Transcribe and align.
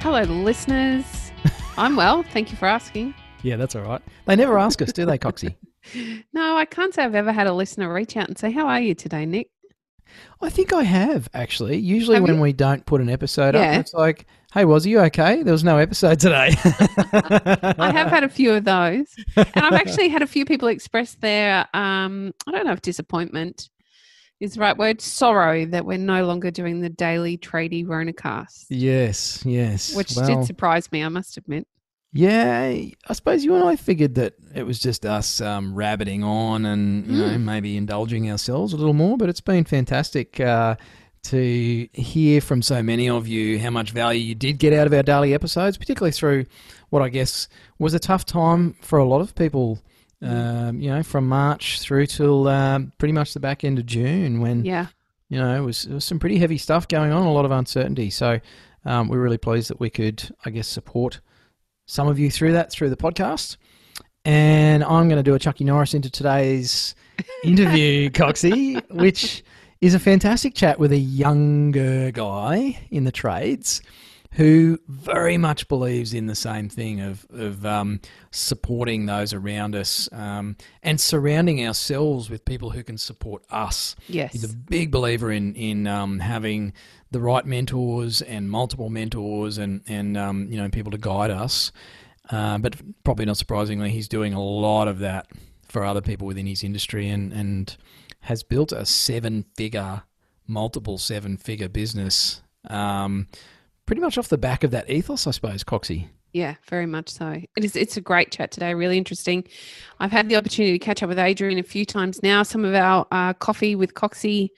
Hello, 0.00 0.22
listeners. 0.22 1.32
I'm 1.76 1.96
well. 1.96 2.22
Thank 2.22 2.50
you 2.50 2.56
for 2.56 2.66
asking. 2.66 3.14
Yeah, 3.42 3.56
that's 3.56 3.74
all 3.76 3.82
right. 3.82 4.00
They 4.26 4.36
never 4.36 4.58
ask 4.58 4.80
us, 4.82 4.92
do 4.92 5.04
they, 5.06 5.18
Coxie? 5.18 5.54
No, 6.34 6.54
I 6.54 6.66
can't 6.66 6.92
say 6.92 7.02
I've 7.02 7.14
ever 7.14 7.32
had 7.32 7.46
a 7.46 7.52
listener 7.54 7.90
reach 7.90 8.14
out 8.14 8.28
and 8.28 8.36
say, 8.36 8.50
How 8.50 8.66
are 8.66 8.78
you 8.80 8.94
today, 8.94 9.24
Nick? 9.24 9.48
I 10.42 10.50
think 10.50 10.74
I 10.74 10.82
have, 10.82 11.30
actually. 11.32 11.78
Usually, 11.78 12.16
Have 12.16 12.24
when 12.24 12.34
you? 12.34 12.40
we 12.42 12.52
don't 12.52 12.84
put 12.84 13.00
an 13.00 13.08
episode 13.08 13.54
Yeah. 13.54 13.72
up, 13.72 13.80
it's 13.80 13.94
like, 13.94 14.26
hey, 14.52 14.66
was 14.66 14.84
you 14.86 15.00
okay? 15.00 15.42
There 15.42 15.52
was 15.52 15.64
no 15.64 15.78
episode 15.78 16.20
today. 16.20 16.50
I 17.12 17.90
have 17.90 18.08
had 18.08 18.22
a 18.22 18.28
few 18.28 18.52
of 18.52 18.64
those. 18.64 19.06
And 19.36 19.48
I've 19.64 19.72
actually 19.86 20.08
had 20.08 20.20
a 20.20 20.26
few 20.26 20.44
people 20.44 20.68
express 20.68 21.14
their, 21.14 21.60
um, 21.72 22.34
I 22.46 22.50
don't 22.52 22.66
know 22.66 22.72
if 22.72 22.82
disappointment 22.82 23.70
is 24.40 24.54
the 24.54 24.60
right 24.60 24.76
word, 24.76 25.00
sorrow 25.00 25.64
that 25.66 25.84
we're 25.84 25.98
no 25.98 26.24
longer 26.26 26.50
doing 26.50 26.80
the 26.80 26.88
daily 26.88 27.36
tradie 27.38 27.84
Ronacast, 27.86 28.66
Yes, 28.70 29.42
yes. 29.44 29.94
which 29.94 30.14
well, 30.16 30.26
did 30.26 30.44
surprise 30.46 30.90
me, 30.92 31.02
I 31.02 31.08
must 31.08 31.36
admit. 31.36 31.66
Yeah, 32.12 32.68
I 33.08 33.12
suppose 33.12 33.44
you 33.44 33.54
and 33.54 33.64
I 33.64 33.76
figured 33.76 34.14
that 34.14 34.34
it 34.54 34.62
was 34.62 34.78
just 34.80 35.04
us 35.04 35.42
um, 35.42 35.74
rabbiting 35.74 36.24
on 36.24 36.64
and 36.64 37.06
you 37.06 37.18
know 37.18 37.28
Mm. 37.36 37.42
maybe 37.42 37.76
indulging 37.76 38.30
ourselves 38.30 38.72
a 38.72 38.76
little 38.76 38.94
more. 38.94 39.18
But 39.18 39.28
it's 39.28 39.42
been 39.42 39.64
fantastic 39.64 40.40
uh, 40.40 40.76
to 41.24 41.86
hear 41.92 42.40
from 42.40 42.62
so 42.62 42.82
many 42.82 43.10
of 43.10 43.28
you 43.28 43.58
how 43.58 43.68
much 43.70 43.90
value 43.90 44.20
you 44.20 44.34
did 44.34 44.58
get 44.58 44.72
out 44.72 44.86
of 44.86 44.94
our 44.94 45.02
daily 45.02 45.34
episodes, 45.34 45.76
particularly 45.76 46.12
through 46.12 46.46
what 46.88 47.02
I 47.02 47.10
guess 47.10 47.46
was 47.78 47.92
a 47.92 47.98
tough 47.98 48.24
time 48.24 48.74
for 48.80 48.98
a 48.98 49.04
lot 49.04 49.20
of 49.20 49.34
people. 49.34 49.78
Um, 50.20 50.80
you 50.80 50.90
know, 50.90 51.02
from 51.04 51.28
March 51.28 51.80
through 51.80 52.06
till 52.06 52.48
um, 52.48 52.92
pretty 52.98 53.12
much 53.12 53.34
the 53.34 53.40
back 53.40 53.62
end 53.64 53.78
of 53.78 53.86
June, 53.86 54.40
when 54.40 54.64
Yeah. 54.64 54.86
you 55.28 55.38
know, 55.38 55.56
it 55.56 55.64
was, 55.64 55.84
it 55.84 55.92
was 55.94 56.04
some 56.04 56.18
pretty 56.18 56.38
heavy 56.38 56.58
stuff 56.58 56.88
going 56.88 57.12
on, 57.12 57.24
a 57.26 57.32
lot 57.32 57.44
of 57.44 57.50
uncertainty. 57.52 58.10
So 58.10 58.40
um, 58.84 59.08
we're 59.08 59.20
really 59.22 59.38
pleased 59.38 59.70
that 59.70 59.78
we 59.78 59.90
could, 59.90 60.28
I 60.44 60.50
guess, 60.50 60.66
support 60.66 61.20
some 61.86 62.08
of 62.08 62.18
you 62.18 62.30
through 62.30 62.52
that 62.52 62.72
through 62.72 62.90
the 62.90 62.96
podcast. 62.96 63.56
And 64.24 64.82
I'm 64.84 65.08
going 65.08 65.18
to 65.18 65.22
do 65.22 65.34
a 65.34 65.38
Chucky 65.38 65.64
Norris 65.64 65.94
into 65.94 66.10
today's 66.10 66.94
interview, 67.44 68.10
Coxie, 68.10 68.82
which 68.90 69.44
is 69.80 69.94
a 69.94 69.98
fantastic 70.00 70.54
chat 70.54 70.78
with 70.80 70.90
a 70.92 70.98
younger 70.98 72.10
guy 72.10 72.78
in 72.90 73.04
the 73.04 73.12
trades 73.12 73.80
who 74.32 74.78
very 74.86 75.38
much 75.38 75.68
believes 75.68 76.12
in 76.12 76.26
the 76.26 76.34
same 76.34 76.68
thing 76.68 77.00
of, 77.00 77.26
of 77.30 77.64
um, 77.64 78.00
supporting 78.30 79.06
those 79.06 79.32
around 79.32 79.74
us 79.74 80.08
um, 80.12 80.56
and 80.82 81.00
surrounding 81.00 81.66
ourselves 81.66 82.28
with 82.28 82.44
people 82.44 82.70
who 82.70 82.82
can 82.82 82.98
support 82.98 83.42
us. 83.50 83.96
Yes. 84.06 84.32
He's 84.32 84.44
a 84.44 84.54
big 84.56 84.90
believer 84.90 85.32
in 85.32 85.54
in 85.54 85.86
um, 85.86 86.20
having 86.20 86.74
the 87.10 87.20
right 87.20 87.44
mentors 87.46 88.20
and 88.22 88.50
multiple 88.50 88.90
mentors 88.90 89.58
and 89.58 89.82
and 89.88 90.16
um, 90.16 90.48
you 90.50 90.58
know 90.58 90.68
people 90.68 90.92
to 90.92 90.98
guide 90.98 91.30
us. 91.30 91.72
Uh, 92.30 92.58
but 92.58 92.76
probably 93.04 93.24
not 93.24 93.38
surprisingly, 93.38 93.90
he's 93.90 94.08
doing 94.08 94.34
a 94.34 94.42
lot 94.42 94.86
of 94.86 94.98
that 94.98 95.26
for 95.68 95.84
other 95.84 96.02
people 96.02 96.26
within 96.26 96.46
his 96.46 96.62
industry 96.62 97.08
and 97.08 97.32
and 97.32 97.76
has 98.20 98.42
built 98.42 98.72
a 98.72 98.84
seven 98.84 99.46
figure, 99.56 100.02
multiple 100.46 100.98
seven 100.98 101.36
figure 101.38 101.68
business. 101.68 102.42
Um, 102.68 103.28
pretty 103.88 104.02
much 104.02 104.18
off 104.18 104.28
the 104.28 104.36
back 104.36 104.64
of 104.64 104.70
that 104.70 104.88
ethos, 104.90 105.26
I 105.26 105.30
suppose, 105.30 105.64
Coxie. 105.64 106.08
Yeah, 106.34 106.56
very 106.68 106.84
much 106.84 107.08
so. 107.08 107.40
It 107.56 107.64
is. 107.64 107.74
It's 107.74 107.96
a 107.96 108.02
great 108.02 108.30
chat 108.30 108.50
today. 108.50 108.74
Really 108.74 108.98
interesting. 108.98 109.44
I've 109.98 110.12
had 110.12 110.28
the 110.28 110.36
opportunity 110.36 110.78
to 110.78 110.84
catch 110.84 111.02
up 111.02 111.08
with 111.08 111.18
Adrian 111.18 111.58
a 111.58 111.62
few 111.62 111.86
times 111.86 112.22
now. 112.22 112.42
Some 112.42 112.66
of 112.66 112.74
our 112.74 113.06
uh, 113.10 113.32
coffee 113.32 113.74
with 113.74 113.94
Coxie 113.94 114.50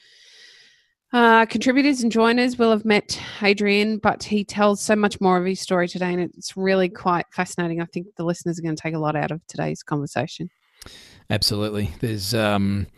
uh, 1.13 1.47
contributors 1.47 2.03
and 2.03 2.11
joiners 2.11 2.59
will 2.59 2.73
have 2.73 2.85
met 2.85 3.21
Adrian, 3.41 3.99
but 3.99 4.25
he 4.25 4.45
tells 4.45 4.83
so 4.83 4.97
much 4.97 5.21
more 5.21 5.39
of 5.39 5.47
his 5.47 5.61
story 5.61 5.87
today, 5.87 6.13
and 6.13 6.21
it's 6.21 6.57
really 6.57 6.89
quite 6.89 7.27
fascinating. 7.33 7.81
I 7.81 7.85
think 7.85 8.09
the 8.17 8.25
listeners 8.25 8.59
are 8.59 8.63
going 8.63 8.75
to 8.75 8.83
take 8.83 8.95
a 8.95 8.99
lot 8.99 9.15
out 9.15 9.31
of 9.31 9.41
today's 9.47 9.85
conversation. 9.85 10.51
Absolutely. 11.31 11.93
There's 12.01 12.35
um, 12.35 12.89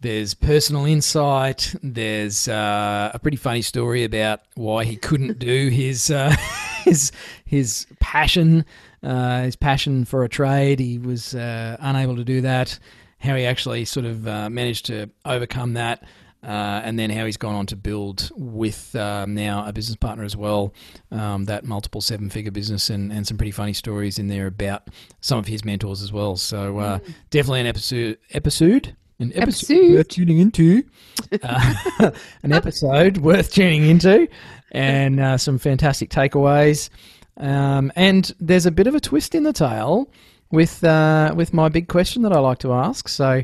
there's 0.00 0.34
personal 0.34 0.86
insight. 0.86 1.74
There's 1.82 2.48
uh, 2.48 3.10
a 3.12 3.18
pretty 3.18 3.36
funny 3.36 3.62
story 3.62 4.04
about 4.04 4.40
why 4.54 4.84
he 4.84 4.96
couldn't 4.96 5.38
do 5.38 5.68
his 5.68 6.10
uh, 6.10 6.34
his 6.84 7.12
his 7.44 7.86
passion, 8.00 8.64
uh, 9.02 9.42
his 9.42 9.56
passion 9.56 10.04
for 10.04 10.24
a 10.24 10.28
trade. 10.28 10.80
He 10.80 10.98
was 10.98 11.34
uh, 11.34 11.76
unable 11.80 12.16
to 12.16 12.24
do 12.24 12.40
that. 12.42 12.78
How 13.18 13.36
he 13.36 13.44
actually 13.44 13.84
sort 13.84 14.06
of 14.06 14.26
uh, 14.26 14.48
managed 14.48 14.86
to 14.86 15.10
overcome 15.24 15.74
that. 15.74 16.02
Uh, 16.42 16.80
and 16.84 16.98
then 16.98 17.10
how 17.10 17.26
he's 17.26 17.36
gone 17.36 17.54
on 17.54 17.66
to 17.66 17.76
build 17.76 18.30
with 18.34 18.96
um, 18.96 19.34
now 19.34 19.66
a 19.66 19.74
business 19.74 19.96
partner 19.96 20.24
as 20.24 20.34
well, 20.34 20.72
um, 21.10 21.44
that 21.44 21.66
multiple 21.66 22.00
seven 22.00 22.30
figure 22.30 22.50
business, 22.50 22.88
and, 22.88 23.12
and 23.12 23.26
some 23.26 23.36
pretty 23.36 23.50
funny 23.50 23.74
stories 23.74 24.18
in 24.18 24.28
there 24.28 24.46
about 24.46 24.88
some 25.20 25.38
of 25.38 25.46
his 25.48 25.66
mentors 25.66 26.00
as 26.00 26.14
well. 26.14 26.36
So 26.36 26.78
uh, 26.78 26.98
definitely 27.28 27.60
an 27.60 27.66
episode, 27.66 28.16
episode, 28.32 28.96
an 29.20 29.32
episode, 29.34 29.74
Episode. 29.74 29.94
worth 29.94 30.08
tuning 30.08 30.38
into, 30.38 30.84
uh, 31.42 32.10
an 32.42 32.52
episode 32.52 33.18
worth 33.18 33.52
tuning 33.52 33.86
into, 33.86 34.26
and 34.72 35.20
uh, 35.20 35.38
some 35.38 35.58
fantastic 35.58 36.10
takeaways. 36.10 36.88
Um, 37.36 37.92
and 37.96 38.32
there's 38.40 38.66
a 38.66 38.70
bit 38.70 38.86
of 38.86 38.94
a 38.94 39.00
twist 39.00 39.34
in 39.34 39.44
the 39.44 39.52
tale 39.52 40.10
with 40.50 40.82
uh, 40.82 41.32
with 41.36 41.52
my 41.52 41.68
big 41.68 41.88
question 41.88 42.22
that 42.22 42.32
I 42.32 42.40
like 42.40 42.58
to 42.58 42.72
ask. 42.72 43.08
So 43.08 43.42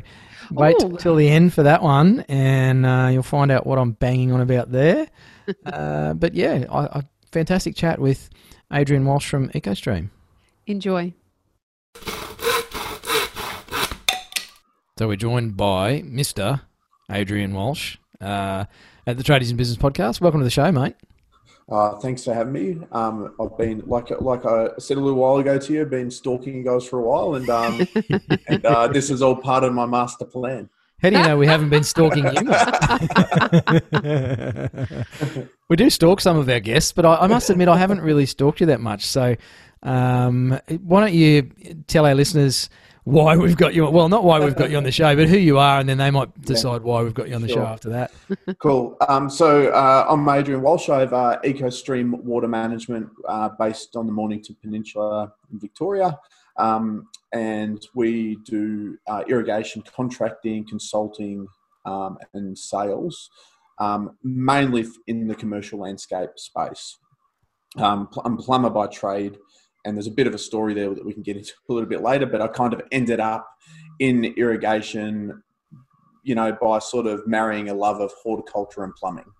wait 0.51 0.75
Ooh. 0.83 0.97
till 0.97 1.15
the 1.15 1.29
end 1.29 1.53
for 1.53 1.63
that 1.63 1.83
one, 1.83 2.21
and 2.27 2.85
uh, 2.85 3.09
you'll 3.11 3.23
find 3.23 3.51
out 3.51 3.65
what 3.65 3.77
I'm 3.77 3.91
banging 3.91 4.31
on 4.31 4.41
about 4.41 4.71
there. 4.71 5.07
uh, 5.65 6.13
but 6.13 6.33
yeah, 6.33 6.65
a 6.69 7.03
fantastic 7.31 7.75
chat 7.75 7.99
with 7.99 8.29
Adrian 8.73 9.05
Walsh 9.05 9.29
from 9.29 9.49
EcoStream. 9.49 10.09
Enjoy. 10.65 11.13
So 14.97 15.07
we're 15.07 15.15
joined 15.15 15.55
by 15.55 16.01
Mr. 16.01 16.61
Adrian 17.11 17.53
Walsh 17.53 17.97
uh, 18.19 18.65
at 19.05 19.15
the 19.15 19.23
Tradies 19.23 19.51
in 19.51 19.55
Business 19.55 19.77
podcast. 19.77 20.21
Welcome 20.21 20.39
to 20.39 20.43
the 20.43 20.49
show, 20.49 20.71
mate. 20.71 20.95
Uh, 21.69 21.99
thanks 21.99 22.23
for 22.23 22.33
having 22.33 22.53
me. 22.53 22.79
Um, 22.91 23.35
I've 23.39 23.55
been 23.59 23.83
like 23.85 24.09
like 24.21 24.43
I 24.47 24.69
said 24.79 24.97
a 24.97 24.99
little 24.99 25.19
while 25.19 25.37
ago 25.37 25.59
to 25.59 25.73
you, 25.73 25.85
been 25.85 26.09
stalking 26.09 26.55
you 26.55 26.63
guys 26.63 26.87
for 26.87 26.97
a 26.97 27.03
while, 27.03 27.35
and 27.35 27.47
um, 27.47 27.87
and 28.47 28.65
uh, 28.65 28.87
this 28.87 29.11
is 29.11 29.21
all 29.21 29.35
part 29.35 29.63
of 29.63 29.71
my 29.71 29.85
master 29.85 30.25
plan. 30.25 30.67
How 30.99 31.11
do 31.11 31.17
you 31.17 31.23
know 31.23 31.37
we 31.37 31.45
haven't 31.45 31.69
been 31.69 31.83
stalking 31.83 32.25
you? 32.25 32.31
we 35.69 35.75
do 35.75 35.91
stalk 35.91 36.21
some 36.21 36.37
of 36.37 36.49
our 36.49 36.59
guests, 36.59 36.91
but 36.91 37.05
I, 37.05 37.17
I 37.17 37.27
must 37.27 37.51
admit 37.51 37.67
I 37.67 37.77
haven't 37.77 38.01
really 38.01 38.25
stalked 38.25 38.61
you 38.61 38.65
that 38.65 38.81
much. 38.81 39.05
So 39.05 39.35
um, 39.83 40.59
why 40.81 41.01
don't 41.01 41.13
you 41.13 41.51
tell 41.85 42.07
our 42.07 42.15
listeners 42.15 42.71
why 43.07 43.37
we've 43.37 43.55
got 43.55 43.73
you? 43.73 43.89
Well, 43.89 44.09
not 44.09 44.25
why 44.25 44.37
we've 44.37 44.55
got 44.55 44.69
you 44.69 44.75
on 44.75 44.83
the 44.83 44.91
show, 44.91 45.15
but 45.15 45.29
who 45.29 45.37
you 45.37 45.57
are, 45.57 45.79
and 45.79 45.87
then 45.87 45.97
they 45.97 46.11
might 46.11 46.41
decide 46.41 46.81
why 46.81 47.01
we've 47.01 47.13
got 47.13 47.29
you 47.29 47.35
on 47.35 47.41
the 47.41 47.47
show 47.47 47.63
after 47.63 47.89
that. 47.89 48.11
Cool. 48.59 48.97
Um, 49.07 49.29
so 49.29 49.69
uh, 49.69 50.05
I'm 50.09 50.27
Adrian 50.27 50.61
Walsh. 50.61 50.89
I 50.89 50.99
have 51.01 51.13
uh, 51.13 51.39
EcoStream 51.43 52.21
Water 52.23 52.47
Management 52.47 53.09
uh, 53.27 53.49
based 53.49 53.95
on 53.95 54.07
the 54.07 54.11
Mornington 54.11 54.57
Peninsula 54.61 55.33
in 55.51 55.59
Victoria. 55.59 56.17
Um, 56.57 57.07
and 57.33 57.85
we 57.93 58.37
do 58.45 58.97
uh, 59.07 59.23
irrigation 59.27 59.83
contracting, 59.83 60.67
consulting, 60.67 61.47
um, 61.85 62.17
and 62.33 62.57
sales, 62.57 63.29
um, 63.79 64.17
mainly 64.23 64.85
in 65.07 65.27
the 65.27 65.35
commercial 65.35 65.79
landscape 65.79 66.31
space. 66.35 66.97
Um, 67.77 68.09
I'm 68.25 68.37
plumber 68.37 68.69
by 68.69 68.87
trade, 68.87 69.37
and 69.85 69.95
there's 69.95 70.07
a 70.07 70.11
bit 70.11 70.27
of 70.27 70.33
a 70.33 70.39
story 70.39 70.73
there 70.73 70.93
that 70.93 71.05
we 71.05 71.13
can 71.13 71.23
get 71.23 71.37
into 71.37 71.53
a 71.69 71.73
little 71.73 71.89
bit 71.89 72.01
later, 72.01 72.25
but 72.25 72.41
I 72.41 72.47
kind 72.47 72.73
of 72.73 72.81
ended 72.91 73.19
up 73.19 73.47
in 73.99 74.25
irrigation 74.25 75.41
you 76.27 76.35
know, 76.35 76.51
by 76.61 76.77
sort 76.77 77.07
of 77.07 77.25
marrying 77.25 77.69
a 77.69 77.73
love 77.73 78.01
of 78.01 78.11
horticulture 78.21 78.83
and 78.83 78.93
plumbing. 78.95 79.31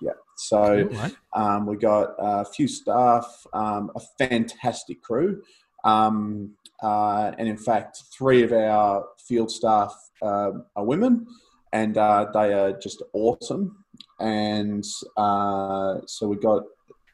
Yeah. 0.00 0.12
So 0.38 0.88
um, 1.34 1.66
we 1.66 1.76
got 1.76 2.14
a 2.18 2.46
few 2.46 2.66
staff, 2.66 3.26
um, 3.52 3.90
a 3.94 4.00
fantastic 4.18 5.02
crew, 5.02 5.42
um, 5.84 6.54
uh, 6.82 7.32
and 7.36 7.46
in 7.46 7.58
fact, 7.58 8.02
three 8.16 8.42
of 8.42 8.52
our 8.52 9.04
field 9.28 9.50
staff 9.50 9.94
uh, 10.22 10.52
are 10.74 10.84
women, 10.84 11.26
and 11.74 11.98
uh, 11.98 12.26
they 12.32 12.54
are 12.54 12.72
just 12.72 13.02
awesome. 13.12 13.84
And 14.18 14.84
uh, 15.18 15.98
so 16.06 16.26
we 16.26 16.36
got 16.36 16.62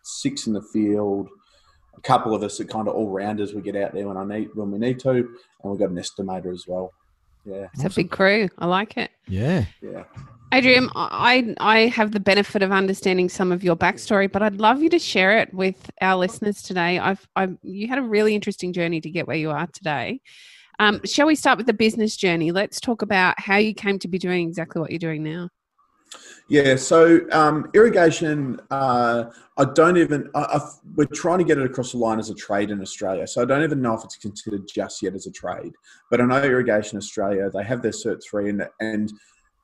six 0.05 0.47
in 0.47 0.53
the 0.53 0.63
field, 0.63 1.29
a 1.99 2.01
couple 2.03 2.35
of 2.35 2.43
us 2.43 2.61
are 2.61 2.65
kind 2.65 2.89
of 2.89 2.95
all 2.95 3.11
rounders. 3.11 3.55
We 3.55 3.61
get 3.61 3.77
out 3.77 3.93
there 3.93 4.07
when 4.07 4.17
I 4.17 4.25
need 4.25 4.51
when 4.55 4.71
we 4.71 4.79
need 4.79 5.01
to, 5.01 5.11
and 5.11 5.29
we've 5.65 5.79
got 5.79 5.91
an 5.91 5.97
estimator 5.97 6.53
as 6.53 6.67
well. 6.67 6.93
Yeah, 7.45 7.69
It's 7.75 7.85
a 7.85 7.91
big 7.91 8.11
crew. 8.11 8.49
I 8.59 8.67
like 8.67 8.97
it. 8.97 9.11
Yeah. 9.27 9.65
yeah. 9.81 10.05
Adrian, 10.53 10.89
I 10.95 11.55
I 11.59 11.87
have 11.87 12.13
the 12.13 12.21
benefit 12.21 12.63
of 12.63 12.73
understanding 12.73 13.29
some 13.29 13.53
of 13.53 13.63
your 13.63 13.77
backstory, 13.77 14.31
but 14.31 14.43
I'd 14.43 14.61
love 14.61 14.83
you 14.83 14.89
to 14.91 14.99
share 14.99 15.39
it 15.39 15.53
with 15.53 15.91
our 16.01 16.17
listeners 16.17 16.63
today. 16.63 16.99
I've, 16.99 17.27
I've 17.37 17.57
you 17.63 17.89
had 17.89 17.99
a 17.99 18.03
really 18.03 18.35
interesting 18.35 18.73
journey 18.73 19.01
to 19.01 19.11
get 19.11 19.27
where 19.27 19.37
you 19.37 19.51
are 19.51 19.67
today. 19.67 20.21
Um, 20.79 21.01
shall 21.05 21.27
we 21.27 21.35
start 21.35 21.59
with 21.59 21.67
the 21.67 21.73
business 21.73 22.17
journey? 22.17 22.53
Let's 22.53 22.81
talk 22.81 23.03
about 23.03 23.39
how 23.41 23.57
you 23.57 23.75
came 23.75 23.99
to 23.99 24.09
be 24.09 24.19
doing 24.19 24.47
exactly 24.47 24.81
what 24.81 24.91
you're 24.91 24.99
doing 24.99 25.23
now. 25.23 25.51
Yeah, 26.49 26.77
so 26.77 27.21
um, 27.31 27.71
irrigation, 27.75 28.59
uh, 28.71 29.25
I 29.59 29.65
don't 29.75 29.99
even, 29.99 30.31
I, 30.35 30.41
I, 30.41 30.61
we're 30.95 31.05
trying 31.07 31.39
to 31.39 31.45
get 31.45 31.59
it 31.59 31.67
across 31.67 31.93
the 31.93 31.99
line 31.99 32.19
as 32.19 32.31
a 32.31 32.35
trade 32.35 32.71
in 32.71 32.81
Australia. 32.81 33.27
So 33.27 33.43
I 33.43 33.45
don't 33.45 33.63
even 33.63 33.83
know 33.83 33.95
if 33.95 34.05
it's 34.05 34.17
considered 34.17 34.63
just 34.67 35.03
yet 35.03 35.15
as 35.15 35.27
a 35.27 35.33
trade. 35.33 35.73
But 36.11 36.21
I 36.21 36.25
know 36.25 36.43
Irrigation 36.43 36.97
Australia, 36.97 37.51
they 37.51 37.65
have 37.65 37.83
their 37.83 37.91
Cert 37.91 38.23
3 38.29 38.51
and, 38.51 38.69
and, 38.81 39.13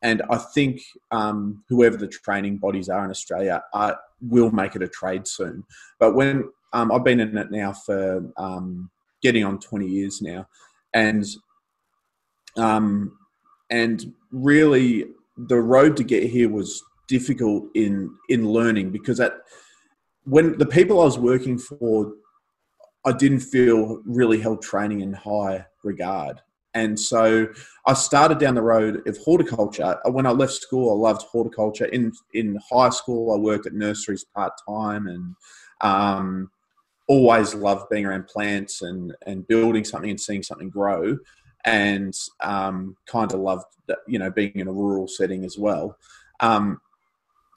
and 0.02 0.22
I 0.28 0.36
think 0.36 0.82
um, 1.10 1.64
whoever 1.70 1.96
the 1.96 2.08
training 2.08 2.58
bodies 2.58 2.90
are 2.90 3.04
in 3.04 3.10
Australia 3.10 3.62
uh, 3.72 3.94
will 4.20 4.50
make 4.50 4.76
it 4.76 4.82
a 4.82 4.88
trade 4.88 5.26
soon. 5.26 5.64
But 5.98 6.14
when 6.14 6.50
um, 6.74 6.92
I've 6.92 7.04
been 7.04 7.20
in 7.20 7.38
it 7.38 7.50
now 7.50 7.72
for 7.72 8.30
um, 8.36 8.90
getting 9.22 9.44
on 9.44 9.58
20 9.58 9.86
years 9.86 10.20
now, 10.20 10.46
and 10.92 11.24
um, 12.56 13.18
and 13.70 14.12
really 14.30 15.06
the 15.36 15.60
road 15.60 15.96
to 15.96 16.04
get 16.04 16.24
here 16.24 16.48
was 16.48 16.82
difficult 17.08 17.64
in 17.74 18.14
in 18.28 18.48
learning 18.48 18.90
because 18.90 19.20
at 19.20 19.34
when 20.24 20.56
the 20.58 20.66
people 20.66 21.00
I 21.00 21.04
was 21.04 21.18
working 21.18 21.58
for, 21.58 22.12
I 23.04 23.12
didn't 23.12 23.40
feel 23.40 24.00
really 24.06 24.40
held 24.40 24.62
training 24.62 25.00
in 25.02 25.12
high 25.12 25.66
regard. 25.82 26.40
And 26.72 26.98
so 26.98 27.46
I 27.86 27.92
started 27.92 28.38
down 28.38 28.54
the 28.54 28.62
road 28.62 29.06
of 29.06 29.18
horticulture. 29.18 29.96
When 30.06 30.26
I 30.26 30.30
left 30.30 30.54
school, 30.54 30.90
I 30.90 31.08
loved 31.08 31.22
horticulture. 31.22 31.84
In 31.86 32.12
in 32.32 32.58
high 32.70 32.90
school, 32.90 33.32
I 33.32 33.36
worked 33.36 33.66
at 33.66 33.74
nurseries 33.74 34.24
part 34.34 34.52
time 34.68 35.06
and 35.06 35.34
um, 35.80 36.50
always 37.06 37.54
loved 37.54 37.88
being 37.90 38.06
around 38.06 38.26
plants 38.26 38.82
and 38.82 39.14
and 39.26 39.46
building 39.46 39.84
something 39.84 40.10
and 40.10 40.20
seeing 40.20 40.42
something 40.42 40.70
grow 40.70 41.18
and 41.64 42.14
um, 42.40 42.96
kind 43.06 43.32
of 43.32 43.40
loved 43.40 43.64
you 44.06 44.18
know 44.18 44.30
being 44.30 44.52
in 44.54 44.68
a 44.68 44.72
rural 44.72 45.08
setting 45.08 45.44
as 45.44 45.58
well. 45.58 45.98
Um, 46.40 46.80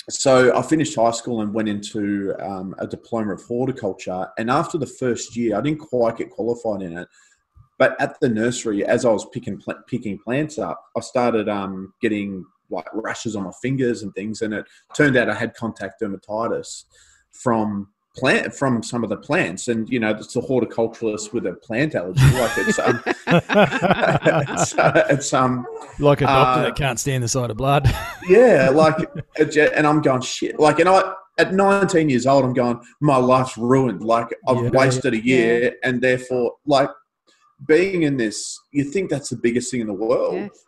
so 0.09 0.55
I 0.57 0.61
finished 0.61 0.95
high 0.95 1.11
school 1.11 1.41
and 1.41 1.53
went 1.53 1.67
into 1.67 2.33
um, 2.39 2.73
a 2.79 2.87
diploma 2.87 3.33
of 3.33 3.43
horticulture. 3.43 4.27
And 4.37 4.49
after 4.49 4.77
the 4.77 4.85
first 4.85 5.35
year, 5.35 5.57
I 5.57 5.61
didn't 5.61 5.79
quite 5.79 6.17
get 6.17 6.29
qualified 6.29 6.81
in 6.81 6.97
it. 6.97 7.07
But 7.77 7.99
at 8.01 8.19
the 8.21 8.29
nursery, 8.29 8.85
as 8.85 9.05
I 9.05 9.11
was 9.11 9.27
picking 9.31 9.61
picking 9.87 10.17
plants 10.17 10.57
up, 10.57 10.81
I 10.95 11.01
started 11.01 11.49
um, 11.49 11.93
getting 12.01 12.45
like 12.69 12.85
rashes 12.93 13.35
on 13.35 13.43
my 13.43 13.51
fingers 13.61 14.01
and 14.01 14.13
things. 14.13 14.41
And 14.41 14.53
it 14.53 14.65
turned 14.95 15.15
out 15.17 15.29
I 15.29 15.35
had 15.35 15.53
contact 15.53 16.01
dermatitis 16.01 16.85
from 17.31 17.89
plant 18.17 18.53
from 18.53 18.81
some 18.81 19.03
of 19.03 19.09
the 19.09 19.17
plants 19.17 19.67
and 19.67 19.87
you 19.89 19.99
know 19.99 20.09
it's 20.09 20.35
a 20.35 20.39
horticulturalist 20.41 21.33
with 21.33 21.45
a 21.45 21.53
plant 21.53 21.93
allergy 21.95 22.19
like 22.33 22.51
it's 22.57 22.79
um, 22.79 23.01
it's, 23.07 24.77
uh, 24.77 25.05
it's, 25.09 25.33
um 25.33 25.65
like 25.99 26.21
a 26.21 26.25
doctor 26.25 26.61
uh, 26.61 26.63
that 26.63 26.75
can't 26.75 26.99
stand 26.99 27.23
the 27.23 27.27
sight 27.27 27.51
of 27.51 27.57
blood 27.57 27.87
yeah 28.27 28.69
like 28.69 28.97
and 29.75 29.85
i'm 29.87 30.01
going 30.01 30.21
shit 30.21 30.59
like 30.59 30.79
and 30.79 30.89
i 30.89 31.13
at 31.37 31.53
19 31.53 32.09
years 32.09 32.25
old 32.25 32.43
i'm 32.43 32.53
going 32.53 32.79
my 33.01 33.17
life's 33.17 33.57
ruined 33.57 34.01
like 34.03 34.27
i've 34.47 34.63
Yeah. 34.63 34.69
wasted 34.71 35.13
a 35.13 35.23
year 35.23 35.75
and 35.83 36.01
therefore 36.01 36.53
like 36.65 36.89
being 37.67 38.03
in 38.03 38.17
this 38.17 38.59
you 38.71 38.83
think 38.83 39.09
that's 39.09 39.29
the 39.29 39.37
biggest 39.37 39.69
thing 39.71 39.81
in 39.81 39.87
the 39.87 39.93
world 39.93 40.35
Yes. 40.35 40.63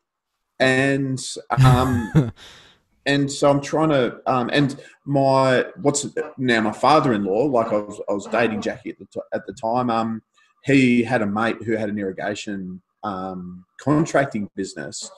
and 0.60 1.20
um 1.66 2.32
and 3.10 3.32
so 3.32 3.50
I'm 3.50 3.62
trying 3.62 3.90
to 3.90 4.22
um 4.28 4.50
and 4.54 4.80
my 5.06 5.66
what's 5.82 6.06
now 6.38 6.62
my 6.62 6.72
father-in-law 6.72 7.46
like 7.46 7.68
I 7.68 7.78
was 7.78 8.02
I 8.08 8.14
was 8.14 8.28
dating 8.28 8.62
Jackie 8.62 8.92
at 8.92 9.00
the 9.00 9.06
t- 9.06 9.20
at 9.34 9.46
the 9.48 9.54
time 9.54 9.90
um 9.90 10.22
he 10.64 11.04
had 11.04 11.22
a 11.22 11.26
mate 11.26 11.58
who 11.66 11.76
had 11.76 11.90
an 11.90 11.98
irrigation 11.98 12.82
um 13.04 13.66
contracting 13.82 14.50
business. 14.56 15.10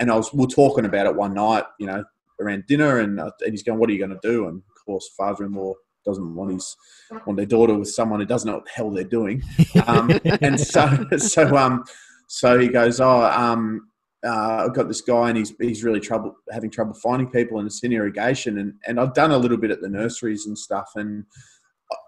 And 0.00 0.10
I 0.10 0.16
was 0.16 0.32
we 0.32 0.44
are 0.44 0.48
talking 0.48 0.84
about 0.84 1.06
it 1.06 1.16
one 1.16 1.34
night 1.34 1.64
you 1.78 1.86
know 1.86 2.04
around 2.40 2.66
dinner 2.66 2.98
and, 2.98 3.18
uh, 3.18 3.30
and 3.40 3.50
he's 3.50 3.62
going 3.62 3.78
what 3.78 3.88
are 3.88 3.92
you 3.92 3.98
going 3.98 4.18
to 4.20 4.28
do? 4.28 4.48
And 4.48 4.58
of 4.58 4.84
course 4.84 5.08
father-in-law 5.16 5.72
doesn't 6.04 6.34
want 6.34 6.52
his 6.52 6.76
want 7.26 7.36
their 7.36 7.46
daughter 7.46 7.74
with 7.74 7.88
someone 7.88 8.20
who 8.20 8.26
doesn't 8.26 8.48
know 8.48 8.56
what 8.56 8.64
the 8.66 8.70
hell 8.72 8.90
they're 8.90 9.04
doing. 9.04 9.42
Um, 9.86 10.10
and 10.42 10.60
so 10.60 11.06
so 11.16 11.56
um 11.56 11.84
so 12.26 12.58
he 12.58 12.68
goes 12.68 13.00
oh 13.00 13.22
um 13.24 13.88
uh, 14.24 14.64
I've 14.64 14.74
got 14.74 14.88
this 14.88 15.00
guy 15.00 15.28
and 15.28 15.38
he's 15.38 15.54
he's 15.60 15.84
really 15.84 16.00
trouble 16.00 16.34
having 16.50 16.70
trouble 16.70 16.94
finding 16.94 17.30
people 17.30 17.58
and 17.58 17.66
it's 17.66 17.82
in 17.84 17.92
irrigation 17.92 18.58
and 18.58 18.74
and 18.86 18.98
I've 18.98 19.14
done 19.14 19.30
a 19.30 19.38
little 19.38 19.56
bit 19.56 19.70
at 19.70 19.80
the 19.80 19.88
nurseries 19.88 20.46
and 20.46 20.58
stuff 20.58 20.90
and 20.96 21.24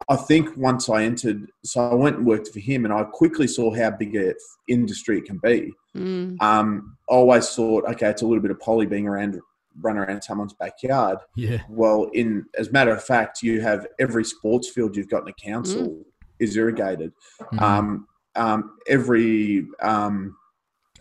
I 0.08 0.16
think 0.16 0.56
once 0.56 0.88
I 0.88 1.04
entered 1.04 1.50
so 1.64 1.88
I 1.90 1.94
went 1.94 2.16
and 2.16 2.26
worked 2.26 2.48
for 2.48 2.58
him 2.60 2.84
and 2.84 2.92
I 2.92 3.04
quickly 3.04 3.46
saw 3.46 3.74
how 3.74 3.90
big 3.92 4.16
a 4.16 4.34
industry 4.68 5.18
it 5.18 5.24
can 5.24 5.38
be. 5.38 5.72
Mm, 5.96 6.40
Um, 6.42 6.96
I 7.08 7.14
always 7.14 7.48
thought 7.54 7.84
okay 7.92 8.08
it's 8.08 8.22
a 8.22 8.26
little 8.26 8.42
bit 8.42 8.50
of 8.50 8.60
poly 8.60 8.86
being 8.86 9.06
around 9.06 9.40
run 9.80 9.96
around 9.96 10.22
someone's 10.22 10.52
backyard. 10.54 11.18
yeah 11.36 11.62
Well, 11.68 12.10
in 12.12 12.46
as 12.58 12.68
a 12.68 12.72
matter 12.72 12.90
of 12.90 13.04
fact, 13.04 13.40
you 13.42 13.60
have 13.60 13.86
every 14.00 14.24
sports 14.24 14.68
field 14.68 14.96
you've 14.96 15.08
got 15.08 15.22
in 15.22 15.28
a 15.28 15.32
council 15.32 16.02
is 16.40 16.56
irrigated. 16.56 17.12
Mm. 17.52 17.60
Um, 17.62 18.06
um, 18.36 18.78
every 18.88 19.66
um, 19.80 20.36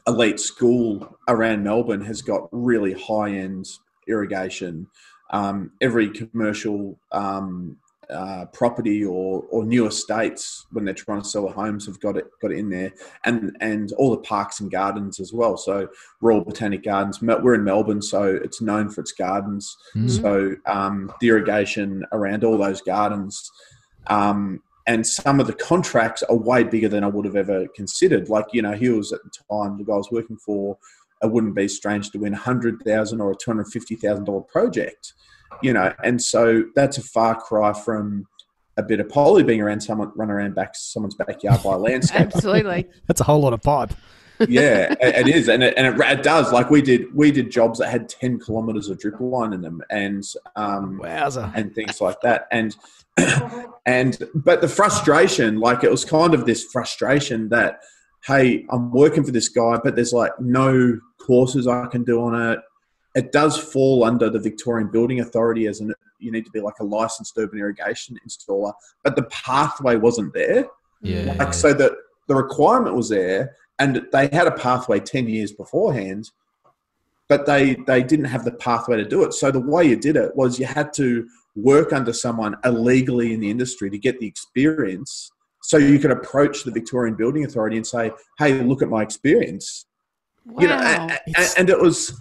elite 0.10 0.40
school 0.40 1.18
around 1.28 1.64
Melbourne 1.64 2.02
has 2.02 2.22
got 2.22 2.50
really 2.52 2.94
high 2.94 3.32
end 3.32 3.68
irrigation. 4.08 4.88
Um, 5.32 5.72
every 5.80 6.10
commercial 6.10 7.00
um, 7.12 7.78
uh, 8.10 8.46
property 8.48 9.06
or, 9.06 9.44
or 9.52 9.64
new 9.64 9.86
estates, 9.86 10.66
when 10.72 10.84
they're 10.84 10.96
trying 10.96 11.22
to 11.22 11.28
sell 11.28 11.48
homes, 11.48 11.86
have 11.86 12.00
got 12.00 12.18
it 12.18 12.26
got 12.42 12.52
it 12.52 12.58
in 12.58 12.70
there, 12.70 12.92
and 13.24 13.56
and 13.62 13.92
all 13.94 14.10
the 14.10 14.22
parks 14.24 14.60
and 14.60 14.72
gardens 14.72 15.20
as 15.20 15.32
well. 15.32 15.56
So 15.58 15.88
Royal 16.20 16.44
Botanic 16.44 16.84
Gardens, 16.84 17.22
we're 17.22 17.54
in 17.54 17.64
Melbourne, 17.64 18.02
so 18.02 18.24
it's 18.24 18.62
known 18.62 18.90
for 18.90 19.02
its 19.02 19.12
gardens. 19.12 19.78
Mm. 19.96 20.10
So 20.10 20.56
um, 20.66 21.14
the 21.22 21.28
irrigation 21.28 22.04
around 22.12 22.44
all 22.44 22.58
those 22.58 22.82
gardens, 22.82 23.52
um, 24.08 24.64
and 24.90 25.06
some 25.06 25.40
of 25.40 25.46
the 25.46 25.54
contracts 25.54 26.24
are 26.24 26.36
way 26.36 26.64
bigger 26.64 26.90
than 26.90 27.04
I 27.04 27.08
would 27.08 27.26
have 27.26 27.36
ever 27.36 27.68
considered. 27.76 28.28
Like 28.28 28.48
you 28.52 28.64
know, 28.64 28.74
he 28.74 28.90
was 28.90 29.14
at 29.14 29.20
the 29.24 29.30
time 29.30 29.78
the 29.78 29.84
guy 29.84 29.94
I 29.94 29.98
was 29.98 30.10
working 30.12 30.38
for. 30.38 30.78
It 31.22 31.32
wouldn't 31.32 31.56
be 31.56 31.68
strange 31.68 32.10
to 32.12 32.18
win 32.18 32.34
a 32.34 32.38
hundred 32.38 32.82
thousand 32.84 33.22
or 33.22 33.32
a 33.32 33.36
two 33.36 33.52
hundred 33.52 33.68
fifty 33.68 33.96
thousand 33.96 34.26
dollar 34.26 34.42
project, 34.42 35.14
you 35.62 35.74
know. 35.74 35.94
And 36.04 36.20
so 36.20 36.64
that's 36.76 36.98
a 36.98 37.04
far 37.04 37.40
cry 37.40 37.72
from 37.72 38.28
a 38.78 38.84
bit 38.84 39.00
of 39.00 39.10
poly 39.10 39.44
being 39.44 39.62
around 39.62 39.82
someone 39.82 40.12
run 40.16 40.32
around 40.32 40.56
back 40.56 40.72
someone's 40.74 41.16
backyard 41.16 41.62
by 41.62 41.74
a 41.74 41.78
landscaper 41.88 42.34
absolutely. 42.34 42.88
that's 43.08 43.20
a 43.20 43.26
whole 43.26 43.42
lot 43.42 43.52
of 43.52 43.62
pipe 43.62 43.92
yeah, 44.48 44.96
it, 45.02 45.28
it 45.28 45.28
is, 45.28 45.50
and 45.50 45.64
it, 45.64 45.74
and 45.78 45.88
it, 45.88 46.00
it 46.00 46.24
does. 46.24 46.52
Like 46.54 46.70
we 46.70 46.82
did, 46.82 47.14
we 47.14 47.32
did 47.32 47.52
jobs 47.52 47.80
that 47.80 47.90
had 47.90 48.08
ten 48.08 48.40
kilometers 48.40 48.90
of 48.90 49.00
drip 49.00 49.20
line 49.20 49.54
in 49.54 49.62
them, 49.62 49.82
and 49.90 50.24
um, 50.56 51.00
wowza 51.04 51.52
and 51.56 51.74
things 51.74 52.00
like 52.00 52.22
that. 52.22 52.48
And 52.52 52.76
and 53.86 54.18
but 54.36 54.62
the 54.62 54.68
frustration, 54.68 55.60
like 55.60 55.84
it 55.84 55.92
was 55.92 56.06
kind 56.06 56.34
of 56.34 56.46
this 56.46 56.64
frustration 56.66 57.50
that, 57.50 57.82
hey, 58.26 58.66
I'm 58.70 58.92
working 58.92 59.24
for 59.24 59.32
this 59.32 59.50
guy, 59.50 59.80
but 59.84 59.96
there's 59.96 60.14
like 60.14 60.32
no 60.40 61.00
courses 61.18 61.68
I 61.68 61.88
can 61.88 62.04
do 62.04 62.22
on 62.22 62.52
it. 62.52 62.60
It 63.16 63.32
does 63.32 63.58
fall 63.58 64.04
under 64.04 64.30
the 64.30 64.40
Victorian 64.40 64.90
Building 64.90 65.20
Authority 65.20 65.68
as 65.68 65.80
an 65.80 65.94
you 66.20 66.32
need 66.32 66.46
to 66.46 66.52
be 66.52 66.60
like 66.60 66.80
a 66.80 66.84
licensed 66.84 67.34
urban 67.38 67.60
irrigation 67.60 68.18
installer, 68.28 68.74
but 69.04 69.16
the 69.16 69.24
pathway 69.24 69.96
wasn't 69.96 70.34
there. 70.34 70.68
yeah 71.02 71.34
Like 71.40 71.54
so 71.54 71.74
that 71.74 71.94
the 72.28 72.36
requirement 72.36 72.96
was 72.96 73.10
there, 73.10 73.56
and 73.80 74.06
they 74.12 74.30
had 74.32 74.48
a 74.48 74.52
pathway 74.52 75.00
ten 75.00 75.28
years 75.28 75.52
beforehand, 75.52 76.32
but 77.28 77.46
they 77.46 77.76
they 77.88 78.04
didn't 78.04 78.26
have 78.26 78.46
the 78.46 78.52
pathway 78.52 78.98
to 78.98 79.06
do 79.06 79.24
it. 79.24 79.34
So 79.34 79.52
the 79.52 79.60
way 79.60 79.86
you 79.86 79.96
did 79.96 80.16
it 80.16 80.36
was 80.36 80.60
you 80.60 80.66
had 80.66 80.94
to 80.94 81.28
work 81.56 81.92
under 81.94 82.14
someone 82.14 82.56
illegally 82.64 83.34
in 83.34 83.40
the 83.40 83.50
industry 83.50 83.90
to 83.90 83.98
get 83.98 84.20
the 84.20 84.28
experience, 84.28 85.32
so 85.62 85.78
you 85.78 86.00
could 86.00 86.12
approach 86.12 86.64
the 86.64 86.72
Victorian 86.72 87.16
Building 87.16 87.46
Authority 87.46 87.78
and 87.78 87.88
say, 87.88 88.12
"Hey, 88.38 88.62
look 88.62 88.82
at 88.82 88.90
my 88.90 89.02
experience." 89.02 89.86
Wow. 90.46 90.62
You 90.62 90.68
know, 90.68 90.76
and, 90.76 91.20
and 91.58 91.70
it 91.70 91.80
was 91.80 92.20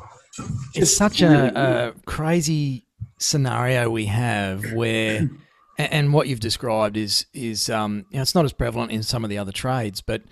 it's 0.75 0.97
such 0.97 1.23
a, 1.23 1.53
a 1.57 2.01
crazy 2.07 2.85
scenario 3.19 3.91
we 3.91 4.07
have 4.07 4.73
where 4.73 5.29
and 5.77 6.13
what 6.13 6.29
you've 6.29 6.41
described 6.41 6.97
is 6.97 7.27
is 7.35 7.69
um 7.69 8.05
you 8.11 8.17
know, 8.17 8.23
it's 8.23 8.35
not 8.35 8.45
as 8.45 8.53
prevalent 8.53 8.93
in 8.93 9.03
some 9.03 9.25
of 9.25 9.31
the 9.31 9.39
other 9.39 9.53
trades 9.53 10.01
but 10.01 10.23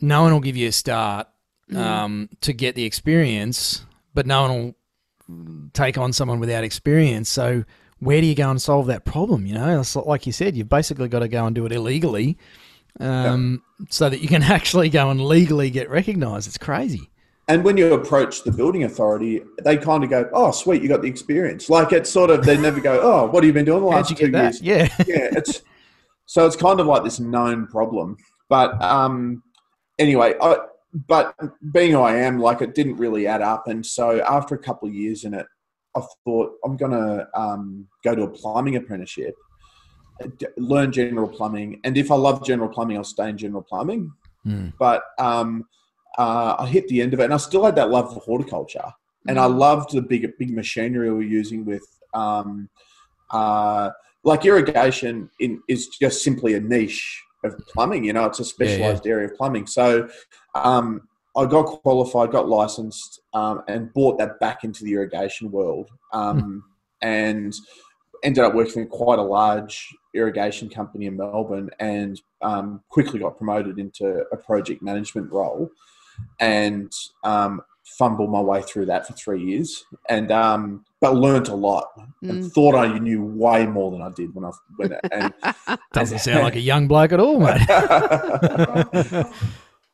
no 0.00 0.22
one 0.22 0.32
will 0.32 0.40
give 0.40 0.56
you 0.56 0.68
a 0.68 0.72
start 0.72 1.26
um 1.74 2.28
to 2.40 2.52
get 2.52 2.74
the 2.74 2.84
experience 2.84 3.84
but 4.14 4.26
no 4.26 4.42
one 4.42 4.74
will 5.28 5.70
take 5.74 5.98
on 5.98 6.12
someone 6.12 6.40
without 6.40 6.64
experience 6.64 7.28
so 7.28 7.64
where 8.00 8.20
do 8.20 8.26
you 8.26 8.34
go 8.34 8.50
and 8.50 8.60
solve 8.60 8.86
that 8.86 9.04
problem? 9.04 9.46
You 9.46 9.54
know, 9.54 9.80
it's 9.80 9.96
like 9.96 10.26
you 10.26 10.32
said, 10.32 10.56
you've 10.56 10.68
basically 10.68 11.08
got 11.08 11.20
to 11.20 11.28
go 11.28 11.46
and 11.46 11.54
do 11.54 11.66
it 11.66 11.72
illegally, 11.72 12.38
um, 13.00 13.62
so 13.90 14.08
that 14.08 14.20
you 14.20 14.28
can 14.28 14.42
actually 14.44 14.88
go 14.88 15.10
and 15.10 15.24
legally 15.24 15.70
get 15.70 15.90
recognised. 15.90 16.46
It's 16.46 16.58
crazy. 16.58 17.10
And 17.48 17.64
when 17.64 17.78
you 17.78 17.94
approach 17.94 18.44
the 18.44 18.52
building 18.52 18.84
authority, 18.84 19.40
they 19.64 19.78
kind 19.78 20.04
of 20.04 20.10
go, 20.10 20.28
"Oh, 20.32 20.50
sweet, 20.50 20.82
you 20.82 20.88
got 20.88 21.02
the 21.02 21.08
experience." 21.08 21.70
Like 21.70 21.92
it's 21.92 22.10
sort 22.10 22.30
of 22.30 22.44
they 22.44 22.58
never 22.58 22.80
go, 22.80 23.00
"Oh, 23.02 23.26
what 23.26 23.42
have 23.42 23.48
you 23.48 23.54
been 23.54 23.64
doing 23.64 23.80
the 23.80 23.86
last 23.86 24.10
two 24.10 24.30
get 24.30 24.32
that? 24.32 24.60
years?" 24.60 24.90
Yeah. 24.98 25.04
yeah, 25.06 25.28
it's 25.32 25.62
so 26.26 26.46
it's 26.46 26.56
kind 26.56 26.78
of 26.78 26.86
like 26.86 27.04
this 27.04 27.18
known 27.20 27.66
problem. 27.66 28.18
But 28.50 28.80
um, 28.82 29.42
anyway, 29.98 30.34
I, 30.40 30.56
but 31.06 31.34
being 31.72 31.92
who 31.92 32.00
I 32.00 32.16
am, 32.16 32.38
like 32.38 32.62
it 32.62 32.74
didn't 32.74 32.96
really 32.96 33.26
add 33.26 33.42
up, 33.42 33.68
and 33.68 33.84
so 33.84 34.22
after 34.22 34.54
a 34.54 34.58
couple 34.58 34.88
of 34.88 34.94
years 34.94 35.24
in 35.24 35.34
it, 35.34 35.46
I 35.96 36.00
thought 36.24 36.52
I'm 36.64 36.76
gonna 36.76 37.28
um, 37.34 37.86
go 38.04 38.14
to 38.14 38.22
a 38.22 38.28
plumbing 38.28 38.76
apprenticeship, 38.76 39.34
learn 40.56 40.92
general 40.92 41.28
plumbing, 41.28 41.80
and 41.84 41.96
if 41.96 42.10
I 42.10 42.16
love 42.16 42.44
general 42.44 42.68
plumbing, 42.68 42.96
I'll 42.96 43.04
stay 43.04 43.28
in 43.28 43.38
general 43.38 43.62
plumbing. 43.62 44.12
Mm. 44.46 44.72
But 44.78 45.02
um, 45.18 45.66
uh, 46.16 46.56
I 46.58 46.66
hit 46.66 46.88
the 46.88 47.02
end 47.02 47.14
of 47.14 47.20
it, 47.20 47.24
and 47.24 47.34
I 47.34 47.38
still 47.38 47.64
had 47.64 47.76
that 47.76 47.90
love 47.90 48.12
for 48.12 48.20
horticulture, 48.20 48.92
and 49.26 49.38
I 49.38 49.46
loved 49.46 49.92
the 49.92 50.02
big 50.02 50.26
big 50.38 50.54
machinery 50.54 51.10
we 51.10 51.16
were 51.16 51.22
using 51.22 51.64
with. 51.64 51.86
Um, 52.14 52.70
uh, 53.30 53.90
like 54.24 54.44
irrigation 54.44 55.30
in, 55.40 55.62
is 55.68 55.88
just 55.88 56.22
simply 56.22 56.54
a 56.54 56.60
niche 56.60 57.22
of 57.44 57.58
plumbing. 57.68 58.04
You 58.04 58.12
know, 58.12 58.26
it's 58.26 58.40
a 58.40 58.44
specialized 58.44 59.06
area 59.06 59.28
of 59.28 59.36
plumbing. 59.36 59.66
So 59.66 60.08
um, 60.54 61.08
I 61.36 61.46
got 61.46 61.64
qualified, 61.82 62.32
got 62.32 62.48
licensed, 62.48 63.20
um, 63.34 63.62
and 63.68 63.92
brought 63.92 64.18
that 64.18 64.40
back 64.40 64.64
into 64.64 64.84
the 64.84 64.94
irrigation 64.94 65.50
world, 65.50 65.90
um, 66.12 66.64
and 67.02 67.54
ended 68.24 68.42
up 68.42 68.54
working 68.54 68.84
for 68.84 68.90
quite 68.90 69.18
a 69.18 69.22
large 69.22 69.94
irrigation 70.14 70.68
company 70.68 71.06
in 71.06 71.16
Melbourne, 71.16 71.70
and 71.78 72.20
um, 72.42 72.82
quickly 72.88 73.20
got 73.20 73.36
promoted 73.36 73.78
into 73.78 74.24
a 74.32 74.36
project 74.36 74.82
management 74.82 75.30
role, 75.30 75.70
and 76.40 76.92
um, 77.22 77.60
fumbled 77.96 78.30
my 78.30 78.40
way 78.40 78.60
through 78.62 78.86
that 78.86 79.06
for 79.06 79.12
three 79.14 79.42
years, 79.42 79.84
and 80.08 80.30
um, 80.32 80.84
but 81.00 81.14
learned 81.14 81.48
a 81.48 81.54
lot 81.54 81.86
and 82.22 82.42
Mm. 82.42 82.52
thought 82.52 82.74
I 82.74 82.98
knew 82.98 83.24
way 83.24 83.64
more 83.66 83.90
than 83.92 84.02
I 84.02 84.10
did 84.10 84.34
when 84.34 84.44
I 84.44 84.50
when 84.76 84.98
and 85.12 85.32
Doesn't 85.92 86.18
sound 86.18 86.42
like 86.42 86.56
a 86.56 86.60
young 86.60 86.88
bloke 86.88 87.12
at 87.12 87.20
all, 87.20 87.38
mate. 87.40 87.62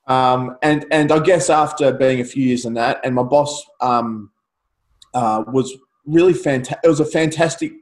um, 0.07 0.57
and 0.63 0.87
and 0.91 1.13
I 1.13 1.19
guess 1.19 1.51
after 1.51 1.93
being 1.93 2.21
a 2.21 2.25
few 2.25 2.45
years 2.47 2.65
in 2.65 2.75
that, 2.75 3.01
and 3.05 3.15
my 3.15 3.23
boss 3.23 3.65
um, 3.81 4.31
uh, 5.15 5.45
was 5.49 5.77
really 6.07 6.35
fantastic. 6.35 6.81
It 6.85 6.89
was 6.89 7.01
a 7.01 7.07
fantastic 7.07 7.73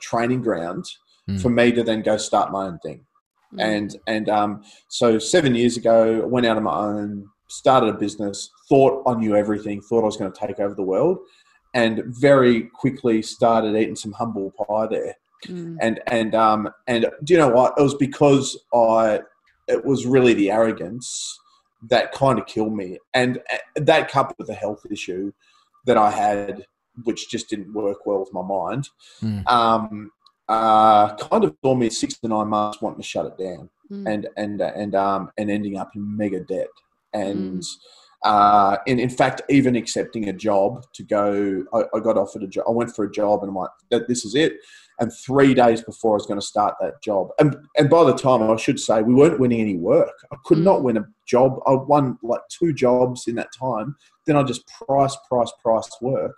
training 0.00 0.42
ground 0.42 0.84
Mm. 1.28 1.42
for 1.42 1.50
me 1.50 1.70
to 1.72 1.82
then 1.82 2.00
go 2.00 2.16
start 2.16 2.50
my 2.50 2.64
own 2.64 2.78
thing. 2.78 3.04
Mm. 3.52 3.60
And 3.62 3.96
and 4.06 4.28
um, 4.30 4.62
so 4.88 5.18
seven 5.18 5.54
years 5.54 5.76
ago, 5.76 6.22
I 6.22 6.24
went 6.24 6.46
out 6.46 6.56
on 6.56 6.62
my 6.62 6.74
own, 6.74 7.28
started 7.48 7.90
a 7.90 7.98
business, 7.98 8.48
thought 8.68 9.02
I 9.06 9.14
knew 9.14 9.34
everything, 9.36 9.80
thought 9.80 10.02
I 10.02 10.06
was 10.06 10.16
going 10.16 10.32
to 10.32 10.46
take 10.46 10.58
over 10.60 10.74
the 10.74 10.82
world, 10.82 11.18
and 11.74 12.02
very 12.06 12.62
quickly 12.62 13.22
started 13.22 13.76
eating 13.76 13.96
some 13.96 14.12
humble 14.12 14.52
pie 14.52 14.86
there 14.86 15.14
Mm. 15.46 15.76
and 15.80 16.00
and 16.08 16.34
um 16.34 16.68
and 16.88 17.06
do 17.22 17.32
you 17.32 17.38
know 17.38 17.48
what 17.48 17.72
it 17.78 17.80
was 17.80 17.94
because 17.94 18.58
i 18.74 19.20
it 19.68 19.84
was 19.84 20.04
really 20.04 20.34
the 20.34 20.50
arrogance 20.50 21.38
that 21.88 22.10
kind 22.10 22.40
of 22.40 22.46
killed 22.46 22.74
me 22.74 22.98
and 23.14 23.38
that 23.76 24.10
coupled 24.10 24.34
with 24.38 24.48
the 24.48 24.54
health 24.54 24.84
issue 24.90 25.30
that 25.86 25.96
i 25.96 26.10
had 26.10 26.66
which 27.04 27.30
just 27.30 27.48
didn't 27.48 27.72
work 27.72 28.04
well 28.04 28.18
with 28.18 28.32
my 28.32 28.42
mind 28.42 28.88
Mm. 29.22 29.46
um 29.48 30.10
uh 30.48 31.14
kind 31.14 31.44
of 31.44 31.54
saw 31.64 31.76
me 31.76 31.88
six 31.88 32.18
to 32.18 32.26
nine 32.26 32.48
months 32.48 32.82
wanting 32.82 33.00
to 33.00 33.06
shut 33.06 33.26
it 33.26 33.38
down 33.38 33.70
Mm. 33.92 34.12
and 34.12 34.28
and 34.36 34.60
and 34.60 34.94
um 34.96 35.30
and 35.38 35.52
ending 35.52 35.76
up 35.78 35.94
in 35.94 36.16
mega 36.16 36.40
debt 36.40 36.66
and 37.14 37.62
uh 38.24 38.76
in, 38.86 38.98
in 38.98 39.08
fact 39.08 39.42
even 39.48 39.76
accepting 39.76 40.28
a 40.28 40.32
job 40.32 40.84
to 40.92 41.04
go 41.04 41.62
I, 41.72 41.82
I 41.94 42.00
got 42.00 42.16
offered 42.18 42.42
a 42.42 42.48
job 42.48 42.64
i 42.68 42.72
went 42.72 42.94
for 42.94 43.04
a 43.04 43.10
job 43.10 43.42
and 43.42 43.50
i'm 43.50 43.54
like 43.54 43.70
"That- 43.90 44.08
this 44.08 44.24
is 44.24 44.34
it 44.34 44.54
and 44.98 45.12
three 45.12 45.54
days 45.54 45.82
before 45.82 46.14
i 46.14 46.14
was 46.14 46.26
going 46.26 46.40
to 46.40 46.44
start 46.46 46.74
that 46.80 47.00
job 47.00 47.28
and 47.38 47.56
and 47.76 47.88
by 47.88 48.02
the 48.02 48.14
time 48.16 48.42
i 48.42 48.56
should 48.56 48.80
say 48.80 49.02
we 49.02 49.14
weren't 49.14 49.38
winning 49.38 49.60
any 49.60 49.76
work 49.76 50.14
i 50.32 50.36
could 50.44 50.58
Mm. 50.58 50.64
not 50.64 50.82
win 50.82 50.96
a 50.96 51.06
job 51.26 51.60
i 51.66 51.72
won 51.72 52.18
like 52.24 52.40
two 52.48 52.72
jobs 52.72 53.28
in 53.28 53.36
that 53.36 53.50
time 53.56 53.94
then 54.26 54.34
i 54.36 54.42
just 54.42 54.66
price 54.66 55.16
price 55.28 55.52
price 55.62 55.88
work 56.00 56.36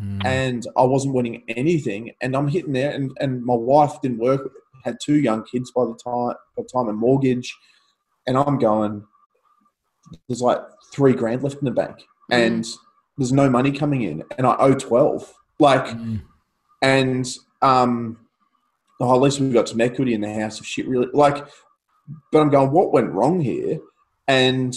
Mm. 0.00 0.24
and 0.24 0.66
I 0.76 0.82
wasn't 0.84 1.14
winning 1.14 1.44
anything. 1.48 2.12
And 2.22 2.34
I'm 2.34 2.48
hitting 2.48 2.72
there, 2.72 2.92
and, 2.92 3.12
and 3.20 3.44
my 3.44 3.54
wife 3.54 4.00
didn't 4.00 4.18
work, 4.20 4.50
had 4.84 4.96
two 5.04 5.16
young 5.20 5.44
kids 5.44 5.70
by 5.70 5.84
the 5.84 5.94
time, 6.02 6.34
by 6.56 6.62
the 6.62 6.68
time 6.72 6.88
a 6.88 6.94
mortgage, 6.94 7.54
and 8.26 8.38
I'm 8.38 8.58
going. 8.58 9.04
There's 10.28 10.42
like 10.42 10.58
three 10.92 11.12
grand 11.14 11.42
left 11.42 11.56
in 11.56 11.64
the 11.64 11.70
bank, 11.70 12.02
and 12.30 12.66
there's 13.16 13.32
no 13.32 13.48
money 13.48 13.72
coming 13.72 14.02
in, 14.02 14.22
and 14.38 14.46
I 14.46 14.56
owe 14.58 14.74
twelve. 14.74 15.32
Like, 15.58 15.86
Mm. 15.86 16.22
and 16.82 17.26
um, 17.60 18.18
oh, 19.00 19.14
at 19.14 19.20
least 19.20 19.40
we've 19.40 19.52
got 19.52 19.68
some 19.68 19.80
equity 19.80 20.14
in 20.14 20.20
the 20.20 20.32
house. 20.32 20.58
of 20.60 20.66
shit 20.66 20.88
really 20.88 21.08
like, 21.12 21.46
but 22.32 22.40
I'm 22.40 22.50
going, 22.50 22.72
what 22.72 22.92
went 22.92 23.12
wrong 23.12 23.40
here? 23.40 23.78
And 24.28 24.74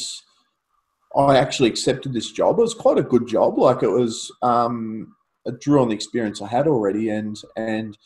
I 1.16 1.38
actually 1.38 1.70
accepted 1.70 2.14
this 2.14 2.32
job. 2.32 2.60
It 2.60 2.64
was 2.64 2.74
quite 2.74 2.98
a 2.98 3.04
good 3.04 3.28
job. 3.28 3.58
Like 3.58 3.84
it 3.84 3.90
was, 3.90 4.32
um, 4.42 5.16
it 5.46 5.60
drew 5.62 5.82
on 5.82 5.88
the 5.90 5.96
experience 5.96 6.42
I 6.42 6.48
had 6.48 6.68
already, 6.68 7.10
and 7.10 7.38
and 7.56 7.98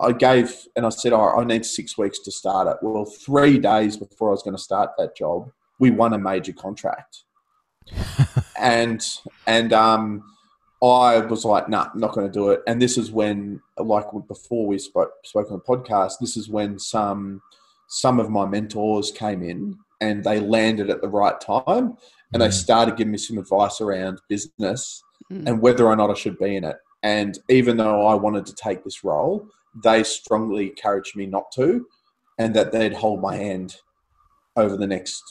I 0.00 0.12
gave 0.12 0.54
and 0.76 0.86
I 0.86 0.90
said, 0.90 1.12
"All 1.12 1.26
right, 1.36 1.42
I 1.42 1.44
need 1.44 1.64
six 1.66 1.96
weeks 1.98 2.18
to 2.20 2.30
start 2.32 2.68
it." 2.68 2.76
Well, 2.82 3.04
three 3.04 3.58
days 3.58 3.96
before 3.96 4.28
I 4.28 4.32
was 4.32 4.42
going 4.42 4.56
to 4.56 4.62
start 4.62 4.90
that 4.98 5.16
job, 5.16 5.50
we 5.78 5.90
won 5.90 6.12
a 6.14 6.18
major 6.18 6.52
contract, 6.52 7.24
and 8.58 9.04
and 9.46 9.72
um, 9.72 10.22
I 10.82 11.18
was 11.20 11.44
like, 11.44 11.68
"Nah, 11.68 11.88
I'm 11.92 12.00
not 12.00 12.12
going 12.12 12.26
to 12.26 12.32
do 12.32 12.50
it." 12.50 12.62
And 12.66 12.80
this 12.80 12.98
is 12.98 13.10
when, 13.10 13.60
like 13.78 14.06
before 14.26 14.66
we 14.66 14.78
spoke 14.78 15.10
spoke 15.24 15.50
on 15.50 15.58
the 15.58 15.64
podcast, 15.64 16.14
this 16.20 16.36
is 16.36 16.48
when 16.48 16.78
some 16.78 17.40
some 17.88 18.20
of 18.20 18.30
my 18.30 18.44
mentors 18.46 19.10
came 19.10 19.42
in 19.42 19.76
and 20.00 20.22
they 20.22 20.40
landed 20.40 20.90
at 20.90 21.00
the 21.00 21.08
right 21.08 21.40
time 21.40 21.96
and 22.32 22.42
they 22.42 22.48
Mm. 22.48 22.52
started 22.52 22.96
giving 22.96 23.12
me 23.12 23.18
some 23.18 23.38
advice 23.38 23.80
around 23.80 24.20
business 24.28 25.02
Mm. 25.32 25.46
and 25.48 25.62
whether 25.62 25.86
or 25.86 25.96
not 25.96 26.10
I 26.10 26.14
should 26.14 26.38
be 26.38 26.54
in 26.56 26.64
it. 26.64 26.76
And 27.02 27.38
even 27.48 27.78
though 27.78 28.06
I 28.06 28.14
wanted 28.14 28.44
to 28.46 28.54
take 28.54 28.84
this 28.84 29.02
role, 29.02 29.46
they 29.82 30.02
strongly 30.04 30.68
encouraged 30.68 31.16
me 31.16 31.26
not 31.26 31.50
to, 31.52 31.86
and 32.38 32.54
that 32.54 32.70
they'd 32.72 32.92
hold 32.92 33.20
my 33.22 33.36
hand 33.36 33.76
over 34.58 34.76
the 34.76 34.86
next 34.86 35.22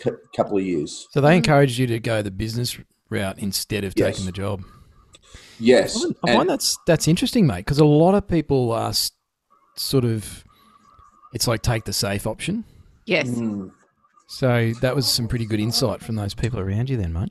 cou- 0.00 0.18
couple 0.36 0.58
of 0.58 0.64
years. 0.64 1.06
So 1.10 1.20
they 1.20 1.36
encouraged 1.36 1.78
you 1.78 1.86
to 1.88 1.98
go 1.98 2.22
the 2.22 2.30
business 2.30 2.78
route 3.10 3.38
instead 3.38 3.84
of 3.84 3.94
Yes. 3.96 4.14
taking 4.14 4.26
the 4.26 4.32
job. 4.32 4.62
Yes, 5.58 5.96
I 5.96 6.00
find, 6.00 6.14
I 6.26 6.30
and- 6.30 6.36
find 6.38 6.50
that's 6.50 6.78
that's 6.86 7.08
interesting, 7.08 7.46
mate, 7.46 7.58
because 7.58 7.78
a 7.78 7.84
lot 7.84 8.14
of 8.14 8.26
people 8.28 8.72
are 8.72 8.90
s- 8.90 9.12
sort 9.76 10.04
of. 10.04 10.44
It's 11.32 11.48
like 11.48 11.62
take 11.62 11.84
the 11.84 11.92
safe 11.92 12.26
option. 12.26 12.64
Yes. 13.06 13.28
Mm. 13.28 13.72
So 14.28 14.72
that 14.80 14.94
was 14.96 15.06
some 15.06 15.26
pretty 15.28 15.46
good 15.46 15.60
insight 15.60 16.00
from 16.00 16.14
those 16.16 16.32
people 16.34 16.58
around 16.60 16.88
you, 16.88 16.96
then, 16.96 17.12
mate. 17.12 17.30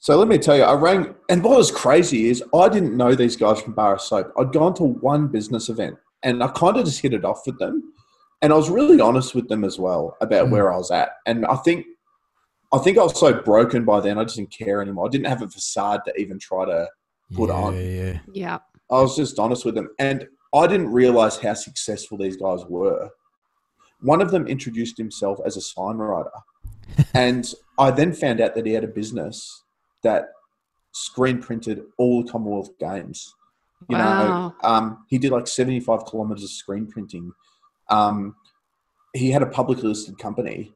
So 0.00 0.16
let 0.18 0.28
me 0.28 0.36
tell 0.38 0.56
you, 0.56 0.62
I 0.64 0.74
rang, 0.74 1.14
and 1.30 1.42
what 1.42 1.56
was 1.56 1.70
crazy 1.70 2.28
is 2.28 2.42
I 2.54 2.68
didn't 2.68 2.96
know 2.96 3.14
these 3.14 3.36
guys 3.36 3.60
from 3.60 3.72
Bar 3.74 3.94
of 3.94 4.00
Soap. 4.02 4.32
I'd 4.38 4.52
gone 4.52 4.74
to 4.74 4.82
one 4.84 5.28
business 5.28 5.68
event, 5.70 5.96
and 6.22 6.42
I 6.42 6.48
kind 6.48 6.76
of 6.76 6.84
just 6.84 7.00
hit 7.00 7.14
it 7.14 7.24
off 7.24 7.42
with 7.46 7.58
them, 7.58 7.82
and 8.44 8.52
I 8.52 8.56
was 8.56 8.68
really 8.68 9.00
honest 9.00 9.34
with 9.34 9.48
them 9.48 9.64
as 9.64 9.78
well 9.78 10.16
about 10.20 10.48
Mm. 10.48 10.50
where 10.50 10.70
I 10.70 10.76
was 10.76 10.90
at. 10.90 11.12
And 11.24 11.46
I 11.46 11.56
think, 11.56 11.86
I 12.74 12.78
think 12.78 12.98
I 12.98 13.02
was 13.02 13.18
so 13.18 13.32
broken 13.40 13.86
by 13.86 14.00
then, 14.00 14.18
I 14.18 14.24
just 14.24 14.36
didn't 14.36 14.50
care 14.50 14.82
anymore. 14.82 15.06
I 15.06 15.08
didn't 15.08 15.28
have 15.28 15.40
a 15.40 15.48
facade 15.48 16.02
to 16.04 16.14
even 16.20 16.38
try 16.38 16.66
to. 16.66 16.88
Put 17.34 17.48
yeah, 17.48 17.54
on. 17.56 17.74
Yeah, 17.74 18.18
Yeah. 18.34 18.58
I 18.90 19.00
was 19.00 19.16
just 19.16 19.38
honest 19.38 19.64
with 19.64 19.74
them, 19.74 19.88
and 19.98 20.28
I 20.54 20.66
didn't 20.66 20.92
realize 20.92 21.38
how 21.38 21.54
successful 21.54 22.18
these 22.18 22.36
guys 22.36 22.60
were. 22.68 23.08
One 24.02 24.20
of 24.20 24.30
them 24.30 24.46
introduced 24.46 24.98
himself 24.98 25.38
as 25.46 25.56
a 25.56 25.62
sign 25.62 25.96
writer, 25.96 26.30
and 27.14 27.50
I 27.78 27.90
then 27.92 28.12
found 28.12 28.42
out 28.42 28.54
that 28.54 28.66
he 28.66 28.74
had 28.74 28.84
a 28.84 28.88
business 28.88 29.62
that 30.02 30.26
screen 30.92 31.40
printed 31.40 31.82
all 31.96 32.22
the 32.22 32.30
Commonwealth 32.30 32.78
Games. 32.78 33.34
You 33.88 33.96
Wow. 33.96 34.54
know, 34.62 34.68
um, 34.68 35.04
he 35.08 35.16
did 35.16 35.32
like 35.32 35.46
seventy-five 35.48 36.04
kilometers 36.04 36.44
of 36.44 36.50
screen 36.50 36.86
printing. 36.86 37.32
Um, 37.88 38.36
he 39.12 39.30
had 39.30 39.42
a 39.42 39.46
publicly 39.46 39.88
listed 39.88 40.18
company, 40.18 40.74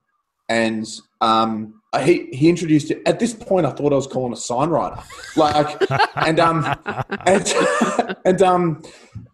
and 0.48 0.86
um, 1.20 1.80
he 2.02 2.28
he 2.32 2.48
introduced 2.48 2.90
it. 2.90 3.02
At 3.06 3.18
this 3.18 3.34
point, 3.34 3.66
I 3.66 3.70
thought 3.70 3.92
I 3.92 3.96
was 3.96 4.06
calling 4.06 4.32
a 4.32 4.36
sign 4.36 4.70
writer, 4.70 5.02
like, 5.36 5.80
and 6.16 6.38
um, 6.38 6.64
and 7.26 7.54
and 8.24 8.42
um 8.42 8.82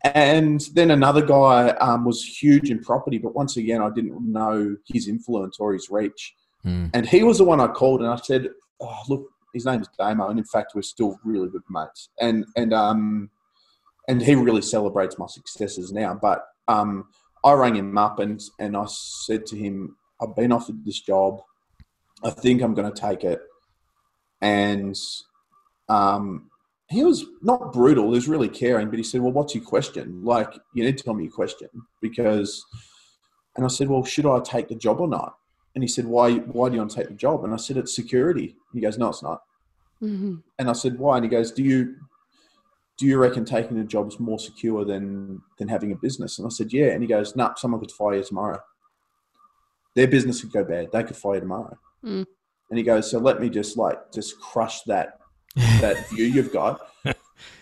and 0.05 0.61
then 0.75 0.91
another 0.91 1.25
guy 1.25 1.71
um, 1.71 2.05
was 2.05 2.25
huge 2.25 2.71
in 2.71 2.81
property, 2.81 3.19
but 3.19 3.35
once 3.35 3.57
again, 3.57 3.83
I 3.83 3.91
didn't 3.91 4.21
know 4.21 4.77
his 4.87 5.09
influence 5.09 5.59
or 5.59 5.73
his 5.73 5.89
reach. 5.91 6.35
Mm. 6.65 6.91
And 6.95 7.07
he 7.07 7.23
was 7.23 7.39
the 7.39 7.45
one 7.45 7.61
I 7.61 7.69
called, 7.69 8.01
and 8.01 8.11
I 8.11 8.17
said, 8.17 8.49
"Oh, 8.81 9.01
look, 9.09 9.29
his 9.53 9.67
name's 9.67 9.89
Damo, 9.99 10.29
and 10.29 10.39
in 10.39 10.45
fact, 10.47 10.73
we're 10.75 10.83
still 10.83 11.19
really 11.25 11.49
good 11.51 11.63
mates." 11.69 12.09
And 12.21 12.47
and 12.57 12.73
um 12.73 13.31
and 14.09 14.23
he 14.23 14.35
really 14.35 14.63
celebrates 14.63 15.19
my 15.19 15.27
successes 15.27 15.93
now. 15.93 16.19
But 16.21 16.45
um, 16.69 17.09
I 17.45 17.53
rang 17.53 17.77
him 17.77 17.97
up 17.99 18.19
and 18.19 18.43
and 18.59 18.77
I 18.77 18.87
said 18.87 19.47
to 19.47 19.57
him, 19.57 19.97
I've 20.21 20.35
been 20.35 20.53
offered 20.53 20.85
this 20.85 21.01
job. 21.01 21.43
I 22.23 22.31
think 22.31 22.63
I'm 22.63 22.75
going 22.75 22.91
to 22.91 23.01
take 23.01 23.23
it. 23.23 23.41
And 24.41 24.99
um, 25.89 26.51
he 26.89 27.05
was 27.05 27.25
not 27.43 27.73
brutal. 27.73 28.05
He 28.05 28.11
was 28.11 28.29
really 28.29 28.49
caring, 28.49 28.89
but 28.89 28.99
he 28.99 29.05
said, 29.05 29.21
"Well, 29.21 29.33
what's 29.33 29.55
your 29.55 29.65
question? 29.65 30.25
Like, 30.25 30.55
you 30.75 30.85
need 30.85 30.97
to 30.99 31.05
tell 31.05 31.15
me 31.15 31.25
your 31.25 31.33
question 31.33 31.69
because." 32.01 32.65
And 33.57 33.65
I 33.65 33.69
said, 33.69 33.89
"Well, 33.89 34.05
should 34.05 34.27
I 34.27 34.41
take 34.41 34.69
the 34.69 34.75
job 34.75 35.01
or 35.01 35.09
not?" 35.09 35.37
And 35.75 35.85
he 35.85 35.89
said, 35.89 36.07
"Why? 36.07 36.37
Why 36.39 36.69
do 36.69 36.75
you 36.75 36.81
want 36.81 36.91
to 36.93 36.97
take 36.97 37.09
the 37.09 37.15
job?" 37.15 37.45
And 37.45 37.53
I 37.53 37.57
said, 37.57 37.77
"It's 37.77 37.95
security." 37.95 38.57
He 38.73 38.81
goes, 38.81 38.99
"No, 38.99 39.11
it's 39.11 39.23
not." 39.23 39.43
Mhm. 40.03 40.43
And 40.59 40.69
I 40.69 40.73
said, 40.73 40.99
"Why?" 40.99 41.17
And 41.17 41.25
he 41.25 41.31
goes, 41.31 41.53
"Do 41.53 41.63
you 41.63 41.97
do 42.97 43.07
you 43.07 43.19
reckon 43.19 43.45
taking 43.45 43.79
a 43.79 43.85
job 43.85 44.09
is 44.09 44.21
more 44.21 44.39
secure 44.39 44.85
than 44.85 45.43
than 45.59 45.69
having 45.69 45.93
a 45.93 45.97
business?" 45.97 46.39
And 46.39 46.47
I 46.47 46.51
said, 46.51 46.73
"Yeah." 46.73 46.89
And 46.89 47.03
he 47.03 47.09
goes, 47.09 47.35
"No, 47.35 47.49
nah, 47.49 47.55
someone 47.55 47.81
could 47.81 47.93
fire 47.93 48.17
you 48.17 48.25
tomorrow. 48.25 48.61
Their 49.95 50.09
business 50.09 50.41
could 50.41 50.53
go 50.53 50.65
bad. 50.65 50.91
They 50.93 51.03
could 51.05 51.17
fire 51.17 51.35
you 51.35 51.41
tomorrow." 51.41 51.77
Mm. 52.05 52.27
And 52.71 52.79
he 52.79 52.85
goes, 52.85 53.11
"So 53.11 53.19
let 53.19 53.41
me 53.41 53.51
just 53.51 53.77
like 53.77 54.13
just 54.13 54.41
crush 54.41 54.83
that 54.83 55.19
that 55.57 56.09
view 56.11 56.27
you've 56.27 56.53
got." 56.53 56.81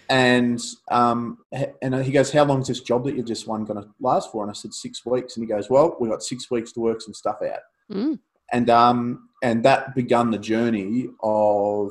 And 0.09 0.61
um, 0.91 1.39
and 1.81 1.95
he 2.05 2.12
goes, 2.12 2.31
"How 2.33 2.45
long 2.45 2.61
is 2.61 2.69
this 2.69 2.81
job 2.81 3.05
that 3.05 3.17
you've 3.17 3.27
just 3.27 3.47
won 3.47 3.65
going 3.65 3.83
to 3.83 3.89
last 4.01 4.31
for?" 4.31 4.43
And 4.43 4.51
I 4.51 4.55
said, 4.55 4.75
six 4.75 5.07
weeks." 5.07 5.37
And 5.37 5.45
he 5.45 5.49
goes, 5.49 5.71
"Well, 5.71 5.97
we 5.99 6.09
have 6.09 6.17
got 6.17 6.23
six 6.23 6.51
weeks 6.51 6.73
to 6.73 6.81
work 6.81 7.01
some 7.01 7.15
stuff 7.15 7.39
out." 7.43 7.61
Mm. 7.91 8.19
and 8.53 8.71
um 8.71 9.29
and 9.43 9.65
that 9.65 9.95
begun 9.95 10.31
the 10.31 10.39
journey 10.39 11.09
of 11.23 11.91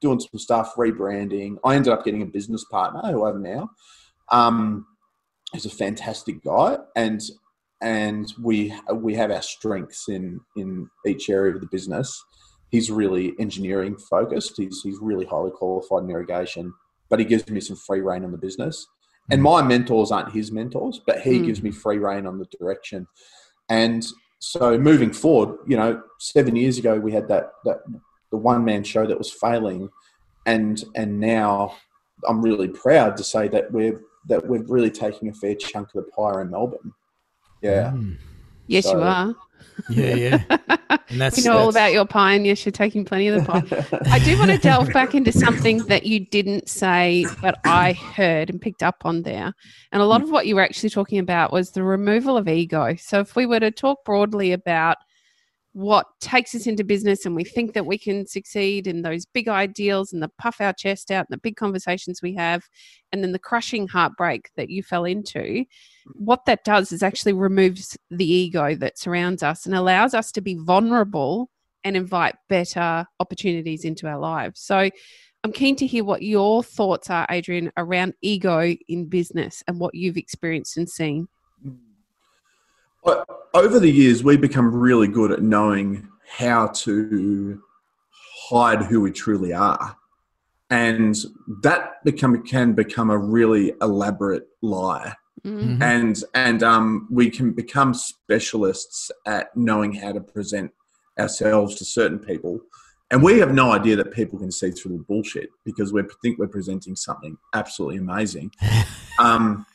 doing 0.00 0.20
some 0.20 0.38
stuff 0.38 0.74
rebranding. 0.76 1.56
I 1.64 1.76
ended 1.76 1.92
up 1.92 2.04
getting 2.04 2.22
a 2.22 2.26
business 2.26 2.64
partner 2.64 3.00
who 3.10 3.24
i 3.24 3.28
have 3.28 3.40
now 3.40 3.70
um 4.32 4.86
he's 5.52 5.66
a 5.66 5.70
fantastic 5.70 6.42
guy. 6.44 6.76
And 6.96 7.20
and 7.80 8.32
we 8.40 8.74
we 8.94 9.14
have 9.14 9.30
our 9.30 9.42
strengths 9.42 10.08
in 10.08 10.40
in 10.56 10.88
each 11.06 11.28
area 11.30 11.54
of 11.54 11.60
the 11.60 11.66
business. 11.66 12.22
He's 12.70 12.90
really 12.90 13.34
engineering 13.38 13.96
focused. 13.96 14.54
He's 14.56 14.80
he's 14.82 14.98
really 15.00 15.26
highly 15.26 15.50
qualified 15.50 16.04
in 16.04 16.10
irrigation 16.10 16.72
but 17.10 17.18
he 17.18 17.24
gives 17.26 17.48
me 17.48 17.60
some 17.60 17.76
free 17.76 18.00
reign 18.00 18.24
on 18.24 18.32
the 18.32 18.38
business. 18.38 18.86
And 19.30 19.42
my 19.42 19.62
mentors 19.62 20.10
aren't 20.10 20.32
his 20.32 20.50
mentors 20.50 21.00
but 21.06 21.20
he 21.20 21.38
Mm. 21.40 21.44
gives 21.44 21.62
me 21.62 21.70
free 21.70 21.98
reign 21.98 22.26
on 22.26 22.38
the 22.38 22.46
direction. 22.58 23.06
And 23.68 24.04
so 24.38 24.76
moving 24.78 25.12
forward, 25.12 25.58
you 25.66 25.76
know, 25.76 26.02
seven 26.18 26.56
years 26.56 26.78
ago 26.78 26.98
we 26.98 27.12
had 27.12 27.28
that 27.28 27.52
that 27.64 27.78
the 28.34 28.38
one 28.38 28.64
man 28.64 28.82
show 28.82 29.06
that 29.06 29.16
was 29.16 29.30
failing, 29.30 29.88
and 30.44 30.82
and 30.96 31.20
now 31.20 31.76
I'm 32.28 32.42
really 32.42 32.66
proud 32.66 33.16
to 33.18 33.22
say 33.22 33.46
that 33.46 33.70
we're 33.70 34.00
that 34.26 34.44
we're 34.44 34.64
really 34.64 34.90
taking 34.90 35.28
a 35.28 35.32
fair 35.32 35.54
chunk 35.54 35.94
of 35.94 36.04
the 36.04 36.10
pie 36.10 36.40
in 36.40 36.50
Melbourne. 36.50 36.92
Yeah, 37.62 37.92
Mm. 37.94 38.16
Yes, 38.66 38.84
So- 38.86 38.96
you 38.98 39.02
are. 39.04 39.34
Yeah, 39.88 40.14
yeah. 40.14 40.56
And 41.10 41.20
that's 41.20 41.36
we 41.36 41.44
know 41.44 41.58
all 41.58 41.68
about 41.68 41.92
your 41.92 42.06
pie, 42.06 42.32
and 42.34 42.46
yes, 42.46 42.64
you're 42.64 42.72
taking 42.72 43.04
plenty 43.04 43.28
of 43.28 43.44
the 43.44 43.52
pie. 43.52 44.08
I 44.10 44.18
do 44.20 44.38
want 44.38 44.50
to 44.50 44.58
delve 44.70 44.90
back 44.92 45.14
into 45.14 45.32
something 45.32 45.78
that 45.86 46.06
you 46.06 46.20
didn't 46.26 46.68
say, 46.68 47.26
but 47.42 47.58
I 47.64 47.92
heard 47.92 48.48
and 48.48 48.60
picked 48.60 48.82
up 48.82 49.02
on 49.04 49.22
there. 49.22 49.52
And 49.92 50.02
a 50.02 50.06
lot 50.06 50.22
of 50.22 50.30
what 50.30 50.46
you 50.46 50.54
were 50.54 50.62
actually 50.62 50.90
talking 50.90 51.18
about 51.18 51.52
was 51.52 51.70
the 51.70 51.82
removal 51.84 52.36
of 52.38 52.48
ego. 52.48 52.96
So, 52.96 53.20
if 53.20 53.36
we 53.36 53.44
were 53.46 53.60
to 53.60 53.70
talk 53.70 54.04
broadly 54.04 54.52
about 54.52 54.96
what 55.74 56.06
takes 56.20 56.54
us 56.54 56.68
into 56.68 56.84
business 56.84 57.26
and 57.26 57.34
we 57.34 57.42
think 57.42 57.74
that 57.74 57.84
we 57.84 57.98
can 57.98 58.26
succeed 58.26 58.86
in 58.86 59.02
those 59.02 59.26
big 59.26 59.48
ideals 59.48 60.12
and 60.12 60.22
the 60.22 60.30
puff 60.38 60.60
our 60.60 60.72
chest 60.72 61.10
out 61.10 61.26
and 61.28 61.34
the 61.34 61.40
big 61.40 61.56
conversations 61.56 62.22
we 62.22 62.32
have, 62.34 62.62
and 63.12 63.22
then 63.22 63.32
the 63.32 63.40
crushing 63.40 63.88
heartbreak 63.88 64.50
that 64.56 64.70
you 64.70 64.84
fell 64.84 65.04
into, 65.04 65.64
what 66.14 66.44
that 66.46 66.64
does 66.64 66.92
is 66.92 67.02
actually 67.02 67.32
removes 67.32 67.98
the 68.10 68.24
ego 68.24 68.76
that 68.76 68.98
surrounds 68.98 69.42
us 69.42 69.66
and 69.66 69.74
allows 69.74 70.14
us 70.14 70.30
to 70.30 70.40
be 70.40 70.54
vulnerable 70.54 71.50
and 71.82 71.96
invite 71.96 72.36
better 72.48 73.04
opportunities 73.18 73.84
into 73.84 74.06
our 74.06 74.18
lives. 74.18 74.60
So 74.60 74.88
I'm 75.42 75.52
keen 75.52 75.76
to 75.76 75.86
hear 75.86 76.04
what 76.04 76.22
your 76.22 76.62
thoughts 76.62 77.10
are, 77.10 77.26
Adrian, 77.30 77.72
around 77.76 78.14
ego 78.22 78.74
in 78.88 79.06
business 79.08 79.62
and 79.66 79.80
what 79.80 79.94
you've 79.94 80.16
experienced 80.16 80.76
and 80.76 80.88
seen. 80.88 81.26
Over 83.06 83.78
the 83.78 83.90
years, 83.90 84.24
we 84.24 84.36
become 84.36 84.74
really 84.74 85.08
good 85.08 85.30
at 85.30 85.42
knowing 85.42 86.08
how 86.26 86.68
to 86.68 87.62
hide 88.48 88.82
who 88.82 89.00
we 89.00 89.12
truly 89.12 89.52
are, 89.52 89.96
and 90.70 91.16
that 91.62 92.02
become 92.04 92.42
can 92.42 92.72
become 92.72 93.10
a 93.10 93.18
really 93.18 93.72
elaborate 93.80 94.48
lie. 94.60 95.14
Mm. 95.44 95.78
Mhm. 95.78 95.82
and 95.82 96.24
and 96.32 96.62
um, 96.62 97.06
we 97.10 97.28
can 97.28 97.52
become 97.52 97.92
specialists 97.92 99.10
at 99.26 99.54
knowing 99.54 99.92
how 99.92 100.12
to 100.12 100.20
present 100.20 100.72
ourselves 101.18 101.74
to 101.76 101.84
certain 101.84 102.18
people 102.18 102.60
and 103.10 103.22
we 103.22 103.38
have 103.40 103.52
no 103.52 103.72
idea 103.72 103.94
that 103.96 104.12
people 104.12 104.38
can 104.38 104.50
see 104.50 104.70
through 104.70 104.96
the 104.96 105.04
bullshit 105.04 105.50
because 105.64 105.92
we 105.92 106.02
think 106.22 106.38
we're 106.38 106.48
presenting 106.48 106.96
something 106.96 107.36
absolutely 107.52 107.98
amazing 107.98 108.50
um, 109.18 109.66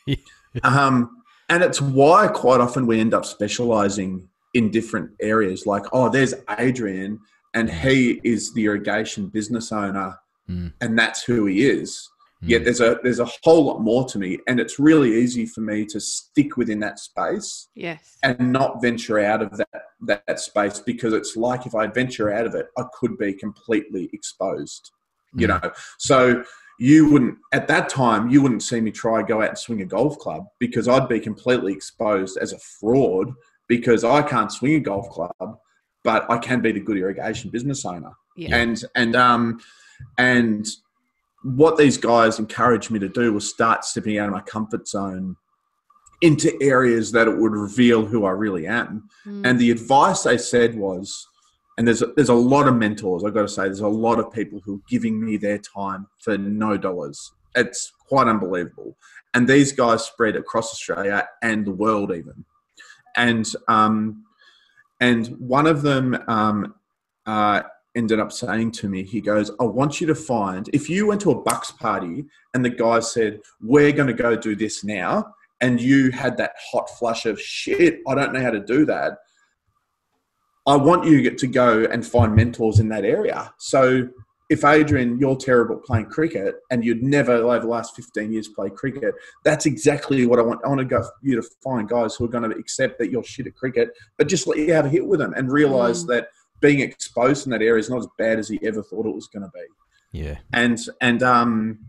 um, 0.64 1.19
and 1.50 1.64
it's 1.64 1.82
why 1.82 2.28
quite 2.28 2.62
often 2.62 2.86
we 2.88 3.00
end 3.00 3.14
up 3.14 3.26
specializing 3.26 4.28
in 4.54 4.72
different 4.72 5.10
areas 5.22 5.66
like 5.66 5.84
oh 5.94 6.10
there's 6.10 6.34
adrian 6.58 7.20
and 7.54 7.70
he 7.70 8.20
is 8.24 8.54
the 8.54 8.66
irrigation 8.66 9.28
business 9.28 9.72
owner 9.72 10.18
Mm. 10.50 10.74
and 10.82 10.98
that's 10.98 11.22
who 11.24 11.46
he 11.46 11.64
is 11.70 12.10
Yet 12.42 12.62
Mm. 12.62 12.66
there's 12.66 12.80
a 12.82 12.98
there's 13.04 13.20
a 13.20 13.30
whole 13.44 13.66
lot 13.66 13.82
more 13.82 14.06
to 14.06 14.18
me, 14.18 14.40
and 14.48 14.60
it's 14.62 14.80
really 14.80 15.12
easy 15.22 15.46
for 15.46 15.60
me 15.62 15.86
to 15.88 16.00
stick 16.00 16.56
within 16.58 16.80
that 16.80 16.98
space 16.98 17.68
Yes. 17.76 18.18
and 18.24 18.52
not 18.54 18.82
venture 18.82 19.20
out 19.20 19.42
of 19.44 19.58
that 19.58 19.82
that 20.08 20.40
space 20.40 20.80
because 20.80 21.14
it's 21.14 21.36
like 21.36 21.66
if 21.68 21.76
I 21.76 21.86
venture 21.88 22.32
out 22.34 22.48
of 22.48 22.56
it, 22.56 22.68
I 22.78 22.84
could 22.98 23.18
be 23.18 23.34
completely 23.34 24.10
exposed. 24.14 24.90
You 25.36 25.48
Mm. 25.50 25.62
know, 25.62 25.72
so 26.00 26.44
you 26.82 27.10
wouldn't 27.12 27.38
at 27.52 27.68
that 27.68 27.90
time 27.90 28.30
you 28.30 28.42
wouldn't 28.42 28.64
see 28.64 28.80
me 28.80 28.90
try 28.90 29.22
go 29.22 29.42
out 29.42 29.50
and 29.50 29.58
swing 29.58 29.82
a 29.82 29.86
golf 29.86 30.18
club 30.18 30.46
because 30.60 30.88
I'd 30.88 31.10
be 31.10 31.20
completely 31.20 31.74
exposed 31.74 32.38
as 32.38 32.54
a 32.54 32.58
fraud 32.60 33.34
because 33.68 34.04
I 34.06 34.22
can't 34.22 34.52
swing 34.52 34.76
a 34.76 34.80
golf 34.80 35.10
club, 35.10 35.60
but 36.04 36.26
I 36.32 36.38
can 36.38 36.62
be 36.62 36.72
the 36.72 36.80
good 36.80 36.98
irrigation 36.98 37.52
business 37.52 37.86
owner 37.86 38.14
Yeah. 38.38 38.56
and 38.56 38.82
and 38.96 39.16
um 39.16 39.60
and 40.18 40.66
what 41.44 41.78
these 41.78 41.98
guys 41.98 42.40
encouraged 42.40 42.92
me 42.92 43.00
to 43.00 43.10
do 43.10 43.34
was 43.34 43.50
start 43.50 43.84
stepping 43.84 44.18
out 44.18 44.28
of 44.28 44.34
my 44.34 44.42
comfort 44.42 44.88
zone 44.88 45.36
into 46.22 46.58
areas 46.62 47.12
that 47.12 47.28
it 47.28 47.38
would 47.38 47.54
reveal 47.54 48.06
who 48.06 48.26
I 48.26 48.32
really 48.32 48.68
am. 48.68 49.10
Mm. 49.26 49.48
And 49.48 49.60
the 49.60 49.72
advice 49.72 50.24
they 50.24 50.38
said 50.38 50.76
was, 50.76 51.29
and 51.80 51.88
there's 51.88 52.04
there's 52.18 52.30
a 52.30 52.34
lot 52.34 52.68
of 52.68 52.76
mentors. 52.76 53.24
I've 53.24 53.34
got 53.34 53.44
to 53.44 53.48
say, 53.48 53.64
there's 53.64 53.80
a 53.80 53.88
lot 53.88 54.20
of 54.20 54.34
people 54.34 54.60
who 54.66 54.76
are 54.76 54.82
giving 54.90 55.26
me 55.26 55.38
their 55.38 55.58
time 55.58 56.08
for 56.20 56.38
no 56.38 56.78
dollars. 56.78 57.32
It's 57.56 57.94
quite 58.10 58.28
unbelievable. 58.28 58.98
And 59.34 59.48
these 59.48 59.72
guys 59.72 60.04
spread 60.04 60.36
across 60.36 60.74
Australia 60.74 61.30
and 61.42 61.66
the 61.66 61.72
world 61.72 62.12
even. 62.12 62.44
And 63.16 63.48
um, 63.70 64.26
and 65.00 65.28
one 65.40 65.68
of 65.68 65.82
them 65.82 66.22
um, 66.28 66.76
uh, 67.26 67.62
ended 67.96 68.20
up 68.20 68.34
saying 68.34 68.72
to 68.72 68.90
me, 68.90 69.04
he 69.04 69.22
goes, 69.22 69.50
I 69.62 69.64
want 69.64 70.02
you 70.02 70.08
to 70.08 70.16
find, 70.16 70.70
if 70.74 70.90
you 70.90 71.08
went 71.08 71.22
to 71.22 71.32
a 71.32 71.42
Bucks 71.42 71.72
party 71.72 72.26
and 72.54 72.66
the 72.66 72.70
guy 72.70 73.00
said, 73.00 73.40
We're 73.62 73.94
going 73.94 74.08
to 74.08 74.14
go 74.14 74.36
do 74.36 74.54
this 74.54 74.84
now, 74.84 75.34
and 75.62 75.80
you 75.80 76.12
had 76.12 76.36
that 76.40 76.56
hot 76.72 76.90
flush 77.00 77.26
of 77.26 77.40
shit, 77.40 78.02
I 78.06 78.16
don't 78.16 78.34
know 78.34 78.42
how 78.42 78.52
to 78.52 78.60
do 78.60 78.86
that. 78.88 79.20
I 80.70 80.76
want 80.76 81.04
you 81.06 81.32
to 81.32 81.48
go 81.48 81.86
and 81.92 82.06
find 82.06 82.36
mentors 82.36 82.80
in 82.80 82.90
that 82.90 83.04
area. 83.04 83.52
So 83.58 84.08
if 84.52 84.64
Adrian, 84.64 85.18
you're 85.20 85.36
terrible 85.36 85.78
playing 85.78 86.06
cricket 86.08 86.56
and 86.70 86.86
you'd 86.86 87.02
never 87.02 87.34
over 87.34 87.60
the 87.60 87.68
last 87.68 87.96
15 87.96 88.32
years 88.32 88.48
play 88.50 88.70
cricket, 88.70 89.16
that's 89.44 89.66
exactly 89.66 90.28
what 90.28 90.38
I 90.38 90.44
want. 90.44 90.62
I 90.64 90.68
want 90.68 90.80
to 90.80 90.86
go 90.86 91.04
you 91.24 91.36
to 91.42 91.48
find 91.64 91.90
guys 91.90 92.16
who 92.16 92.26
are 92.26 92.30
going 92.30 92.48
to 92.50 92.56
accept 92.56 93.00
that 93.00 93.10
you're 93.10 93.24
shit 93.24 93.48
at 93.48 93.56
cricket, 93.56 93.90
but 94.18 94.28
just 94.28 94.46
let 94.46 94.60
you 94.60 94.72
have 94.74 94.86
a 94.86 94.90
hit 94.90 95.06
with 95.06 95.20
them 95.20 95.34
and 95.36 95.52
realize 95.52 96.04
Mm. 96.04 96.08
that 96.10 96.28
being 96.62 96.82
exposed 96.82 97.48
in 97.48 97.52
that 97.52 97.62
area 97.64 97.80
is 97.80 97.90
not 97.90 98.00
as 98.00 98.08
bad 98.20 98.38
as 98.38 98.48
he 98.50 98.60
ever 98.64 98.84
thought 98.84 99.08
it 99.08 99.16
was 99.16 99.28
going 99.28 99.44
to 99.44 99.52
be 99.54 100.20
Yeah. 100.20 100.38
and 100.54 100.78
and 101.02 101.24
um 101.24 101.80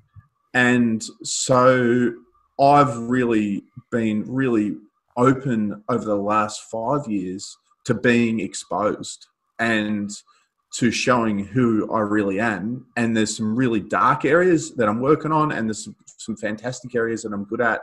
and 0.54 1.02
so 1.22 2.12
I've 2.58 2.96
really 2.96 3.64
been 3.90 4.24
really 4.26 4.76
open 5.16 5.82
over 5.88 6.04
the 6.04 6.16
last 6.16 6.62
five 6.70 7.06
years 7.08 7.56
to 7.84 7.94
being 7.94 8.40
exposed 8.40 9.26
and 9.58 10.10
to 10.74 10.90
showing 10.90 11.38
who 11.44 11.92
I 11.92 12.00
really 12.00 12.38
am. 12.40 12.86
And 12.96 13.16
there's 13.16 13.36
some 13.36 13.56
really 13.56 13.80
dark 13.80 14.24
areas 14.24 14.74
that 14.76 14.88
I'm 14.88 15.00
working 15.00 15.32
on, 15.32 15.52
and 15.52 15.68
there's 15.68 15.84
some, 15.84 15.96
some 16.16 16.36
fantastic 16.36 16.94
areas 16.94 17.22
that 17.22 17.32
I'm 17.32 17.44
good 17.44 17.60
at. 17.60 17.80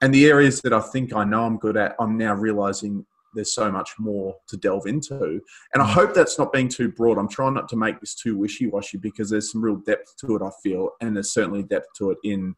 And 0.00 0.12
the 0.14 0.26
areas 0.26 0.60
that 0.62 0.72
I 0.72 0.80
think 0.80 1.14
I 1.14 1.24
know 1.24 1.44
I'm 1.44 1.58
good 1.58 1.76
at, 1.76 1.94
I'm 1.98 2.16
now 2.16 2.34
realizing 2.34 3.04
there's 3.34 3.54
so 3.54 3.70
much 3.70 3.92
more 3.98 4.34
to 4.48 4.56
delve 4.56 4.86
into. 4.86 5.40
And 5.74 5.82
I 5.82 5.86
hope 5.86 6.14
that's 6.14 6.38
not 6.38 6.52
being 6.52 6.68
too 6.68 6.90
broad. 6.90 7.18
I'm 7.18 7.28
trying 7.28 7.54
not 7.54 7.68
to 7.68 7.76
make 7.76 8.00
this 8.00 8.14
too 8.14 8.36
wishy 8.36 8.66
washy 8.66 8.98
because 8.98 9.30
there's 9.30 9.52
some 9.52 9.62
real 9.62 9.76
depth 9.76 10.16
to 10.20 10.36
it, 10.36 10.42
I 10.42 10.50
feel. 10.62 10.90
And 11.00 11.14
there's 11.14 11.32
certainly 11.32 11.62
depth 11.62 11.88
to 11.98 12.10
it 12.12 12.18
in 12.24 12.54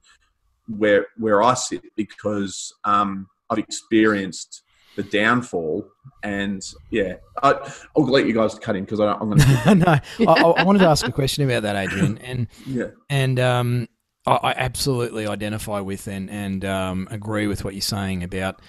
where 0.69 1.07
where 1.17 1.43
I 1.43 1.55
sit 1.55 1.83
because 1.97 2.73
um, 2.85 3.29
I've 3.51 3.59
experienced 3.59 4.63
the 4.99 5.05
downfall. 5.05 5.89
And 6.25 6.61
yeah, 6.91 7.15
I, 7.41 7.73
will 7.95 8.07
let 8.07 8.27
you 8.27 8.35
guys 8.35 8.59
cut 8.59 8.75
in 8.75 8.85
because 8.85 8.99
I'm 8.99 9.31
going 9.31 9.39
to. 9.39 9.75
no, 9.77 9.87
I, 9.87 10.53
I, 10.59 10.65
wanted 10.65 10.81
to 10.81 10.89
ask 10.89 11.07
a 11.07 11.13
question 11.13 11.45
about 11.45 11.63
that, 11.63 11.77
Adrian. 11.77 12.19
And 12.19 12.49
yeah, 12.67 12.89
and 13.09 13.39
um, 13.39 13.89
I, 14.27 14.33
I, 14.33 14.55
absolutely 14.57 15.29
identify 15.29 15.79
with 15.79 16.09
and 16.09 16.29
and 16.29 16.65
um, 16.65 17.07
agree 17.13 17.47
with 17.47 17.65
what 17.65 17.75
you're 17.75 17.81
saying 17.81 18.25
about 18.25 18.61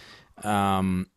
um, 0.44 1.08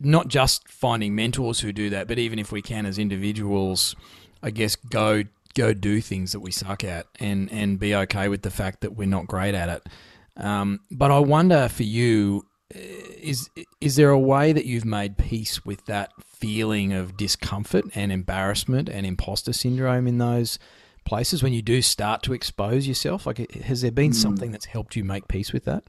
not 0.00 0.28
just 0.28 0.66
finding 0.68 1.14
mentors 1.14 1.60
who 1.60 1.70
do 1.70 1.90
that, 1.90 2.08
but 2.08 2.18
even 2.18 2.38
if 2.38 2.50
we 2.50 2.62
can 2.62 2.86
as 2.86 2.98
individuals, 2.98 3.94
I 4.42 4.50
guess 4.50 4.74
go 4.74 5.24
go 5.54 5.74
do 5.74 6.00
things 6.00 6.32
that 6.32 6.40
we 6.40 6.50
suck 6.50 6.82
at 6.82 7.06
and 7.20 7.52
and 7.52 7.78
be 7.78 7.94
okay 7.94 8.28
with 8.28 8.40
the 8.40 8.50
fact 8.50 8.80
that 8.80 8.96
we're 8.96 9.06
not 9.06 9.26
great 9.26 9.54
at 9.54 9.68
it. 9.68 10.42
Um, 10.42 10.80
but 10.90 11.10
I 11.10 11.18
wonder 11.18 11.68
for 11.68 11.82
you, 11.82 12.46
is 12.74 13.50
is 13.80 13.96
there 13.96 14.10
a 14.10 14.18
way 14.18 14.52
that 14.52 14.66
you've 14.66 14.84
made 14.84 15.18
peace 15.18 15.64
with 15.64 15.84
that 15.86 16.12
feeling 16.24 16.92
of 16.92 17.16
discomfort 17.16 17.84
and 17.94 18.10
embarrassment 18.10 18.88
and 18.88 19.06
imposter 19.06 19.52
syndrome 19.52 20.06
in 20.06 20.18
those 20.18 20.58
places 21.04 21.42
when 21.42 21.52
you 21.52 21.62
do 21.62 21.82
start 21.82 22.22
to 22.22 22.32
expose 22.32 22.86
yourself? 22.86 23.26
Like, 23.26 23.52
has 23.62 23.82
there 23.82 23.90
been 23.90 24.12
mm. 24.12 24.14
something 24.14 24.52
that's 24.52 24.66
helped 24.66 24.96
you 24.96 25.04
make 25.04 25.28
peace 25.28 25.52
with 25.52 25.64
that? 25.64 25.84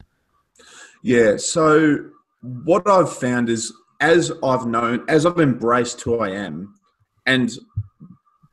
Yeah. 1.01 1.37
So 1.37 1.97
what 2.41 2.87
I've 2.87 3.15
found 3.15 3.49
is 3.49 3.73
as 3.99 4.31
I've 4.43 4.65
known, 4.65 5.05
as 5.07 5.25
I've 5.25 5.39
embraced 5.39 6.01
who 6.01 6.19
I 6.19 6.29
am, 6.29 6.75
and 7.25 7.51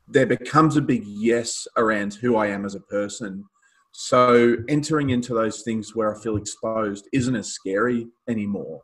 there 0.07 0.25
becomes 0.25 0.77
a 0.77 0.81
big 0.81 1.03
yes 1.05 1.67
around 1.77 2.13
who 2.15 2.35
I 2.35 2.47
am 2.47 2.65
as 2.65 2.75
a 2.75 2.79
person. 2.79 3.45
So 3.91 4.55
entering 4.69 5.09
into 5.09 5.33
those 5.33 5.61
things 5.63 5.95
where 5.95 6.15
I 6.15 6.21
feel 6.21 6.37
exposed 6.37 7.07
isn't 7.11 7.35
as 7.35 7.49
scary 7.53 8.07
anymore 8.29 8.81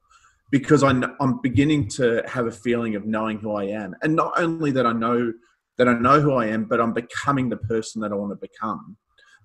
because 0.51 0.83
I'm, 0.83 1.03
I'm 1.19 1.39
beginning 1.41 1.87
to 1.89 2.23
have 2.27 2.47
a 2.47 2.51
feeling 2.51 2.95
of 2.95 3.05
knowing 3.05 3.39
who 3.39 3.53
I 3.53 3.65
am. 3.65 3.95
And 4.01 4.15
not 4.15 4.33
only 4.37 4.71
that 4.71 4.85
I 4.85 4.93
know 4.93 5.33
that 5.77 5.87
I 5.87 5.93
know 5.93 6.19
who 6.19 6.33
I 6.33 6.47
am, 6.47 6.65
but 6.65 6.81
I'm 6.81 6.93
becoming 6.93 7.49
the 7.49 7.57
person 7.57 8.01
that 8.01 8.11
I 8.11 8.15
want 8.15 8.31
to 8.31 8.47
become. 8.47 8.97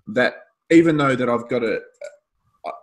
That 0.07 0.33
even 0.71 0.97
though 0.97 1.15
that 1.15 1.29
I've 1.29 1.47
got 1.47 1.63
a, 1.63 1.79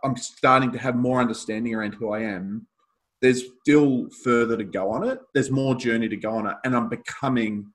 I'm 0.05 0.17
starting 0.17 0.71
to 0.73 0.79
have 0.79 0.95
more 0.95 1.21
understanding 1.21 1.75
around 1.75 1.95
who 1.95 2.13
I 2.13 2.21
am, 2.21 2.67
there's 3.21 3.43
still 3.63 4.09
further 4.23 4.57
to 4.57 4.65
go 4.65 4.91
on 4.91 5.07
it. 5.07 5.19
There's 5.35 5.51
more 5.51 5.75
journey 5.75 6.09
to 6.09 6.17
go 6.17 6.37
on 6.37 6.47
it. 6.47 6.57
And 6.65 6.77
I'm 6.77 6.89
becoming, 6.89 7.73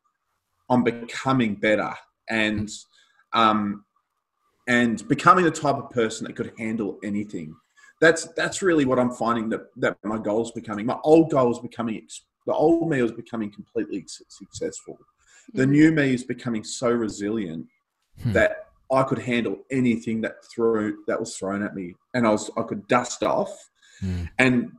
I'm 0.70 0.84
becoming 0.84 1.56
better. 1.56 1.94
And, 2.30 2.70
um, 3.34 3.84
and 4.68 5.08
becoming 5.08 5.46
the 5.46 5.52
type 5.52 5.76
of 5.76 5.90
person 5.92 6.26
that 6.26 6.36
could 6.36 6.54
handle 6.58 7.00
anything. 7.04 7.56
That's 8.02 8.26
that's 8.36 8.62
really 8.62 8.86
what 8.86 9.00
I'm 9.00 9.12
finding 9.12 9.50
that 9.50 9.68
that 9.78 9.98
my 10.04 10.18
goal 10.18 10.44
is 10.44 10.52
becoming. 10.52 10.86
My 10.86 11.00
old 11.04 11.32
goal 11.32 11.52
is 11.52 11.60
becoming 11.60 12.08
the 12.46 12.54
old 12.54 12.90
me 12.90 13.02
is 13.02 13.12
becoming 13.12 13.52
completely 13.52 14.06
successful. 14.28 14.98
The 15.54 15.64
mm-hmm. 15.64 15.72
new 15.72 15.92
me 15.92 16.14
is 16.14 16.24
becoming 16.24 16.64
so 16.64 16.90
resilient 16.90 17.68
hmm. 18.22 18.32
that 18.34 18.68
I 18.92 19.04
could 19.04 19.20
handle 19.20 19.60
anything 19.72 20.22
that 20.22 20.44
threw 20.46 21.04
that 21.08 21.20
was 21.20 21.36
thrown 21.38 21.64
at 21.64 21.76
me, 21.76 21.96
and 22.14 22.28
I 22.28 22.32
was 22.32 22.52
I 22.58 22.64
could 22.64 22.88
dust 22.88 23.24
off. 23.24 23.70
Hmm. 24.02 24.24
And 24.38 24.72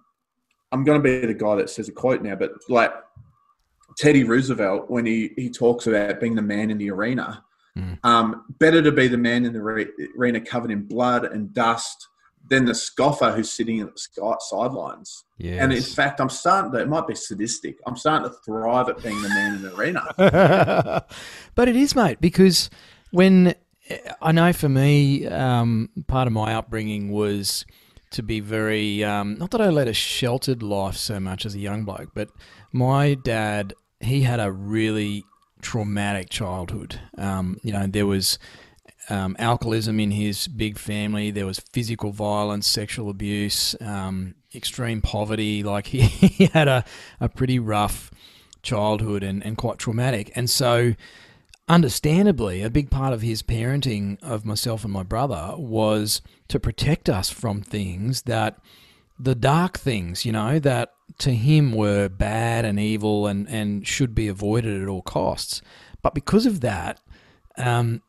I'm 0.73 0.85
going 0.85 1.01
to 1.01 1.03
be 1.03 1.27
the 1.27 1.35
guy 1.35 1.57
that 1.57 1.71
says 1.71 1.89
a 1.89 1.93
quote 1.93 2.23
now, 2.23 2.35
but 2.35 2.53
like 2.69 2.93
Teddy 3.97 4.25
Roosevelt 4.25 4.91
when 4.91 5.07
he 5.07 5.33
he 5.37 5.49
talks 5.49 5.87
about 5.87 6.21
being 6.21 6.35
the 6.35 6.43
man 6.43 6.71
in 6.71 6.79
the 6.79 6.91
arena 6.91 7.43
Mm. 7.77 8.05
Um, 8.05 8.45
better 8.59 8.83
to 8.83 8.93
be 8.93 9.07
the 9.09 9.19
man 9.19 9.45
in 9.45 9.53
the 9.53 9.63
re- 9.63 9.87
arena 10.19 10.41
covered 10.41 10.71
in 10.71 10.83
blood 10.83 11.25
and 11.25 11.53
dust 11.53 12.09
than 12.49 12.65
the 12.65 12.75
scoffer 12.75 13.33
who's 13.33 13.51
sitting 13.51 13.81
at 13.81 13.95
the 13.95 14.37
sidelines. 14.41 15.25
Yes. 15.39 15.61
And 15.61 15.73
in 15.73 15.83
fact, 15.83 16.21
I'm 16.21 16.29
starting 16.29 16.73
to, 16.73 16.79
it 16.79 16.89
might 16.89 17.07
be 17.07 17.15
sadistic. 17.15 17.79
I'm 17.87 17.97
starting 17.97 18.29
to 18.29 18.37
thrive 18.45 18.89
at 18.89 19.03
being 19.03 19.21
the 19.21 19.29
man 19.29 19.57
in 19.57 19.63
the 19.63 19.75
arena. 19.75 21.05
but 21.55 21.69
it 21.69 21.77
is, 21.77 21.95
mate, 21.97 22.21
because 22.21 22.71
when 23.11 23.55
I 24.23 24.33
know 24.33 24.53
for 24.53 24.69
me, 24.69 25.27
um, 25.27 25.91
part 26.07 26.27
of 26.27 26.33
my 26.33 26.55
upbringing 26.55 27.11
was 27.11 27.67
to 28.13 28.23
be 28.23 28.41
very, 28.41 29.03
um, 29.03 29.37
not 29.39 29.51
that 29.51 29.61
I 29.61 29.69
led 29.69 29.89
a 29.89 29.93
sheltered 29.93 30.63
life 30.63 30.97
so 30.97 31.19
much 31.19 31.45
as 31.45 31.55
a 31.55 31.59
young 31.59 31.85
bloke, 31.85 32.11
but 32.15 32.31
my 32.73 33.15
dad, 33.15 33.75
he 34.01 34.23
had 34.23 34.39
a 34.39 34.53
really 34.53 35.25
traumatic 35.63 36.31
childhood. 36.31 37.01
Um, 37.19 37.59
you 37.63 37.73
know, 37.73 37.87
there 37.87 38.07
was 38.07 38.39
um, 39.09 39.37
alcoholism 39.39 40.01
in 40.01 40.11
his 40.11 40.49
big 40.49 40.79
family. 40.79 41.31
There 41.31 41.47
was 41.47 41.61
physical 41.61 42.13
violence, 42.13 42.67
sexual 42.67 43.11
abuse, 43.11 43.75
um, 43.81 44.35
extreme 44.55 45.01
poverty. 45.01 45.63
Like 45.63 45.89
he, 45.89 46.01
he 46.01 46.47
had 46.47 46.69
a, 46.69 46.85
a 47.21 47.29
pretty 47.29 47.59
rough 47.59 48.11
childhood 48.63 49.23
and, 49.23 49.45
and 49.45 49.57
quite 49.57 49.79
traumatic. 49.79 50.33
And 50.35 50.51
so, 50.51 50.95
understandably, 51.69 52.63
a 52.63 52.71
big 52.71 52.91
part 52.91 53.13
of 53.13 53.23
his 53.23 53.43
parenting 53.43 54.23
of 54.23 54.45
myself 54.45 54.85
and 54.85 54.93
my 54.93 55.03
brother 55.03 55.55
was 55.57 56.21
to 56.49 56.61
protect 56.61 57.09
us 57.09 57.31
from 57.31 57.63
things 57.63 58.23
that 58.23 58.59
the 59.19 59.35
dark 59.35 59.79
things, 59.79 60.25
you 60.25 60.33
know, 60.33 60.59
that 60.59 60.93
to 61.19 61.33
him 61.33 61.73
were 61.73 62.09
bad 62.09 62.65
and 62.65 62.79
evil 62.79 63.27
and, 63.27 63.49
and 63.49 63.87
should 63.87 64.15
be 64.15 64.29
avoided 64.29 64.83
at 64.83 64.89
all 64.89 65.03
costs. 65.03 65.63
But 66.03 66.15
because 66.15 66.47
of 66.47 66.61
that, 66.61 67.01
um, 67.57 68.03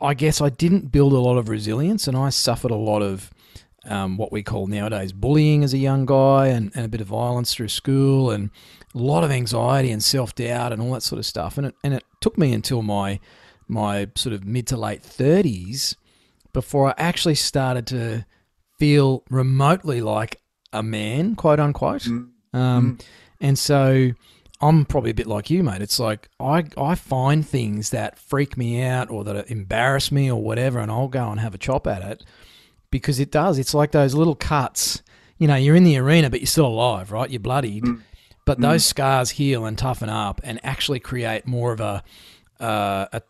I 0.00 0.14
guess 0.14 0.40
I 0.40 0.48
didn't 0.48 0.92
build 0.92 1.12
a 1.12 1.18
lot 1.18 1.38
of 1.38 1.48
resilience 1.48 2.06
and 2.06 2.16
I 2.16 2.30
suffered 2.30 2.70
a 2.70 2.76
lot 2.76 3.02
of 3.02 3.30
um, 3.86 4.16
what 4.16 4.30
we 4.30 4.42
call 4.42 4.66
nowadays 4.66 5.12
bullying 5.12 5.64
as 5.64 5.72
a 5.72 5.78
young 5.78 6.04
guy 6.04 6.48
and, 6.48 6.70
and 6.74 6.84
a 6.84 6.88
bit 6.88 7.00
of 7.00 7.06
violence 7.06 7.54
through 7.54 7.68
school 7.68 8.30
and 8.30 8.50
a 8.94 8.98
lot 8.98 9.24
of 9.24 9.30
anxiety 9.30 9.90
and 9.90 10.02
self 10.02 10.34
doubt 10.34 10.72
and 10.72 10.82
all 10.82 10.92
that 10.92 11.02
sort 11.02 11.18
of 11.18 11.26
stuff. 11.26 11.56
And 11.56 11.68
it, 11.68 11.74
and 11.82 11.94
it 11.94 12.04
took 12.20 12.36
me 12.36 12.52
until 12.52 12.82
my, 12.82 13.20
my 13.68 14.08
sort 14.14 14.34
of 14.34 14.44
mid 14.44 14.66
to 14.68 14.76
late 14.76 15.02
30s 15.02 15.96
before 16.52 16.88
I 16.88 16.94
actually 16.98 17.36
started 17.36 17.86
to 17.88 18.26
feel 18.78 19.24
remotely 19.30 20.00
like 20.00 20.40
a 20.72 20.82
man, 20.82 21.34
quote 21.36 21.60
unquote. 21.60 22.02
Mm. 22.02 22.30
Um, 22.52 22.96
mm. 22.96 23.04
And 23.40 23.58
so 23.58 24.12
I'm 24.60 24.84
probably 24.84 25.10
a 25.10 25.14
bit 25.14 25.26
like 25.26 25.50
you, 25.50 25.62
mate. 25.62 25.80
It's 25.80 25.98
like 25.98 26.28
I, 26.38 26.64
I 26.76 26.94
find 26.94 27.46
things 27.46 27.90
that 27.90 28.18
freak 28.18 28.56
me 28.56 28.82
out 28.82 29.10
or 29.10 29.24
that 29.24 29.50
embarrass 29.50 30.12
me 30.12 30.30
or 30.30 30.42
whatever, 30.42 30.78
and 30.78 30.90
I'll 30.90 31.08
go 31.08 31.30
and 31.30 31.40
have 31.40 31.54
a 31.54 31.58
chop 31.58 31.86
at 31.86 32.02
it 32.02 32.24
because 32.90 33.18
it 33.18 33.30
does. 33.30 33.58
It's 33.58 33.74
like 33.74 33.92
those 33.92 34.14
little 34.14 34.34
cuts. 34.34 35.02
You 35.38 35.46
know, 35.48 35.56
you're 35.56 35.76
in 35.76 35.84
the 35.84 35.96
arena, 35.96 36.28
but 36.28 36.40
you're 36.40 36.46
still 36.46 36.66
alive, 36.66 37.10
right? 37.10 37.30
You're 37.30 37.40
bloodied. 37.40 37.84
Mm. 37.84 38.02
But 38.44 38.58
mm. 38.58 38.62
those 38.62 38.84
scars 38.84 39.30
heal 39.30 39.64
and 39.64 39.78
toughen 39.78 40.10
up 40.10 40.40
and 40.44 40.60
actually 40.62 41.00
create 41.00 41.46
more 41.46 41.72
of 41.72 41.80
a, 41.80 42.02
uh, 42.60 43.06
a 43.12 43.22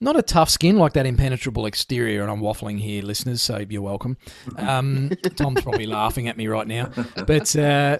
not 0.00 0.18
a 0.18 0.22
tough 0.22 0.50
skin 0.50 0.78
like 0.78 0.94
that 0.94 1.04
impenetrable 1.04 1.66
exterior. 1.66 2.22
And 2.22 2.30
I'm 2.30 2.40
waffling 2.40 2.78
here, 2.78 3.02
listeners, 3.02 3.42
so 3.42 3.64
you're 3.68 3.82
welcome. 3.82 4.16
Um, 4.56 5.10
Tom's 5.36 5.62
probably 5.62 5.86
laughing 5.86 6.28
at 6.28 6.36
me 6.36 6.46
right 6.46 6.66
now, 6.66 6.90
but 7.26 7.54
uh, 7.56 7.98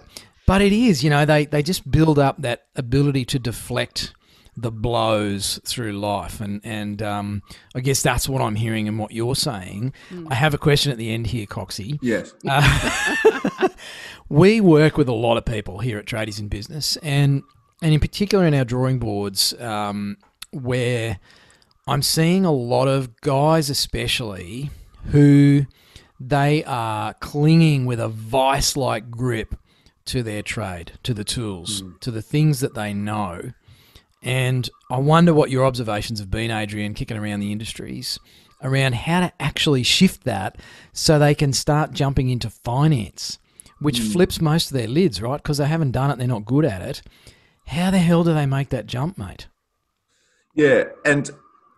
but 0.53 0.61
it 0.61 0.71
is, 0.71 1.03
you 1.03 1.09
know, 1.09 1.25
they, 1.25 1.47
they 1.47 1.63
just 1.63 1.91
build 1.91 2.19
up 2.19 2.43
that 2.43 2.67
ability 2.77 3.25
to 3.25 3.39
deflect 3.39 4.13
the 4.55 4.71
blows 4.71 5.59
through 5.65 5.93
life. 5.93 6.43
And, 6.43 6.61
and 6.63 7.01
um, 7.01 7.43
I 7.75 7.81
guess 7.81 8.03
that's 8.03 8.29
what 8.29 8.43
I'm 8.43 8.57
hearing 8.57 8.87
and 8.87 8.99
what 8.99 9.13
you're 9.13 9.35
saying. 9.35 9.95
Mm. 10.11 10.27
I 10.31 10.35
have 10.35 10.53
a 10.53 10.59
question 10.59 10.93
at 10.93 10.99
the 10.99 11.11
end 11.11 11.29
here, 11.29 11.47
Coxie. 11.47 11.99
Yes. 12.03 12.35
Uh, 12.47 13.69
we 14.29 14.61
work 14.61 14.99
with 14.99 15.09
a 15.09 15.15
lot 15.15 15.39
of 15.39 15.47
people 15.47 15.79
here 15.79 15.97
at 15.97 16.05
Tradies 16.05 16.39
in 16.39 16.49
Business, 16.49 16.99
and, 16.99 17.43
and 17.81 17.95
in 17.95 18.01
particular 18.01 18.45
in 18.45 18.53
our 18.53 18.67
drawing 18.67 18.99
boards, 18.99 19.55
um, 19.59 20.19
where 20.51 21.19
I'm 21.87 22.03
seeing 22.03 22.45
a 22.45 22.53
lot 22.53 22.89
of 22.89 23.23
guys, 23.23 23.71
especially, 23.71 24.69
who 25.13 25.65
they 26.21 26.63
are 26.65 27.15
clinging 27.15 27.87
with 27.87 28.01
a 28.01 28.09
vice 28.09 28.77
like 28.77 29.11
grip 29.11 29.55
to 30.07 30.23
their 30.23 30.43
trade, 30.43 30.93
to 31.03 31.15
the 31.15 31.25
tools, 31.25 31.83
mm. 31.83 31.99
to 32.01 32.11
the 32.11 32.23
things 32.23 32.61
that 32.61 32.75
they 32.75 32.93
know. 32.93 33.53
And 34.23 34.69
I 34.91 34.99
wonder 34.99 35.35
what 35.35 35.51
your 35.51 35.65
observations 35.65 36.21
have 36.21 36.31
been, 36.31 36.51
Adrian, 36.51 36.95
kicking 36.95 37.17
around 37.17 37.41
the 37.41 37.53
industries, 37.53 38.19
around 38.63 38.95
how 38.95 39.21
to 39.21 39.33
actually 39.41 39.83
shift 39.83 40.25
that 40.25 40.57
so 40.93 41.19
they 41.19 41.35
can 41.35 41.53
start 41.53 41.93
jumping 41.93 42.29
into 42.29 42.49
finance, 42.49 43.39
which 43.81 44.01
mm. 44.01 44.13
flips 44.13 44.41
most 44.41 44.71
of 44.71 44.77
their 44.77 44.89
lids, 44.89 45.21
right? 45.21 45.43
Because 45.43 45.59
they 45.59 45.67
haven't 45.67 45.91
done 45.93 46.11
it, 46.11 46.19
they're 46.19 46.27
not 46.29 46.45
good 46.45 46.65
at 46.65 46.83
it. 46.83 47.03
How 47.67 47.91
the 47.91 47.99
hell 47.99 48.25
do 48.25 48.35
they 48.35 48.47
make 48.47 48.69
that 48.71 48.87
jump, 48.87 49.19
mate? 49.19 49.49
Yeah, 50.55 50.85
and 51.05 51.31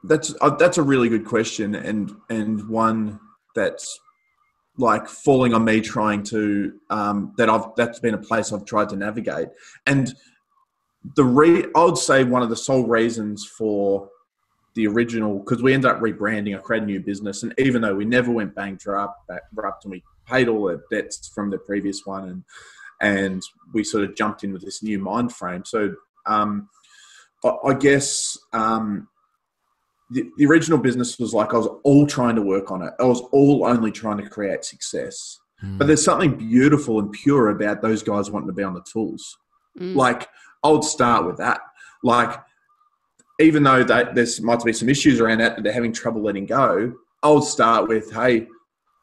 that's 0.03 0.35
uh, 0.41 0.51
that's 0.51 0.79
a 0.79 0.83
really 0.83 1.09
good 1.09 1.25
question, 1.25 1.75
and 1.75 2.15
and 2.29 2.69
one 2.69 3.21
that's 3.55 4.01
like 4.77 5.07
falling 5.09 5.55
on 5.55 5.65
me 5.65 5.81
trying 5.81 6.23
to 6.23 6.75
um, 6.91 7.33
that 7.37 7.49
I've 7.49 7.67
that's 7.77 8.01
been 8.01 8.15
a 8.15 8.19
place 8.19 8.53
I've 8.53 8.65
tried 8.65 8.89
to 8.91 8.97
navigate 8.97 9.49
and 9.87 10.13
the 11.17 11.25
re 11.25 11.67
I 11.77 11.85
would 11.85 11.99
say 11.99 12.25
one 12.25 12.43
of 12.43 12.49
the 12.49 12.57
sole 12.57 12.87
reasons 12.87 13.45
for 13.47 14.09
the 14.75 14.87
original 14.87 15.39
because 15.39 15.63
we 15.63 15.73
ended 15.73 15.91
up 15.91 16.01
rebranding. 16.01 16.57
I 16.57 16.61
created 16.61 16.89
a 16.89 16.93
new 16.93 17.01
business, 17.01 17.43
and 17.43 17.55
even 17.59 17.83
though 17.83 17.95
we 17.95 18.05
never 18.05 18.31
went 18.31 18.55
bankrupt, 18.55 19.27
bankrupt, 19.29 19.85
and 19.85 19.93
we 19.93 20.03
paid 20.27 20.49
all 20.49 20.65
the 20.65 20.83
debts 20.91 21.29
from 21.29 21.51
the 21.51 21.59
previous 21.59 22.03
one, 22.05 22.29
and 22.29 22.45
and 23.01 23.43
we 23.73 23.85
sort 23.85 24.05
of 24.05 24.17
jumped 24.17 24.45
in 24.45 24.53
with 24.53 24.63
this 24.63 24.83
new 24.83 24.99
mind 24.99 25.33
frame. 25.33 25.65
So 25.65 25.95
um, 26.27 26.69
I, 27.45 27.55
I 27.67 27.75
guess 27.75 28.37
um, 28.53 29.09
the, 30.11 30.25
the 30.37 30.47
original 30.47 30.79
business 30.79 31.19
was 31.19 31.33
like 31.33 31.55
I 31.55 31.59
was 31.59 31.69
all 31.83 32.07
trying 32.07 32.37
to 32.37 32.43
work 32.43 32.71
on 32.71 32.83
it. 32.83 32.93
I 33.01 33.05
was 33.05 33.21
all 33.33 33.67
only 33.67 33.91
trying 33.91 34.19
to 34.19 34.29
create 34.29 34.65
success. 34.65 35.41
Mm. 35.63 35.79
But 35.79 35.87
there's 35.87 36.05
something 36.05 36.37
beautiful 36.37 36.99
and 36.99 37.11
pure 37.13 37.51
about 37.51 37.83
those 37.83 38.03
guys 38.03 38.31
wanting 38.31 38.49
to 38.49 38.55
be 38.55 38.63
on 38.63 38.75
the 38.75 38.85
tools. 38.91 39.39
Mm. 39.79 39.95
Like 39.95 40.29
I 40.63 40.69
would 40.69 40.85
start 40.85 41.27
with 41.27 41.39
that. 41.39 41.61
Like 42.03 42.39
even 43.41 43.63
though 43.63 43.83
that 43.85 44.15
there's 44.15 44.41
might 44.41 44.63
be 44.63 44.73
some 44.73 44.89
issues 44.89 45.21
around 45.21 45.39
that 45.39 45.57
that 45.57 45.63
they're 45.63 45.73
having 45.73 45.93
trouble 45.93 46.23
letting 46.23 46.47
go, 46.47 46.93
I 47.23 47.31
would 47.31 47.45
start 47.45 47.89
with, 47.89 48.13
hey, 48.13 48.47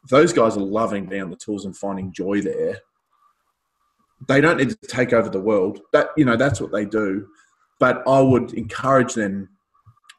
those 0.08 0.32
guys 0.32 0.56
are 0.56 0.60
loving 0.60 1.06
being 1.06 1.22
on 1.22 1.30
the 1.30 1.36
tools 1.36 1.64
and 1.64 1.76
finding 1.76 2.12
joy 2.12 2.40
there. 2.40 2.78
They 4.28 4.40
don't 4.40 4.56
need 4.56 4.70
to 4.70 4.76
take 4.86 5.12
over 5.12 5.28
the 5.28 5.40
world. 5.40 5.80
That 5.92 6.08
you 6.16 6.24
know, 6.24 6.36
that's 6.36 6.60
what 6.60 6.72
they 6.72 6.84
do. 6.84 7.26
But 7.80 8.06
I 8.06 8.20
would 8.20 8.54
encourage 8.54 9.14
them 9.14 9.48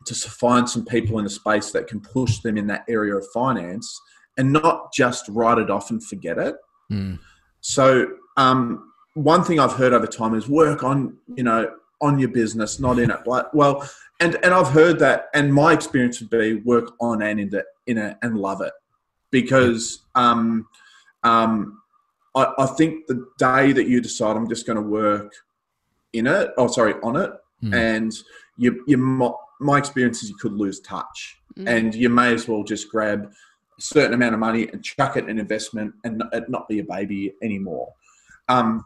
to 0.05 0.29
find 0.29 0.69
some 0.69 0.85
people 0.85 1.17
in 1.19 1.23
the 1.23 1.29
space 1.29 1.71
that 1.71 1.87
can 1.87 1.99
push 1.99 2.39
them 2.39 2.57
in 2.57 2.67
that 2.67 2.83
area 2.87 3.15
of 3.15 3.25
finance 3.33 3.99
and 4.37 4.51
not 4.51 4.93
just 4.93 5.25
write 5.29 5.57
it 5.57 5.69
off 5.69 5.91
and 5.91 6.03
forget 6.03 6.37
it. 6.37 6.55
Mm. 6.91 7.19
So 7.61 8.07
um, 8.37 8.91
one 9.13 9.43
thing 9.43 9.59
I've 9.59 9.73
heard 9.73 9.93
over 9.93 10.07
time 10.07 10.33
is 10.33 10.47
work 10.49 10.83
on, 10.83 11.17
you 11.35 11.43
know, 11.43 11.71
on 12.01 12.19
your 12.19 12.29
business, 12.29 12.79
not 12.79 12.99
in 12.99 13.09
it. 13.11 13.19
Well, 13.25 13.89
and 14.19 14.35
and 14.43 14.53
I've 14.53 14.67
heard 14.67 14.99
that, 14.99 15.27
and 15.33 15.53
my 15.53 15.71
experience 15.73 16.19
would 16.19 16.29
be 16.29 16.55
work 16.55 16.93
on 16.99 17.21
and 17.21 17.39
in 17.39 17.55
it, 17.55 17.65
in 17.87 17.97
it, 17.97 18.17
and 18.21 18.37
love 18.37 18.61
it, 18.61 18.73
because 19.31 20.03
um, 20.15 20.67
um, 21.23 21.81
I, 22.35 22.53
I 22.57 22.65
think 22.65 23.07
the 23.07 23.25
day 23.37 23.71
that 23.71 23.87
you 23.87 24.01
decide 24.01 24.35
I'm 24.35 24.49
just 24.49 24.65
going 24.67 24.75
to 24.75 24.81
work 24.81 25.33
in 26.11 26.27
it, 26.27 26.51
oh 26.57 26.67
sorry, 26.67 26.95
on 27.03 27.15
it, 27.15 27.31
mm. 27.63 27.73
and 27.73 28.11
you 28.57 28.83
you 28.87 28.97
my 29.63 29.77
experience 29.77 30.23
is 30.23 30.29
you 30.29 30.37
could 30.37 30.53
lose 30.53 30.79
touch, 30.81 31.37
mm. 31.57 31.67
and 31.67 31.95
you 31.95 32.09
may 32.09 32.33
as 32.33 32.47
well 32.47 32.63
just 32.63 32.89
grab 32.89 33.31
a 33.77 33.81
certain 33.81 34.13
amount 34.13 34.33
of 34.33 34.39
money 34.39 34.67
and 34.69 34.83
chuck 34.83 35.17
it 35.17 35.27
in 35.27 35.39
investment 35.39 35.93
and 36.03 36.23
it 36.31 36.49
not 36.49 36.67
be 36.67 36.79
a 36.79 36.83
baby 36.83 37.33
anymore. 37.41 37.91
Um, 38.49 38.85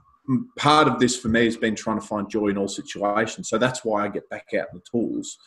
part 0.58 0.88
of 0.88 1.00
this 1.00 1.18
for 1.18 1.30
me 1.30 1.46
has 1.46 1.58
been 1.58 1.76
trying 1.76 2.00
to 2.00 2.06
find 2.06 2.30
joy 2.30 2.48
in 2.48 2.58
all 2.58 2.68
situations. 2.68 3.50
So 3.50 3.58
that's 3.58 3.84
why 3.84 4.06
I 4.06 4.08
get 4.10 4.30
back 4.30 4.48
out 4.60 4.68
the 4.74 4.82
tools 4.90 5.38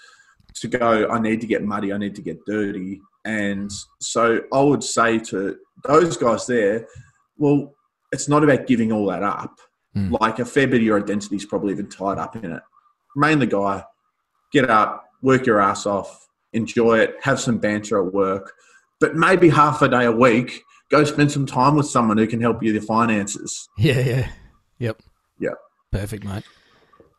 to 0.54 0.68
go, 0.68 1.08
I 1.08 1.20
need 1.20 1.40
to 1.42 1.46
get 1.46 1.62
muddy, 1.62 1.92
I 1.92 1.98
need 1.98 2.14
to 2.16 2.22
get 2.22 2.44
dirty. 2.44 3.00
And 3.24 3.70
so 4.00 4.40
I 4.52 4.60
would 4.60 4.82
say 4.82 5.18
to 5.18 5.56
those 5.84 6.16
guys 6.16 6.46
there, 6.46 6.86
well, 7.36 7.74
it's 8.12 8.28
not 8.28 8.42
about 8.42 8.66
giving 8.66 8.92
all 8.92 9.06
that 9.06 9.22
up. 9.22 9.54
Mm. 9.96 10.18
Like 10.20 10.38
a 10.38 10.44
fair 10.44 10.66
bit 10.66 10.80
of 10.80 10.82
your 10.82 10.98
identity 10.98 11.36
is 11.36 11.44
probably 11.44 11.72
even 11.72 11.88
tied 11.88 12.18
up 12.18 12.36
in 12.36 12.52
it. 12.52 12.62
Remain 13.14 13.38
the 13.38 13.46
guy, 13.46 13.84
get 14.52 14.70
up, 14.70 15.09
work 15.22 15.46
your 15.46 15.60
ass 15.60 15.86
off, 15.86 16.28
enjoy 16.52 16.98
it, 16.98 17.16
have 17.22 17.40
some 17.40 17.58
banter 17.58 18.04
at 18.04 18.12
work, 18.12 18.52
but 19.00 19.14
maybe 19.14 19.48
half 19.48 19.82
a 19.82 19.88
day 19.88 20.04
a 20.04 20.12
week, 20.12 20.62
go 20.90 21.04
spend 21.04 21.32
some 21.32 21.46
time 21.46 21.76
with 21.76 21.86
someone 21.86 22.18
who 22.18 22.26
can 22.26 22.40
help 22.40 22.62
you 22.62 22.72
with 22.72 22.82
your 22.82 22.86
finances. 22.86 23.68
Yeah, 23.78 24.00
yeah. 24.00 24.28
Yep. 24.78 25.02
Yep. 25.38 25.54
Perfect, 25.92 26.24
mate. 26.24 26.44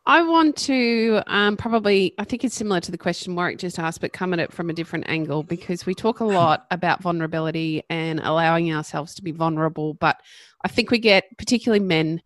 I 0.04 0.22
want 0.22 0.56
to 0.56 1.22
um, 1.28 1.56
probably, 1.56 2.12
I 2.18 2.24
think 2.24 2.42
it's 2.42 2.56
similar 2.56 2.80
to 2.80 2.90
the 2.90 2.98
question 2.98 3.36
Warwick 3.36 3.58
just 3.58 3.78
asked, 3.78 4.00
but 4.00 4.12
come 4.12 4.32
at 4.32 4.40
it 4.40 4.52
from 4.52 4.68
a 4.68 4.72
different 4.72 5.08
angle 5.08 5.44
because 5.44 5.86
we 5.86 5.94
talk 5.94 6.18
a 6.18 6.24
lot 6.24 6.66
about 6.72 7.02
vulnerability 7.02 7.84
and 7.88 8.18
allowing 8.20 8.72
ourselves 8.74 9.14
to 9.14 9.22
be 9.22 9.30
vulnerable. 9.30 9.94
But 9.94 10.20
I 10.64 10.68
think 10.68 10.90
we 10.90 10.98
get, 10.98 11.24
particularly 11.38 11.84
men, 11.84 12.20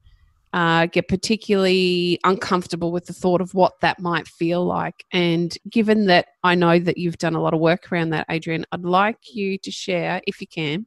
uh, 0.56 0.86
get 0.86 1.06
particularly 1.06 2.18
uncomfortable 2.24 2.90
with 2.90 3.04
the 3.04 3.12
thought 3.12 3.42
of 3.42 3.52
what 3.52 3.74
that 3.82 4.00
might 4.00 4.26
feel 4.26 4.64
like. 4.64 5.04
And 5.12 5.54
given 5.68 6.06
that 6.06 6.28
I 6.44 6.54
know 6.54 6.78
that 6.78 6.96
you've 6.96 7.18
done 7.18 7.34
a 7.34 7.42
lot 7.42 7.52
of 7.52 7.60
work 7.60 7.92
around 7.92 8.10
that, 8.10 8.24
Adrian, 8.30 8.64
I'd 8.72 8.80
like 8.80 9.18
you 9.34 9.58
to 9.58 9.70
share, 9.70 10.22
if 10.26 10.40
you 10.40 10.46
can, 10.46 10.86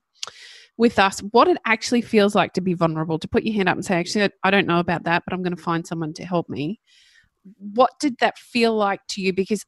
with 0.77 0.97
us 0.97 1.19
what 1.19 1.47
it 1.47 1.57
actually 1.65 2.01
feels 2.01 2.33
like 2.33 2.53
to 2.53 2.61
be 2.61 2.73
vulnerable, 2.73 3.19
to 3.19 3.27
put 3.27 3.43
your 3.43 3.53
hand 3.53 3.69
up 3.69 3.75
and 3.75 3.85
say, 3.85 3.99
actually, 3.99 4.31
I 4.43 4.49
don't 4.49 4.65
know 4.65 4.79
about 4.79 5.03
that, 5.03 5.21
but 5.23 5.35
I'm 5.35 5.43
going 5.43 5.55
to 5.55 5.61
find 5.61 5.85
someone 5.85 6.13
to 6.13 6.25
help 6.25 6.49
me. 6.49 6.79
What 7.59 7.91
did 7.99 8.15
that 8.21 8.39
feel 8.39 8.75
like 8.75 9.01
to 9.09 9.21
you? 9.21 9.33
Because 9.33 9.63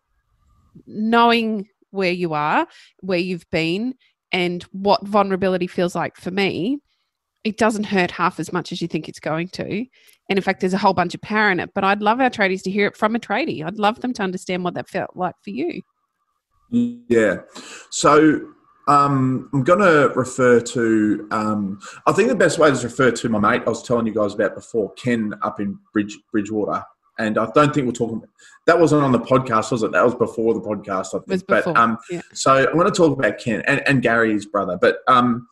knowing 0.87 1.67
where 1.91 2.11
you 2.11 2.33
are, 2.33 2.65
where 3.01 3.19
you've 3.19 3.47
been, 3.51 3.93
and 4.31 4.63
what 4.71 5.05
vulnerability 5.05 5.67
feels 5.67 5.93
like 5.93 6.15
for 6.15 6.31
me, 6.31 6.79
it 7.43 7.58
doesn't 7.58 7.86
hurt 7.86 8.12
half 8.12 8.39
as 8.39 8.54
much 8.54 8.71
as 8.71 8.82
you 8.82 8.88
think 8.88 9.10
it's 9.10 9.19
going 9.19 9.47
to. 9.49 9.86
And 10.30 10.38
in 10.38 10.41
fact, 10.41 10.62
there's 10.62 10.73
a 10.73 10.77
whole 10.77 10.93
bunch 10.93 11.15
of 11.15 11.21
power 11.21 11.51
in 11.51 11.60
it. 11.60 11.71
But 11.73 11.84
I'd 11.84 12.01
love 12.01 12.21
our 12.21 12.30
tradies 12.30 12.63
to 12.63 12.71
hear 12.71 12.88
it 12.88 12.95
from 12.95 13.15
a 13.15 13.19
tradie. 13.19 13.65
I'd 13.65 13.80
love 13.80 13.99
them 14.01 14.13
to 14.13 14.23
understand 14.23 14.63
what 14.63 14.75
that 14.75 14.88
felt 14.88 15.15
like 15.15 15.36
for 15.43 15.49
you. 15.49 15.82
Yeah. 16.69 17.38
So 17.89 18.54
um, 18.88 19.49
I'm 19.54 19.63
going 19.63 19.80
to 19.80 20.13
refer 20.15 20.60
to, 20.60 21.27
um, 21.32 21.80
I 22.08 22.12
think 22.13 22.30
the 22.30 22.36
best 22.36 22.60
way 22.60 22.69
is 22.69 22.84
refer 22.84 23.12
to 23.12 23.30
my 23.30 23.39
mate 23.39 23.63
I 23.65 23.69
was 23.69 23.84
telling 23.84 24.08
you 24.08 24.13
guys 24.13 24.34
about 24.34 24.56
before, 24.56 24.93
Ken 24.93 25.34
up 25.41 25.60
in 25.60 25.77
Bridge, 25.91 26.17
Bridgewater. 26.32 26.84
And 27.19 27.38
I 27.38 27.47
don't 27.54 27.73
think 27.73 27.86
we're 27.86 27.91
talking, 27.91 28.23
that 28.65 28.80
wasn't 28.80 29.04
on 29.04 29.12
the 29.12 29.19
podcast, 29.19 29.71
was 29.71 29.84
it? 29.84 29.91
That 29.91 30.06
was 30.06 30.15
before 30.15 30.54
the 30.54 30.62
podcast, 30.62 31.08
I 31.08 31.19
think. 31.19 31.27
Was 31.27 31.43
before, 31.43 31.73
but, 31.73 31.80
um, 31.80 31.97
yeah. 32.10 32.21
So 32.34 32.54
I'm 32.54 32.73
going 32.73 32.86
to 32.86 32.91
talk 32.91 33.17
about 33.17 33.38
Ken 33.38 33.62
and, 33.67 33.82
and 33.88 34.01
Gary's 34.01 34.45
brother. 34.45 34.77
But 34.80 34.99
um, 35.08 35.47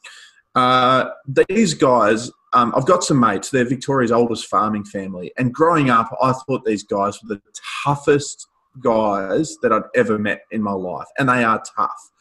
uh, 0.56 1.10
these 1.28 1.74
guys, 1.74 2.32
um, 2.54 2.74
I've 2.76 2.86
got 2.86 3.04
some 3.04 3.20
mates. 3.20 3.50
They're 3.50 3.66
Victoria's 3.66 4.12
oldest 4.12 4.48
farming 4.48 4.86
family. 4.86 5.32
And 5.38 5.54
growing 5.54 5.90
up, 5.90 6.10
I 6.22 6.34
thought 6.34 6.66
these 6.66 6.84
guys 6.84 7.22
were 7.22 7.36
the 7.36 7.42
toughest 7.84 8.48
guys 8.82 9.58
that 9.62 9.72
I'd 9.72 9.84
ever 9.96 10.18
met 10.18 10.42
in 10.52 10.62
my 10.62 10.72
life. 10.72 11.08
And 11.18 11.30
they 11.30 11.44
are 11.44 11.62
tough. 11.76 12.12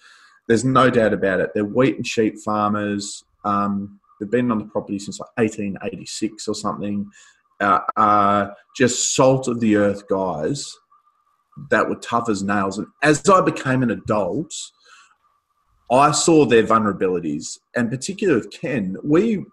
There's 0.46 0.64
no 0.64 0.90
doubt 0.90 1.12
about 1.12 1.40
it. 1.40 1.50
They're 1.54 1.64
wheat 1.64 1.96
and 1.96 2.06
sheep 2.06 2.38
farmers. 2.44 3.24
Um, 3.44 4.00
they've 4.18 4.30
been 4.30 4.50
on 4.50 4.58
the 4.58 4.64
property 4.64 4.98
since 4.98 5.20
like 5.20 5.30
1886 5.36 6.48
or 6.48 6.54
something. 6.54 7.10
Uh, 7.60 7.80
uh, 7.96 8.50
just 8.76 9.14
salt 9.14 9.48
of 9.48 9.60
the 9.60 9.76
earth 9.76 10.08
guys 10.08 10.74
that 11.70 11.88
were 11.88 11.96
tough 11.96 12.28
as 12.28 12.42
nails. 12.42 12.78
And 12.78 12.86
as 13.02 13.28
I 13.28 13.40
became 13.40 13.82
an 13.82 13.90
adult, 13.90 14.54
I 15.90 16.10
saw 16.10 16.44
their 16.44 16.64
vulnerabilities, 16.64 17.58
and 17.74 17.90
particularly 17.90 18.40
with 18.40 18.50
Ken, 18.50 18.96
we 19.02 19.44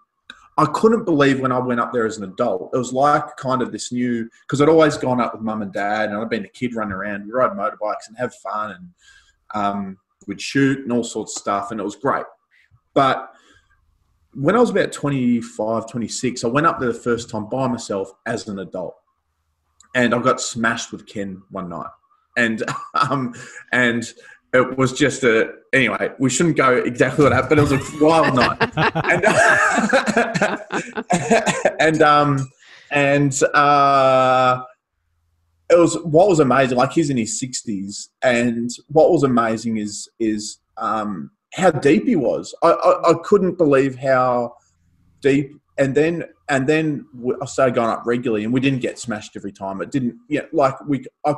I 0.57 0.65
couldn't 0.67 1.03
believe 1.03 1.41
when 1.41 1.51
I 1.51 1.59
went 1.59 1.81
up 1.81 1.91
there 1.91 2.05
as 2.05 2.17
an 2.17 2.23
adult. 2.23 2.71
It 2.73 2.77
was 2.77 2.93
like 2.93 3.35
kind 3.35 3.61
of 3.61 3.73
this 3.73 3.91
new 3.91 4.29
because 4.41 4.61
I'd 4.61 4.69
always 4.69 4.97
gone 4.97 5.19
up 5.19 5.33
with 5.33 5.43
mum 5.43 5.61
and 5.61 5.73
dad, 5.73 6.09
and 6.09 6.17
I'd 6.17 6.29
been 6.29 6.45
a 6.45 6.49
kid 6.49 6.75
running 6.75 6.93
around, 6.93 7.25
we 7.25 7.31
ride 7.31 7.51
motorbikes 7.51 8.07
and 8.07 8.17
have 8.17 8.33
fun, 8.35 8.71
and 8.71 8.89
um, 9.53 9.97
we'd 10.27 10.41
shoot 10.41 10.79
and 10.79 10.91
all 10.93 11.03
sorts 11.03 11.35
of 11.35 11.41
stuff, 11.41 11.71
and 11.71 11.79
it 11.79 11.83
was 11.83 11.97
great. 11.97 12.25
But 12.93 13.33
when 14.33 14.55
I 14.55 14.59
was 14.59 14.69
about 14.69 14.93
25, 14.93 15.89
26, 15.89 16.43
I 16.43 16.47
went 16.47 16.67
up 16.67 16.79
there 16.79 16.91
the 16.91 16.99
first 16.99 17.29
time 17.29 17.47
by 17.49 17.67
myself 17.67 18.11
as 18.25 18.47
an 18.47 18.59
adult, 18.59 18.95
and 19.93 20.13
I 20.13 20.19
got 20.19 20.39
smashed 20.39 20.93
with 20.93 21.05
Ken 21.05 21.41
one 21.49 21.67
night, 21.67 21.91
and 22.37 22.63
um, 23.09 23.33
and 23.73 24.05
it 24.53 24.77
was 24.77 24.93
just 24.93 25.23
a 25.23 25.51
anyway 25.73 26.11
we 26.19 26.29
shouldn't 26.29 26.57
go 26.57 26.77
exactly 26.77 27.23
what 27.23 27.33
happened 27.33 27.59
it 27.59 27.63
was 27.63 27.71
a 27.71 28.03
wild 28.03 28.35
night 28.35 28.57
and, 31.41 31.71
and 31.79 32.01
um 32.01 32.49
and 32.91 33.43
uh 33.53 34.63
it 35.69 35.77
was 35.77 35.97
what 36.03 36.29
was 36.29 36.39
amazing 36.39 36.77
like 36.77 36.91
he's 36.91 37.09
in 37.09 37.17
his 37.17 37.41
60s 37.41 38.09
and 38.21 38.69
what 38.87 39.11
was 39.11 39.23
amazing 39.23 39.77
is 39.77 40.09
is 40.19 40.59
um 40.77 41.31
how 41.53 41.71
deep 41.71 42.05
he 42.05 42.15
was 42.15 42.53
i 42.63 42.69
i, 42.69 43.11
I 43.11 43.13
couldn't 43.23 43.57
believe 43.57 43.95
how 43.97 44.55
deep 45.21 45.51
and 45.77 45.95
then 45.95 46.25
and 46.47 46.67
then 46.67 47.05
I 47.41 47.45
started 47.45 47.73
going 47.75 47.89
up 47.89 48.03
regularly, 48.05 48.43
and 48.43 48.53
we 48.53 48.59
didn't 48.59 48.81
get 48.81 48.99
smashed 48.99 49.35
every 49.35 49.51
time. 49.51 49.81
It 49.81 49.91
didn't, 49.91 50.17
yeah, 50.29 50.41
like 50.53 50.75
we, 50.85 51.03
I 51.25 51.33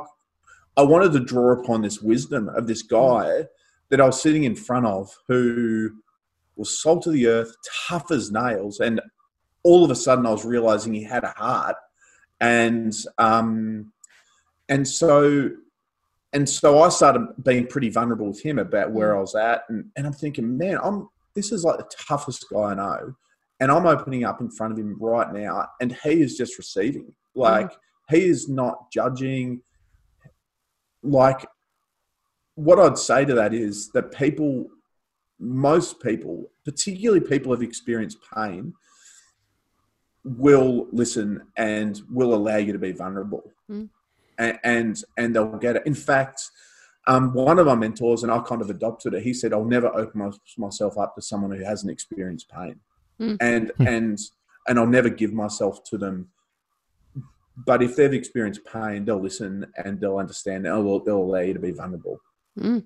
I 0.78 0.82
wanted 0.82 1.12
to 1.14 1.20
draw 1.20 1.50
upon 1.50 1.82
this 1.82 2.00
wisdom 2.00 2.48
of 2.50 2.68
this 2.68 2.82
guy 2.82 3.46
that 3.88 4.00
I 4.00 4.06
was 4.06 4.22
sitting 4.22 4.44
in 4.44 4.54
front 4.54 4.86
of 4.86 5.10
who 5.26 5.90
was 6.54 6.80
salt 6.80 7.08
of 7.08 7.14
the 7.14 7.26
earth, 7.26 7.52
tough 7.88 8.12
as 8.12 8.30
nails. 8.30 8.78
And 8.78 9.00
all 9.64 9.84
of 9.84 9.90
a 9.90 9.96
sudden 9.96 10.24
I 10.24 10.30
was 10.30 10.44
realizing 10.44 10.94
he 10.94 11.02
had 11.02 11.24
a 11.24 11.34
heart. 11.36 11.74
And, 12.40 12.94
um, 13.18 13.92
and 14.68 14.86
so, 14.86 15.50
and 16.32 16.48
so 16.48 16.80
I 16.80 16.90
started 16.90 17.26
being 17.42 17.66
pretty 17.66 17.90
vulnerable 17.90 18.28
with 18.28 18.40
him 18.40 18.60
about 18.60 18.92
where 18.92 19.16
I 19.16 19.20
was 19.20 19.34
at. 19.34 19.62
And, 19.68 19.86
and 19.96 20.06
I'm 20.06 20.12
thinking, 20.12 20.56
man, 20.56 20.78
I'm, 20.80 21.08
this 21.34 21.50
is 21.50 21.64
like 21.64 21.78
the 21.78 21.90
toughest 22.06 22.46
guy 22.52 22.60
I 22.60 22.74
know. 22.74 23.14
And 23.58 23.72
I'm 23.72 23.86
opening 23.86 24.22
up 24.22 24.40
in 24.40 24.48
front 24.48 24.74
of 24.74 24.78
him 24.78 24.96
right 25.00 25.32
now. 25.32 25.70
And 25.80 25.96
he 26.04 26.22
is 26.22 26.36
just 26.36 26.56
receiving. 26.56 27.12
Like, 27.34 27.72
mm. 27.72 27.76
he 28.10 28.26
is 28.26 28.48
not 28.48 28.92
judging 28.92 29.62
like 31.02 31.46
what 32.54 32.78
I'd 32.78 32.98
say 32.98 33.24
to 33.24 33.34
that 33.34 33.54
is 33.54 33.90
that 33.92 34.12
people, 34.12 34.66
most 35.38 36.00
people, 36.00 36.50
particularly 36.64 37.20
people 37.20 37.52
who've 37.52 37.62
experienced 37.62 38.18
pain, 38.34 38.74
will 40.24 40.88
listen 40.92 41.42
and 41.56 42.02
will 42.10 42.34
allow 42.34 42.56
you 42.56 42.72
to 42.72 42.78
be 42.78 42.92
vulnerable, 42.92 43.52
Mm. 43.70 43.88
and, 44.38 44.58
and 44.64 45.04
and 45.16 45.34
they'll 45.34 45.56
get 45.58 45.76
it. 45.76 45.86
In 45.86 45.94
fact, 45.94 46.50
um, 47.06 47.32
one 47.32 47.58
of 47.58 47.66
my 47.66 47.74
mentors 47.74 48.22
and 48.22 48.32
I 48.32 48.40
kind 48.40 48.60
of 48.60 48.70
adopted 48.70 49.14
it. 49.14 49.22
He 49.22 49.32
said, 49.32 49.52
"I'll 49.52 49.64
never 49.64 49.88
open 49.94 50.18
my, 50.20 50.30
myself 50.58 50.98
up 50.98 51.14
to 51.14 51.22
someone 51.22 51.52
who 51.56 51.64
hasn't 51.64 51.90
experienced 51.92 52.50
pain, 52.50 52.80
Mm. 53.20 53.36
and 53.40 53.72
Hmm. 53.76 53.86
and 53.86 54.18
and 54.66 54.78
I'll 54.78 54.86
never 54.86 55.08
give 55.08 55.32
myself 55.32 55.82
to 55.84 55.96
them." 55.98 56.30
But 57.66 57.82
if 57.82 57.96
they've 57.96 58.12
experienced 58.12 58.64
pain, 58.64 59.04
they'll 59.04 59.20
listen 59.20 59.66
and 59.84 60.00
they'll 60.00 60.18
understand. 60.18 60.66
And 60.66 60.86
they'll, 60.86 61.00
they'll 61.00 61.16
allow 61.16 61.40
you 61.40 61.54
to 61.54 61.60
be 61.60 61.72
vulnerable. 61.72 62.20
Mm. 62.58 62.84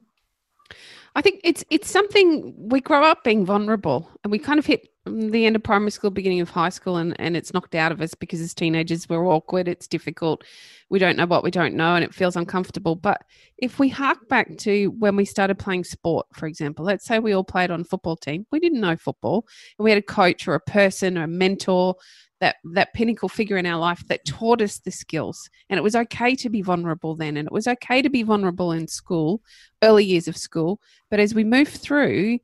I 1.14 1.20
think 1.20 1.40
it's 1.44 1.62
it's 1.68 1.90
something 1.90 2.54
we 2.56 2.80
grow 2.80 3.04
up 3.04 3.22
being 3.22 3.44
vulnerable, 3.44 4.08
and 4.24 4.30
we 4.30 4.38
kind 4.38 4.58
of 4.58 4.64
hit 4.64 4.88
the 5.04 5.44
end 5.44 5.56
of 5.56 5.62
primary 5.62 5.90
school, 5.90 6.10
beginning 6.10 6.40
of 6.40 6.48
high 6.48 6.70
school, 6.70 6.96
and 6.96 7.14
and 7.20 7.36
it's 7.36 7.52
knocked 7.52 7.74
out 7.74 7.92
of 7.92 8.00
us 8.00 8.14
because 8.14 8.40
as 8.40 8.54
teenagers 8.54 9.08
we're 9.08 9.26
awkward, 9.26 9.68
it's 9.68 9.86
difficult, 9.86 10.42
we 10.88 10.98
don't 10.98 11.18
know 11.18 11.26
what 11.26 11.44
we 11.44 11.50
don't 11.50 11.74
know, 11.74 11.94
and 11.94 12.04
it 12.04 12.14
feels 12.14 12.36
uncomfortable. 12.36 12.94
But 12.94 13.22
if 13.58 13.78
we 13.78 13.90
hark 13.90 14.26
back 14.28 14.56
to 14.58 14.86
when 14.98 15.14
we 15.14 15.26
started 15.26 15.58
playing 15.58 15.84
sport, 15.84 16.26
for 16.32 16.46
example, 16.46 16.84
let's 16.84 17.04
say 17.04 17.18
we 17.18 17.34
all 17.34 17.44
played 17.44 17.70
on 17.70 17.84
football 17.84 18.16
team, 18.16 18.46
we 18.50 18.58
didn't 18.58 18.80
know 18.80 18.96
football, 18.96 19.46
and 19.78 19.84
we 19.84 19.90
had 19.90 19.98
a 19.98 20.02
coach 20.02 20.48
or 20.48 20.54
a 20.54 20.60
person 20.60 21.18
or 21.18 21.24
a 21.24 21.28
mentor 21.28 21.94
that 22.42 22.56
that 22.64 22.92
pinnacle 22.92 23.28
figure 23.28 23.56
in 23.56 23.66
our 23.66 23.78
life 23.78 24.04
that 24.08 24.24
taught 24.26 24.60
us 24.60 24.80
the 24.80 24.90
skills. 24.90 25.48
And 25.70 25.78
it 25.78 25.82
was 25.82 25.94
okay 25.94 26.34
to 26.34 26.50
be 26.50 26.60
vulnerable 26.60 27.14
then 27.14 27.36
and 27.36 27.46
it 27.46 27.52
was 27.52 27.68
okay 27.68 28.02
to 28.02 28.10
be 28.10 28.24
vulnerable 28.24 28.72
in 28.72 28.88
school 28.88 29.40
early 29.80 30.04
years 30.04 30.26
of 30.26 30.36
school. 30.36 30.80
But 31.08 31.20
as 31.20 31.34
we 31.34 31.44
move 31.44 31.68
through 31.68 32.40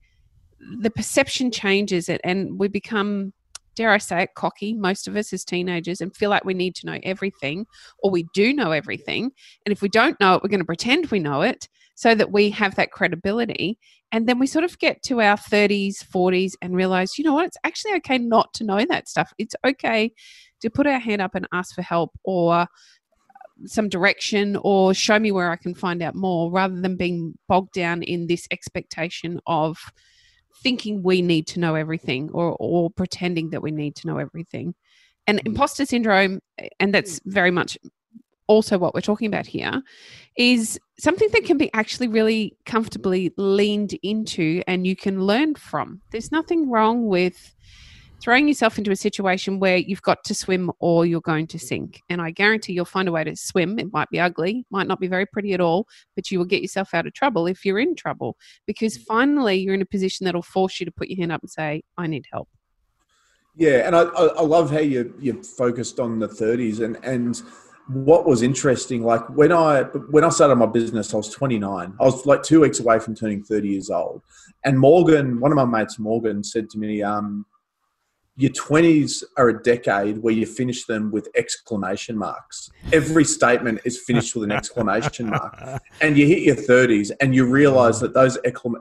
the 0.80 0.90
perception 0.90 1.50
changes 1.50 2.08
it 2.08 2.20
and 2.24 2.58
we 2.58 2.68
become 2.68 3.32
dare 3.74 3.90
i 3.90 3.98
say 3.98 4.22
it 4.22 4.34
cocky. 4.36 4.72
Most 4.72 5.08
of 5.08 5.16
us 5.16 5.32
as 5.32 5.44
teenagers 5.44 6.00
and 6.00 6.14
feel 6.14 6.30
like 6.30 6.44
we 6.44 6.54
need 6.54 6.76
to 6.76 6.86
know 6.86 6.98
everything 7.02 7.66
or 7.98 8.12
we 8.12 8.24
do 8.34 8.54
know 8.54 8.70
everything. 8.70 9.32
And 9.66 9.72
if 9.72 9.82
we 9.82 9.88
don't 9.88 10.18
know 10.20 10.34
it 10.34 10.42
we're 10.44 10.48
going 10.48 10.60
to 10.60 10.64
pretend 10.64 11.08
we 11.08 11.18
know 11.18 11.42
it 11.42 11.68
so 11.98 12.14
that 12.14 12.30
we 12.30 12.48
have 12.50 12.76
that 12.76 12.92
credibility. 12.92 13.76
And 14.12 14.28
then 14.28 14.38
we 14.38 14.46
sort 14.46 14.64
of 14.64 14.78
get 14.78 15.02
to 15.02 15.20
our 15.20 15.36
30s 15.36 15.96
40s 15.96 16.52
and 16.62 16.76
realize 16.76 17.18
you 17.18 17.24
know 17.24 17.34
what? 17.34 17.46
It's 17.46 17.56
actually 17.64 17.94
okay 17.94 18.18
not 18.18 18.54
to 18.54 18.64
know 18.64 18.84
that 18.84 19.08
stuff. 19.08 19.32
It's 19.36 19.56
okay 19.66 20.12
to 20.60 20.70
put 20.70 20.86
our 20.86 21.00
hand 21.00 21.20
up 21.20 21.34
and 21.34 21.48
ask 21.52 21.74
for 21.74 21.82
help 21.82 22.12
or 22.22 22.54
uh, 22.54 22.66
some 23.66 23.88
direction 23.88 24.56
or 24.62 24.94
show 24.94 25.18
me 25.18 25.32
where 25.32 25.50
i 25.50 25.56
can 25.56 25.74
find 25.74 26.00
out 26.00 26.14
more 26.14 26.48
rather 26.52 26.80
than 26.80 26.96
being 26.96 27.34
bogged 27.48 27.72
down 27.72 28.04
in 28.04 28.28
this 28.28 28.46
expectation 28.52 29.40
of 29.48 29.76
thinking 30.62 31.02
we 31.02 31.20
need 31.20 31.48
to 31.48 31.58
know 31.58 31.74
everything 31.74 32.30
or 32.32 32.56
or 32.60 32.90
pretending 32.90 33.50
that 33.50 33.62
we 33.62 33.72
need 33.72 33.96
to 33.96 34.06
know 34.06 34.18
everything. 34.18 34.74
And 35.26 35.40
mm. 35.40 35.46
imposter 35.46 35.84
syndrome 35.84 36.38
eh, 36.58 36.68
and 36.78 36.94
that's 36.94 37.18
mm. 37.18 37.32
very 37.32 37.50
much 37.50 37.76
also 38.48 38.78
what 38.78 38.94
we're 38.94 39.00
talking 39.00 39.28
about 39.28 39.46
here 39.46 39.82
is 40.36 40.78
something 40.98 41.28
that 41.32 41.44
can 41.44 41.58
be 41.58 41.72
actually 41.74 42.08
really 42.08 42.56
comfortably 42.66 43.32
leaned 43.36 43.96
into 44.02 44.62
and 44.66 44.86
you 44.86 44.96
can 44.96 45.22
learn 45.22 45.54
from. 45.54 46.00
There's 46.10 46.32
nothing 46.32 46.68
wrong 46.68 47.06
with 47.06 47.54
throwing 48.20 48.48
yourself 48.48 48.78
into 48.78 48.90
a 48.90 48.96
situation 48.96 49.60
where 49.60 49.76
you've 49.76 50.02
got 50.02 50.24
to 50.24 50.34
swim 50.34 50.72
or 50.80 51.06
you're 51.06 51.20
going 51.20 51.46
to 51.46 51.58
sink. 51.58 52.02
And 52.08 52.20
I 52.20 52.30
guarantee 52.30 52.72
you'll 52.72 52.84
find 52.84 53.08
a 53.08 53.12
way 53.12 53.22
to 53.22 53.36
swim. 53.36 53.78
It 53.78 53.92
might 53.92 54.10
be 54.10 54.18
ugly, 54.18 54.66
might 54.70 54.88
not 54.88 54.98
be 54.98 55.06
very 55.06 55.26
pretty 55.26 55.52
at 55.52 55.60
all, 55.60 55.86
but 56.16 56.30
you 56.30 56.38
will 56.38 56.46
get 56.46 56.62
yourself 56.62 56.94
out 56.94 57.06
of 57.06 57.14
trouble 57.14 57.46
if 57.46 57.64
you're 57.64 57.78
in 57.78 57.94
trouble 57.94 58.36
because 58.66 58.96
finally 58.96 59.56
you're 59.56 59.74
in 59.74 59.82
a 59.82 59.86
position 59.86 60.24
that'll 60.24 60.42
force 60.42 60.80
you 60.80 60.86
to 60.86 60.92
put 60.92 61.08
your 61.08 61.18
hand 61.18 61.32
up 61.32 61.42
and 61.42 61.50
say, 61.50 61.82
I 61.96 62.06
need 62.06 62.26
help. 62.32 62.48
Yeah, 63.54 63.86
and 63.86 63.96
I, 63.96 64.02
I 64.02 64.42
love 64.42 64.70
how 64.70 64.78
you 64.78 65.12
you 65.18 65.42
focused 65.42 65.98
on 65.98 66.20
the 66.20 66.28
30s 66.28 66.78
and 66.78 66.96
and 67.04 67.42
what 67.88 68.26
was 68.26 68.42
interesting, 68.42 69.02
like 69.02 69.26
when 69.30 69.50
I 69.50 69.82
when 70.10 70.22
I 70.22 70.28
started 70.28 70.56
my 70.56 70.66
business, 70.66 71.14
I 71.14 71.16
was 71.16 71.30
29. 71.30 71.94
I 71.98 72.04
was 72.04 72.26
like 72.26 72.42
two 72.42 72.60
weeks 72.60 72.80
away 72.80 72.98
from 72.98 73.14
turning 73.14 73.42
30 73.42 73.68
years 73.68 73.90
old, 73.90 74.22
and 74.64 74.78
Morgan, 74.78 75.40
one 75.40 75.52
of 75.52 75.56
my 75.56 75.64
mates, 75.64 75.98
Morgan, 75.98 76.44
said 76.44 76.68
to 76.70 76.78
me, 76.78 77.02
um, 77.02 77.46
"Your 78.36 78.50
20s 78.50 79.24
are 79.38 79.48
a 79.48 79.62
decade 79.62 80.18
where 80.18 80.34
you 80.34 80.44
finish 80.44 80.84
them 80.84 81.10
with 81.10 81.28
exclamation 81.34 82.18
marks. 82.18 82.70
Every 82.92 83.24
statement 83.24 83.80
is 83.86 83.98
finished 83.98 84.34
with 84.34 84.44
an 84.44 84.52
exclamation 84.52 85.30
mark, 85.30 85.58
and 86.02 86.18
you 86.18 86.26
hit 86.26 86.42
your 86.42 86.56
30s 86.56 87.10
and 87.22 87.34
you 87.34 87.46
realize 87.46 88.00
that 88.00 88.12
those 88.12 88.36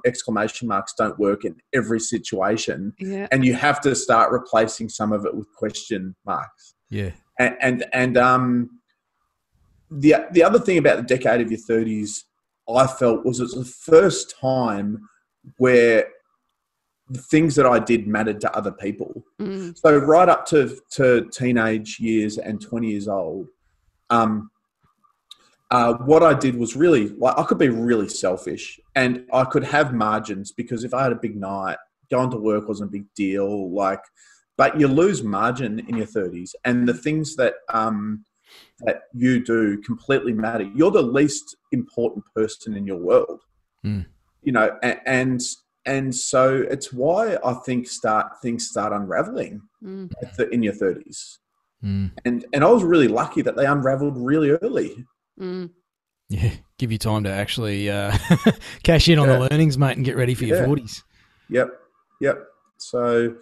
exclamation 0.06 0.68
marks 0.68 0.94
don't 0.98 1.18
work 1.18 1.46
in 1.46 1.56
every 1.74 2.02
situation." 2.02 2.94
Yeah. 3.00 3.28
and 3.32 3.46
you 3.46 3.54
have 3.54 3.80
to 3.82 3.96
start 3.96 4.34
replacing 4.34 4.90
some 4.90 5.14
of 5.14 5.26
it 5.26 5.34
with 5.34 5.48
question 5.54 6.16
marks. 6.26 6.76
Yeah. 6.90 7.12
And 7.40 7.56
and, 7.62 7.86
and 7.94 8.18
um, 8.18 8.70
the 9.90 10.16
the 10.32 10.44
other 10.44 10.60
thing 10.60 10.78
about 10.78 10.98
the 10.98 11.16
decade 11.16 11.42
of 11.42 11.52
your 11.52 11.60
thirties, 11.60 12.26
I 12.74 12.88
felt 12.88 13.26
was 13.26 13.40
it's 13.40 13.56
the 13.56 13.66
first 13.66 14.36
time 14.40 15.08
where 15.58 16.08
the 17.10 17.22
things 17.22 17.56
that 17.56 17.66
I 17.66 17.80
did 17.80 18.08
mattered 18.08 18.42
to 18.42 18.54
other 18.56 18.72
people. 18.72 19.24
Mm, 19.40 19.78
So 19.78 19.98
right 19.98 20.28
up 20.28 20.46
to 20.48 20.78
to 20.92 21.30
teenage 21.32 22.00
years 22.00 22.38
and 22.38 22.62
twenty 22.62 22.92
years 22.92 23.08
old, 23.08 23.48
um, 24.10 24.52
uh, 25.72 25.94
what 25.96 26.24
I 26.24 26.34
did 26.34 26.56
was 26.56 26.76
really 26.76 27.10
like 27.10 27.38
I 27.38 27.44
could 27.44 27.58
be 27.58 27.70
really 27.70 28.10
selfish 28.10 28.80
and 28.96 29.26
I 29.32 29.46
could 29.46 29.64
have 29.64 29.94
margins 29.94 30.52
because 30.52 30.84
if 30.84 30.94
I 30.94 31.04
had 31.04 31.12
a 31.12 31.16
big 31.16 31.38
night, 31.38 31.78
going 32.12 32.32
to 32.32 32.38
work 32.38 32.68
wasn't 32.68 32.90
a 32.90 32.92
big 32.92 33.06
deal. 33.16 33.72
Like, 33.74 34.02
but 34.58 34.80
you 34.80 34.88
lose 34.88 35.24
margin 35.24 35.80
in 35.88 35.96
your 35.96 36.06
thirties, 36.08 36.56
and 36.66 36.88
the 36.88 36.94
things 36.94 37.36
that 37.38 37.56
um, 37.70 38.26
that 38.86 39.04
you 39.14 39.44
do 39.44 39.82
completely 39.82 40.34
matter. 40.34 40.70
You're 40.76 40.92
the 40.92 41.02
least 41.02 41.56
important 41.72 42.26
person 42.36 42.76
in 42.76 42.86
your 42.86 42.98
world, 42.98 43.42
Mm. 43.86 44.06
you 44.44 44.52
know, 44.52 44.78
and, 44.82 45.00
and 45.06 45.42
and 45.86 46.14
so 46.16 46.66
it's 46.70 46.92
why 46.92 47.38
I 47.46 47.54
think 47.54 47.88
start 47.88 48.42
things 48.42 48.68
start 48.68 48.92
unraveling 48.92 49.62
mm. 49.84 50.12
at 50.22 50.36
the, 50.36 50.50
in 50.50 50.62
your 50.64 50.74
thirties. 50.74 51.40
Mm. 51.84 52.12
And 52.26 52.46
and 52.54 52.64
I 52.64 52.70
was 52.70 52.84
really 52.84 53.08
lucky 53.08 53.42
that 53.44 53.56
they 53.56 53.66
unraveled 53.66 54.18
really 54.18 54.52
early. 54.52 55.06
Mm. 55.40 55.70
Yeah. 56.30 56.52
Give 56.78 56.92
you 56.92 56.98
time 56.98 57.24
to 57.24 57.30
actually 57.32 57.90
uh, 57.90 58.16
cash 58.84 59.08
in 59.08 59.18
on 59.18 59.28
Yeah. 59.28 59.34
the 59.38 59.48
learnings, 59.50 59.78
mate, 59.78 59.96
and 59.98 60.06
get 60.06 60.18
ready 60.18 60.34
for 60.36 60.46
your 60.46 60.58
40s. 60.68 61.02
Yep, 61.50 61.70
yep. 62.22 62.44
So, 62.78 63.36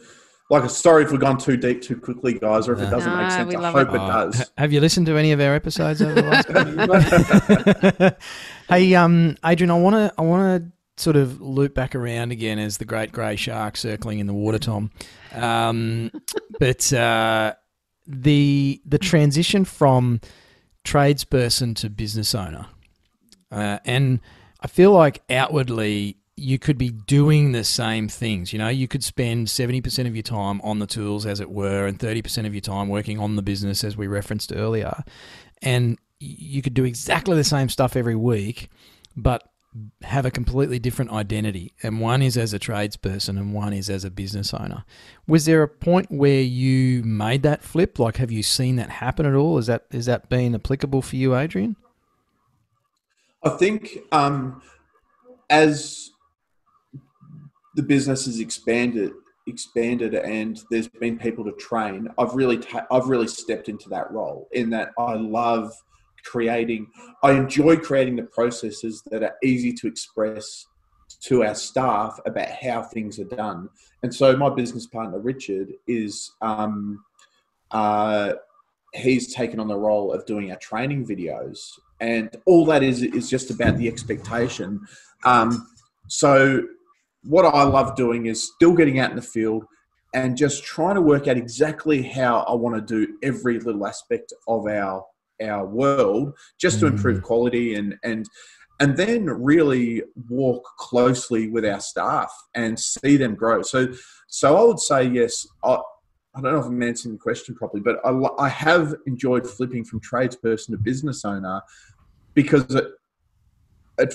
like, 0.49 0.69
sorry 0.69 1.03
if 1.03 1.11
we've 1.11 1.19
gone 1.19 1.37
too 1.37 1.57
deep 1.57 1.81
too 1.81 1.97
quickly, 1.97 2.33
guys, 2.33 2.67
or 2.67 2.73
if 2.73 2.79
it 2.79 2.89
doesn't 2.91 3.11
Nah, 3.11 3.21
make 3.23 3.31
sense. 3.31 3.55
I 3.55 3.71
hope 3.71 3.89
it. 3.89 3.95
it, 3.95 4.01
Oh, 4.01 4.07
does. 4.07 4.37
ha- 4.39 4.45
Have 4.59 4.71
you 4.73 4.79
listened 4.79 5.05
to 5.07 5.17
any 5.17 5.31
of 5.31 5.39
our 5.41 5.55
episodes 5.55 6.01
over 6.01 6.13
the 6.13 6.21
last 6.21 6.47
couple 6.47 6.79
of 6.79 7.99
years? 8.01 8.11
hey, 8.69 8.93
um, 8.95 9.35
Adrian, 9.43 9.71
I 9.71 9.79
want 9.79 9.95
to 9.95 10.13
I 10.17 10.21
want 10.21 10.63
to 10.63 10.71
sort 11.03 11.15
of 11.15 11.41
loop 11.41 11.73
back 11.73 11.93
around 11.95 12.31
again 12.31 12.57
as 12.59 12.77
the 12.77 12.85
great 12.85 13.11
grey 13.11 13.35
shark 13.35 13.75
circling 13.75 14.19
in 14.19 14.27
the 14.27 14.33
water, 14.33 14.59
Tom. 14.59 14.91
Um, 15.33 16.11
but 16.59 16.93
uh, 16.93 17.53
the 18.07 18.81
the 18.85 18.97
transition 18.99 19.65
from 19.65 20.21
tradesperson 20.83 21.75
to 21.77 21.89
business 21.89 22.35
owner, 22.35 22.67
uh, 23.51 23.79
and 23.83 24.19
I 24.61 24.67
feel 24.67 24.91
like 24.91 25.23
outwardly 25.29 26.17
you 26.37 26.59
could 26.59 26.77
be 26.77 26.89
doing 26.89 27.53
the 27.53 27.63
same 27.63 28.09
things. 28.09 28.51
You 28.51 28.59
know, 28.59 28.67
you 28.67 28.87
could 28.87 29.03
spend 29.03 29.47
70% 29.47 30.07
of 30.07 30.15
your 30.15 30.23
time 30.23 30.59
on 30.61 30.79
the 30.79 30.87
tools, 30.87 31.25
as 31.25 31.39
it 31.39 31.49
were, 31.49 31.85
and 31.87 31.97
30% 31.97 32.45
of 32.45 32.53
your 32.53 32.61
time 32.61 32.89
working 32.89 33.19
on 33.19 33.35
the 33.35 33.41
business, 33.41 33.83
as 33.83 33.95
we 33.95 34.07
referenced 34.07 34.51
earlier. 34.53 35.03
And 35.61 35.97
you 36.19 36.61
could 36.61 36.73
do 36.73 36.83
exactly 36.83 37.35
the 37.35 37.43
same 37.43 37.69
stuff 37.69 37.95
every 37.95 38.15
week, 38.15 38.69
but 39.15 39.47
have 40.03 40.25
a 40.25 40.31
completely 40.31 40.79
different 40.79 41.11
identity. 41.11 41.73
And 41.83 41.99
one 41.99 42.21
is 42.21 42.37
as 42.37 42.53
a 42.53 42.59
tradesperson, 42.59 43.37
and 43.37 43.53
one 43.53 43.71
is 43.71 43.89
as 43.89 44.03
a 44.03 44.11
business 44.11 44.53
owner. 44.53 44.83
Was 45.27 45.45
there 45.45 45.63
a 45.63 45.69
point 45.69 46.11
where 46.11 46.41
you 46.41 47.01
made 47.03 47.43
that 47.43 47.63
flip? 47.63 47.97
Like, 47.97 48.17
have 48.17 48.31
you 48.31 48.43
seen 48.43 48.75
that 48.75 48.89
happen 48.89 49.25
at 49.25 49.35
all? 49.35 49.57
Is 49.57 49.67
that 49.67 49.85
is 49.91 50.05
that 50.05 50.29
been 50.29 50.53
applicable 50.53 51.01
for 51.01 51.15
you, 51.15 51.35
Adrian? 51.35 51.77
I 53.43 53.49
think 53.49 53.99
um, 54.11 54.61
as 55.49 56.11
the 57.75 57.83
business 57.83 58.25
has 58.25 58.39
expanded, 58.39 59.11
expanded, 59.47 60.15
and 60.15 60.63
there's 60.71 60.87
been 60.87 61.17
people 61.17 61.43
to 61.45 61.51
train, 61.53 62.07
I've 62.17 62.33
really, 62.33 62.57
ta- 62.57 62.87
I've 62.91 63.07
really 63.07 63.27
stepped 63.27 63.69
into 63.69 63.89
that 63.89 64.11
role. 64.11 64.47
In 64.53 64.69
that, 64.71 64.91
I 64.97 65.13
love 65.13 65.71
creating. 66.23 66.87
I 67.23 67.33
enjoy 67.33 67.77
creating 67.77 68.15
the 68.15 68.23
processes 68.23 69.03
that 69.11 69.23
are 69.23 69.35
easy 69.43 69.71
to 69.73 69.87
express 69.87 70.65
to 71.21 71.43
our 71.43 71.55
staff 71.55 72.19
about 72.25 72.49
how 72.49 72.83
things 72.83 73.19
are 73.19 73.25
done. 73.25 73.69
And 74.03 74.13
so, 74.13 74.35
my 74.35 74.49
business 74.49 74.87
partner 74.87 75.19
Richard 75.19 75.73
is. 75.87 76.31
Um, 76.41 77.03
uh, 77.71 78.33
he's 78.93 79.33
taken 79.33 79.59
on 79.59 79.67
the 79.67 79.77
role 79.77 80.13
of 80.13 80.25
doing 80.25 80.51
our 80.51 80.57
training 80.57 81.05
videos, 81.05 81.59
and 81.99 82.35
all 82.45 82.65
that 82.65 82.83
is 82.83 83.01
is 83.03 83.29
just 83.29 83.51
about 83.51 83.77
the 83.77 83.87
expectation. 83.87 84.81
Um, 85.23 85.67
so, 86.07 86.63
what 87.25 87.45
I 87.45 87.63
love 87.63 87.95
doing 87.95 88.27
is 88.27 88.51
still 88.53 88.73
getting 88.73 88.99
out 88.99 89.09
in 89.09 89.15
the 89.15 89.21
field 89.21 89.65
and 90.13 90.37
just 90.37 90.63
trying 90.63 90.95
to 90.95 91.01
work 91.01 91.27
out 91.27 91.37
exactly 91.37 92.01
how 92.01 92.39
I 92.47 92.53
want 92.53 92.75
to 92.75 92.81
do 92.81 93.17
every 93.21 93.59
little 93.59 93.85
aspect 93.85 94.33
of 94.47 94.67
our 94.67 95.05
our 95.41 95.65
world, 95.65 96.33
just 96.57 96.79
to 96.79 96.87
improve 96.87 97.19
mm. 97.19 97.23
quality 97.23 97.75
and 97.75 97.95
and 98.03 98.25
and 98.79 98.95
then 98.97 99.25
really 99.25 100.03
walk 100.29 100.63
closely 100.77 101.49
with 101.49 101.65
our 101.65 101.79
staff 101.79 102.31
and 102.55 102.79
see 102.79 103.17
them 103.17 103.35
grow. 103.35 103.61
So, 103.61 103.87
so 104.27 104.57
I 104.57 104.63
would 104.63 104.79
say 104.79 105.03
yes. 105.05 105.47
I, 105.63 105.77
I 106.35 106.41
don't 106.41 106.51
know 106.51 106.59
if 106.59 106.65
I'm 106.65 106.83
answering 106.83 107.15
the 107.15 107.19
question 107.19 107.55
properly, 107.55 107.81
but 107.81 107.97
I, 108.03 108.11
I 108.37 108.49
have 108.49 108.93
enjoyed 109.07 109.49
flipping 109.49 109.85
from 109.85 110.01
tradesperson 110.01 110.71
to 110.71 110.77
business 110.77 111.23
owner 111.23 111.61
because 112.33 112.65
it, 112.75 112.87
it 113.97 114.13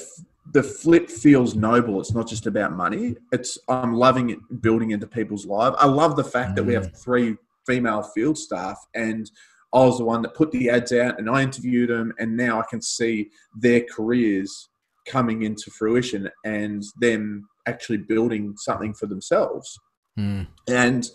the 0.53 0.63
flip 0.63 1.11
feels 1.11 1.55
noble. 1.55 2.01
It's 2.01 2.15
not 2.15 2.29
just 2.29 2.47
about 2.47 2.73
money. 2.73 3.17
It's 3.33 3.59
I'm 3.69 3.95
loving 3.95 4.31
it 4.31 4.39
building 4.61 4.91
into 4.91 5.07
people's 5.07 5.47
lives. 5.47 5.77
I 5.79 5.87
love 5.87 6.17
the 6.17 6.25
fact 6.25 6.57
that 6.57 6.65
we 6.65 6.75
have 6.75 6.97
three 6.97 7.37
female 7.67 8.03
field 8.03 8.39
staff 8.39 8.79
and 8.95 9.31
I 9.73 9.85
was 9.85 9.99
the 9.99 10.05
one 10.05 10.23
that 10.23 10.35
put 10.35 10.51
the 10.51 10.69
ads 10.71 10.93
out 10.93 11.19
and 11.19 11.31
I 11.31 11.43
interviewed 11.43 11.91
them 11.91 12.13
and 12.19 12.37
now 12.37 12.59
I 12.59 12.65
can 12.69 12.83
see 12.83 13.31
their 13.57 13.83
careers 13.83 14.69
coming 15.07 15.43
into 15.43 15.71
fruition 15.71 16.29
and 16.45 16.83
them 16.99 17.49
actually 17.67 17.99
building 17.99 18.55
something 18.57 18.95
for 18.95 19.07
themselves. 19.07 19.79
Mm. 20.19 20.49
And 20.69 21.09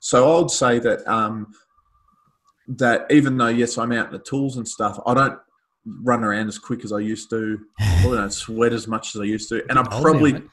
so 0.00 0.32
I 0.36 0.40
would 0.40 0.50
say 0.50 0.78
that 0.78 1.06
um, 1.06 1.52
that 2.68 3.06
even 3.10 3.36
though 3.36 3.48
yes, 3.48 3.76
I'm 3.76 3.92
out 3.92 4.06
in 4.06 4.12
the 4.12 4.18
tools 4.18 4.56
and 4.56 4.66
stuff, 4.66 4.98
I 5.06 5.14
don't 5.14 5.38
run 5.86 6.24
around 6.24 6.48
as 6.48 6.58
quick 6.58 6.84
as 6.84 6.92
I 6.92 6.98
used 6.98 7.30
to. 7.30 7.58
Probably 8.00 8.18
don't 8.18 8.32
sweat 8.32 8.72
as 8.72 8.86
much 8.86 9.14
as 9.14 9.20
I 9.20 9.24
used 9.24 9.48
to, 9.50 9.64
and 9.68 9.78
I 9.78 9.82
probably 9.82 10.34
mate. 10.34 10.44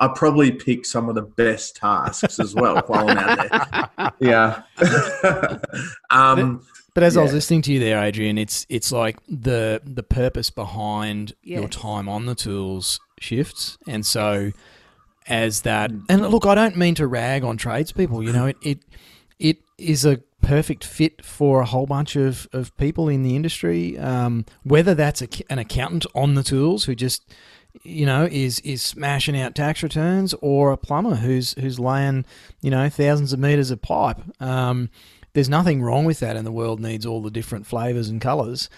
I 0.00 0.08
probably 0.08 0.52
pick 0.52 0.84
some 0.84 1.08
of 1.08 1.14
the 1.14 1.22
best 1.22 1.76
tasks 1.76 2.38
as 2.38 2.54
well 2.54 2.82
while 2.86 3.08
I'm 3.08 3.18
out 3.18 3.90
there. 3.96 4.10
Yeah. 4.20 4.62
um, 6.10 6.62
But 6.94 7.02
as 7.02 7.16
I 7.16 7.22
was 7.22 7.34
listening 7.34 7.62
to 7.62 7.72
you 7.72 7.80
there, 7.80 8.02
Adrian, 8.02 8.38
it's 8.38 8.66
it's 8.68 8.92
like 8.92 9.18
the 9.28 9.82
the 9.84 10.02
purpose 10.02 10.50
behind 10.50 11.34
your 11.42 11.68
time 11.68 12.08
on 12.08 12.24
the 12.26 12.34
tools 12.34 12.98
shifts, 13.20 13.76
and 13.86 14.04
so 14.06 14.52
as 15.26 15.62
that, 15.62 15.90
and 16.08 16.22
look, 16.30 16.46
I 16.46 16.54
don't 16.54 16.76
mean 16.76 16.94
to 16.96 17.06
rag 17.06 17.44
on 17.44 17.56
tradespeople. 17.56 18.22
You 18.22 18.32
know, 18.32 18.46
it 18.46 18.56
it 18.62 18.78
it 19.38 19.58
is 19.78 20.06
a 20.06 20.20
perfect 20.42 20.84
fit 20.84 21.24
for 21.24 21.60
a 21.60 21.66
whole 21.66 21.86
bunch 21.86 22.16
of, 22.16 22.48
of 22.52 22.76
people 22.76 23.08
in 23.08 23.22
the 23.22 23.36
industry. 23.36 23.98
Um, 23.98 24.44
whether 24.62 24.94
that's 24.94 25.22
a, 25.22 25.28
an 25.50 25.58
accountant 25.58 26.06
on 26.14 26.34
the 26.34 26.42
tools 26.42 26.84
who 26.84 26.94
just 26.94 27.34
you 27.82 28.06
know 28.06 28.26
is 28.30 28.60
is 28.60 28.80
smashing 28.80 29.38
out 29.38 29.54
tax 29.54 29.82
returns, 29.82 30.34
or 30.40 30.72
a 30.72 30.76
plumber 30.76 31.16
who's 31.16 31.52
who's 31.54 31.78
laying 31.78 32.24
you 32.62 32.70
know 32.70 32.88
thousands 32.88 33.32
of 33.32 33.38
meters 33.38 33.70
of 33.70 33.82
pipe. 33.82 34.18
Um, 34.40 34.90
there's 35.34 35.48
nothing 35.48 35.82
wrong 35.82 36.04
with 36.04 36.20
that, 36.20 36.36
and 36.36 36.46
the 36.46 36.52
world 36.52 36.80
needs 36.80 37.04
all 37.04 37.20
the 37.20 37.30
different 37.30 37.66
flavors 37.66 38.08
and 38.08 38.20
colors. 38.20 38.70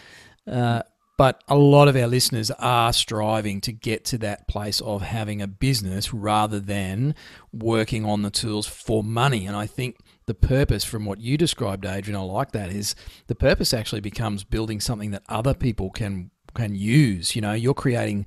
Uh, 0.47 0.83
but 1.19 1.43
a 1.49 1.57
lot 1.57 1.89
of 1.89 1.97
our 1.97 2.07
listeners 2.07 2.51
are 2.53 2.93
striving 2.93 3.61
to 3.63 3.73
get 3.73 4.05
to 4.07 4.19
that 4.19 4.47
place 4.47 4.81
of 4.81 5.03
having 5.03 5.43
a 5.43 5.49
business 5.49 6.15
rather 6.15 6.61
than 6.61 7.15
working 7.53 8.05
on 8.05 8.23
the 8.23 8.31
tools 8.31 8.69
for 8.69 9.03
money. 9.03 9.45
And 9.45 9.57
I 9.57 9.67
think 9.67 9.99
the 10.29 10.35
purpose, 10.35 10.85
from 10.85 11.05
what 11.05 11.21
you 11.21 11.37
described, 11.37 11.85
Adrian, 11.85 12.19
I 12.19 12.23
like 12.23 12.53
that, 12.53 12.71
is 12.71 12.95
the 13.27 13.35
purpose 13.35 13.75
actually 13.75 14.01
becomes 14.01 14.45
building 14.45 14.79
something 14.79 15.11
that 15.11 15.25
other 15.29 15.55
people 15.55 15.91
can 15.91 16.31
can 16.55 16.77
use. 16.77 17.35
You 17.35 17.43
know, 17.43 17.53
you're 17.53 17.75
creating 17.75 18.27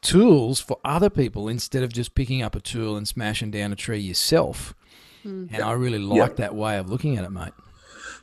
tools 0.00 0.60
for 0.60 0.78
other 0.84 1.10
people 1.10 1.48
instead 1.48 1.82
of 1.82 1.92
just 1.92 2.14
picking 2.14 2.42
up 2.42 2.54
a 2.54 2.60
tool 2.60 2.96
and 2.96 3.06
smashing 3.06 3.50
down 3.50 3.72
a 3.72 3.76
tree 3.76 3.98
yourself. 3.98 4.74
Hmm. 5.22 5.46
And 5.52 5.62
I 5.62 5.72
really 5.72 5.98
like 5.98 6.36
that 6.36 6.54
way 6.54 6.78
of 6.78 6.88
looking 6.88 7.18
at 7.18 7.24
it, 7.24 7.30
mate. 7.30 7.52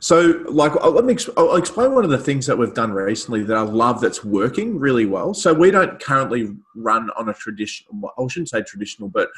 So, 0.00 0.44
like, 0.48 0.74
let 0.84 1.04
me 1.04 1.16
I'll 1.36 1.56
explain 1.56 1.92
one 1.92 2.04
of 2.04 2.10
the 2.10 2.18
things 2.18 2.46
that 2.46 2.56
we've 2.56 2.74
done 2.74 2.92
recently 2.92 3.42
that 3.44 3.56
I 3.56 3.62
love 3.62 4.00
that's 4.00 4.24
working 4.24 4.78
really 4.78 5.06
well. 5.06 5.34
So, 5.34 5.52
we 5.52 5.70
don't 5.70 6.00
currently 6.00 6.56
run 6.76 7.10
on 7.16 7.28
a 7.28 7.34
traditional, 7.34 8.12
I 8.16 8.26
shouldn't 8.28 8.48
say 8.48 8.62
traditional, 8.62 9.08
but 9.08 9.28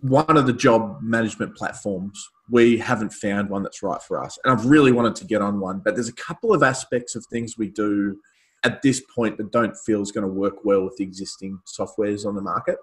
one 0.00 0.36
of 0.36 0.46
the 0.46 0.52
job 0.52 1.00
management 1.02 1.56
platforms. 1.56 2.30
We 2.50 2.78
haven't 2.78 3.12
found 3.12 3.48
one 3.48 3.62
that's 3.62 3.82
right 3.82 4.02
for 4.02 4.22
us. 4.22 4.38
And 4.44 4.52
I've 4.52 4.66
really 4.66 4.92
wanted 4.92 5.14
to 5.16 5.24
get 5.24 5.40
on 5.40 5.60
one, 5.60 5.80
but 5.84 5.94
there's 5.94 6.08
a 6.08 6.14
couple 6.14 6.52
of 6.52 6.62
aspects 6.62 7.14
of 7.14 7.24
things 7.26 7.56
we 7.56 7.68
do 7.68 8.18
at 8.64 8.82
this 8.82 9.02
point 9.14 9.38
that 9.38 9.52
don't 9.52 9.76
feel 9.76 10.02
is 10.02 10.12
going 10.12 10.26
to 10.26 10.32
work 10.32 10.64
well 10.64 10.84
with 10.84 10.96
the 10.96 11.04
existing 11.04 11.58
softwares 11.66 12.26
on 12.26 12.34
the 12.34 12.42
market 12.42 12.76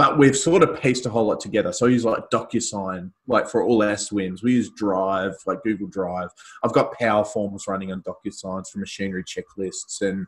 but 0.00 0.16
we've 0.16 0.34
sort 0.34 0.62
of 0.62 0.80
pieced 0.80 1.04
a 1.04 1.10
whole 1.10 1.26
lot 1.26 1.40
together. 1.40 1.74
So 1.74 1.84
I 1.84 1.90
use 1.90 2.06
like 2.06 2.30
DocuSign, 2.30 3.10
like 3.26 3.46
for 3.46 3.62
all 3.62 3.82
our 3.82 3.92
SWMS. 3.92 4.42
We 4.42 4.52
use 4.52 4.70
Drive, 4.70 5.34
like 5.44 5.62
Google 5.62 5.88
Drive. 5.88 6.30
I've 6.64 6.72
got 6.72 6.94
Power 6.98 7.22
Forms 7.22 7.66
running 7.68 7.92
on 7.92 8.02
DocuSigns 8.02 8.70
for 8.70 8.78
machinery 8.78 9.22
checklists, 9.24 10.00
and 10.00 10.26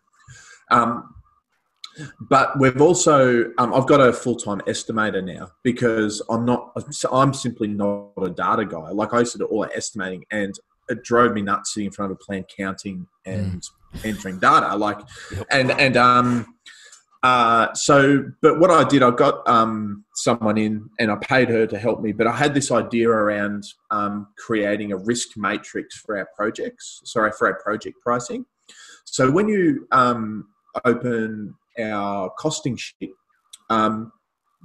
um, 0.70 1.14
but 2.20 2.58
we've 2.58 2.80
also 2.80 3.52
um, 3.58 3.74
I've 3.74 3.86
got 3.86 4.00
a 4.00 4.12
full 4.12 4.36
time 4.36 4.60
estimator 4.62 5.22
now 5.22 5.50
because 5.62 6.22
I'm 6.30 6.44
not 6.44 6.72
I'm 7.10 7.34
simply 7.34 7.68
not 7.68 8.12
a 8.20 8.30
data 8.30 8.64
guy. 8.64 8.90
Like 8.90 9.12
I 9.12 9.20
used 9.20 9.32
to 9.32 9.38
do 9.38 9.46
all 9.46 9.66
estimating, 9.74 10.24
and 10.30 10.54
it 10.88 11.02
drove 11.02 11.32
me 11.32 11.42
nuts 11.42 11.74
sitting 11.74 11.86
in 11.86 11.92
front 11.92 12.12
of 12.12 12.18
a 12.20 12.24
plan 12.24 12.44
counting 12.56 13.06
and 13.26 13.62
entering 14.04 14.38
data. 14.38 14.76
Like, 14.76 15.00
and 15.50 15.70
and 15.72 15.96
um. 15.96 16.54
Uh, 17.24 17.72
so, 17.72 18.24
but 18.40 18.58
what 18.58 18.68
I 18.68 18.82
did, 18.82 19.00
I 19.00 19.12
got 19.12 19.48
um, 19.48 20.04
someone 20.16 20.58
in 20.58 20.90
and 20.98 21.08
I 21.08 21.14
paid 21.14 21.48
her 21.50 21.68
to 21.68 21.78
help 21.78 22.00
me. 22.00 22.10
But 22.10 22.26
I 22.26 22.34
had 22.34 22.52
this 22.52 22.72
idea 22.72 23.08
around 23.10 23.62
um, 23.92 24.26
creating 24.36 24.90
a 24.90 24.96
risk 24.96 25.36
matrix 25.36 25.96
for 25.96 26.18
our 26.18 26.28
projects, 26.34 27.00
sorry, 27.04 27.30
for 27.30 27.46
our 27.46 27.62
project 27.62 27.98
pricing. 28.02 28.44
So 29.04 29.30
when 29.30 29.46
you 29.46 29.86
um, 29.92 30.48
open 30.84 31.54
our 31.80 32.30
costing 32.38 32.76
sheet, 32.76 33.12
um, 33.70 34.12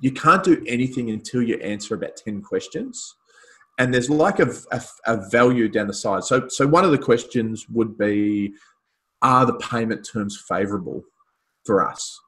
you 0.02 0.12
can't 0.12 0.44
do 0.44 0.64
anything 0.68 1.10
until 1.10 1.42
you 1.42 1.56
answer 1.58 1.96
about 1.96 2.18
10 2.18 2.42
questions. 2.42 3.16
And 3.80 3.94
there's 3.94 4.10
like 4.10 4.40
a, 4.40 4.52
a, 4.72 4.82
a 5.06 5.30
value 5.30 5.70
down 5.70 5.88
the 5.88 5.94
side. 5.94 6.24
So, 6.24 6.48
so 6.48 6.66
one 6.68 6.84
of 6.84 6.92
the 6.92 6.98
questions 6.98 7.68
would 7.70 7.98
be, 7.98 8.54
are 9.22 9.46
the 9.46 9.56
payment 9.56 10.08
terms 10.12 10.44
favorable 10.48 11.04
for 11.66 11.88
us? 11.88 12.20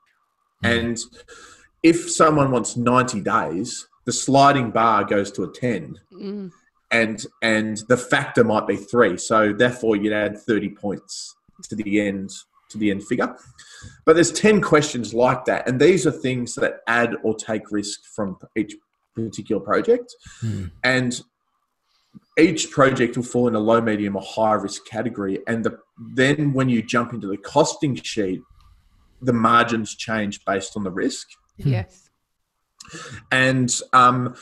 And 0.64 0.98
if 1.84 2.12
someone 2.12 2.52
wants 2.52 2.76
90 2.76 3.22
days, 3.22 3.88
the 4.06 4.12
sliding 4.12 4.72
bar 4.72 5.04
goes 5.04 5.32
to 5.34 5.44
a 5.44 5.52
10 5.52 5.96
Mm. 6.14 6.52
and 6.92 7.26
and 7.42 7.78
the 7.88 7.98
factor 7.98 8.44
might 8.44 8.68
be 8.68 8.76
3. 8.76 9.18
So 9.18 9.54
therefore 9.54 9.96
you'd 9.96 10.14
add 10.14 10.38
30 10.40 10.70
points 10.70 11.36
to 11.70 11.76
the 11.76 12.02
end 12.02 12.32
to 12.70 12.78
the 12.78 12.92
end 12.92 13.04
figure. 13.04 13.36
But 14.06 14.14
there's 14.14 14.32
10 14.32 14.62
questions 14.62 15.14
like 15.14 15.46
that 15.46 15.68
and 15.68 15.80
these 15.80 16.06
are 16.08 16.12
things 16.12 16.56
that 16.56 16.82
add 16.88 17.16
or 17.24 17.36
take 17.36 17.72
risk 17.72 18.02
from 18.16 18.38
each 18.56 18.76
particular 19.16 19.62
project. 19.62 20.16
And 20.84 21.22
each 22.38 22.72
project 22.72 23.18
will 23.18 23.24
fall 23.24 23.48
in 23.48 23.56
a 23.56 23.60
low, 23.60 23.82
medium, 23.82 24.16
or 24.16 24.22
high 24.22 24.54
risk 24.54 24.86
category. 24.86 25.40
And 25.48 25.64
the, 25.64 25.80
then 26.16 26.54
when 26.54 26.70
you 26.70 26.82
jump 26.82 27.14
into 27.14 27.28
the 27.28 27.38
costing 27.38 27.96
sheet, 27.96 28.42
the 29.22 29.34
margins 29.34 29.96
change 29.96 30.44
based 30.46 30.78
on 30.78 30.84
the 30.84 30.92
risk. 30.92 31.28
Yes. 31.58 32.10
And 33.32 33.78
um, 33.94 34.36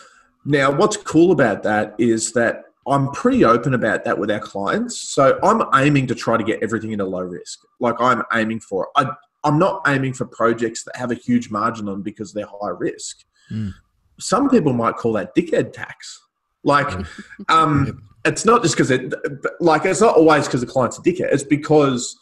now, 0.46 0.72
what's 0.72 0.98
cool 0.98 1.32
about 1.32 1.64
that 1.64 1.96
is 1.98 2.34
that 2.34 2.66
I'm 2.88 3.12
pretty 3.12 3.44
open 3.44 3.74
about 3.74 4.06
that 4.06 4.18
with 4.18 4.32
our 4.32 4.40
clients. 4.40 4.98
So 5.00 5.40
I'm 5.44 5.64
aiming 5.76 6.08
to 6.08 6.16
try 6.16 6.38
to 6.38 6.44
get 6.44 6.64
everything 6.64 6.92
into 6.92 7.06
low 7.06 7.22
risk. 7.22 7.60
Like 7.80 7.96
I'm 8.00 8.24
aiming 8.34 8.62
for. 8.62 8.90
I, 8.96 9.12
I'm 9.44 9.60
not 9.60 9.82
aiming 9.88 10.14
for 10.14 10.26
projects 10.26 10.84
that 10.84 10.96
have 10.96 11.12
a 11.12 11.16
huge 11.16 11.50
margin 11.50 11.88
on 11.90 12.02
because 12.02 12.34
they're 12.34 12.48
high 12.48 12.70
risk. 12.70 13.24
Mm. 13.52 13.74
Some 14.20 14.50
people 14.50 14.74
might 14.74 14.96
call 14.96 15.14
that 15.14 15.36
dickhead 15.36 15.74
tax. 15.74 16.22
Like, 16.64 16.88
um, 17.50 18.04
it's 18.26 18.46
not 18.46 18.62
just 18.62 18.76
because 18.76 18.92
it, 18.92 19.14
like, 19.60 19.86
it's 19.86 20.02
not 20.02 20.16
always 20.16 20.48
because 20.48 20.62
the 20.62 20.68
client's 20.68 20.98
a 20.98 21.02
dickhead. 21.02 21.32
It's 21.32 21.44
because 21.44 22.18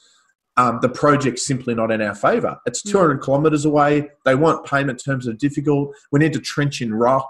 um, 0.58 0.80
the 0.82 0.90
project's 0.90 1.46
simply 1.46 1.74
not 1.74 1.92
in 1.92 2.02
our 2.02 2.16
favour. 2.16 2.58
It's 2.66 2.82
200 2.82 3.24
kilometres 3.24 3.66
away. 3.66 4.10
They 4.24 4.36
want 4.36 4.66
payment 4.66 5.02
terms 5.04 5.26
that 5.26 5.32
are 5.32 5.38
difficult. 5.38 5.96
We 6.12 6.20
need 6.20 6.34
to 6.34 6.42
trench 6.42 6.82
in 6.82 6.94
rock. 6.94 7.30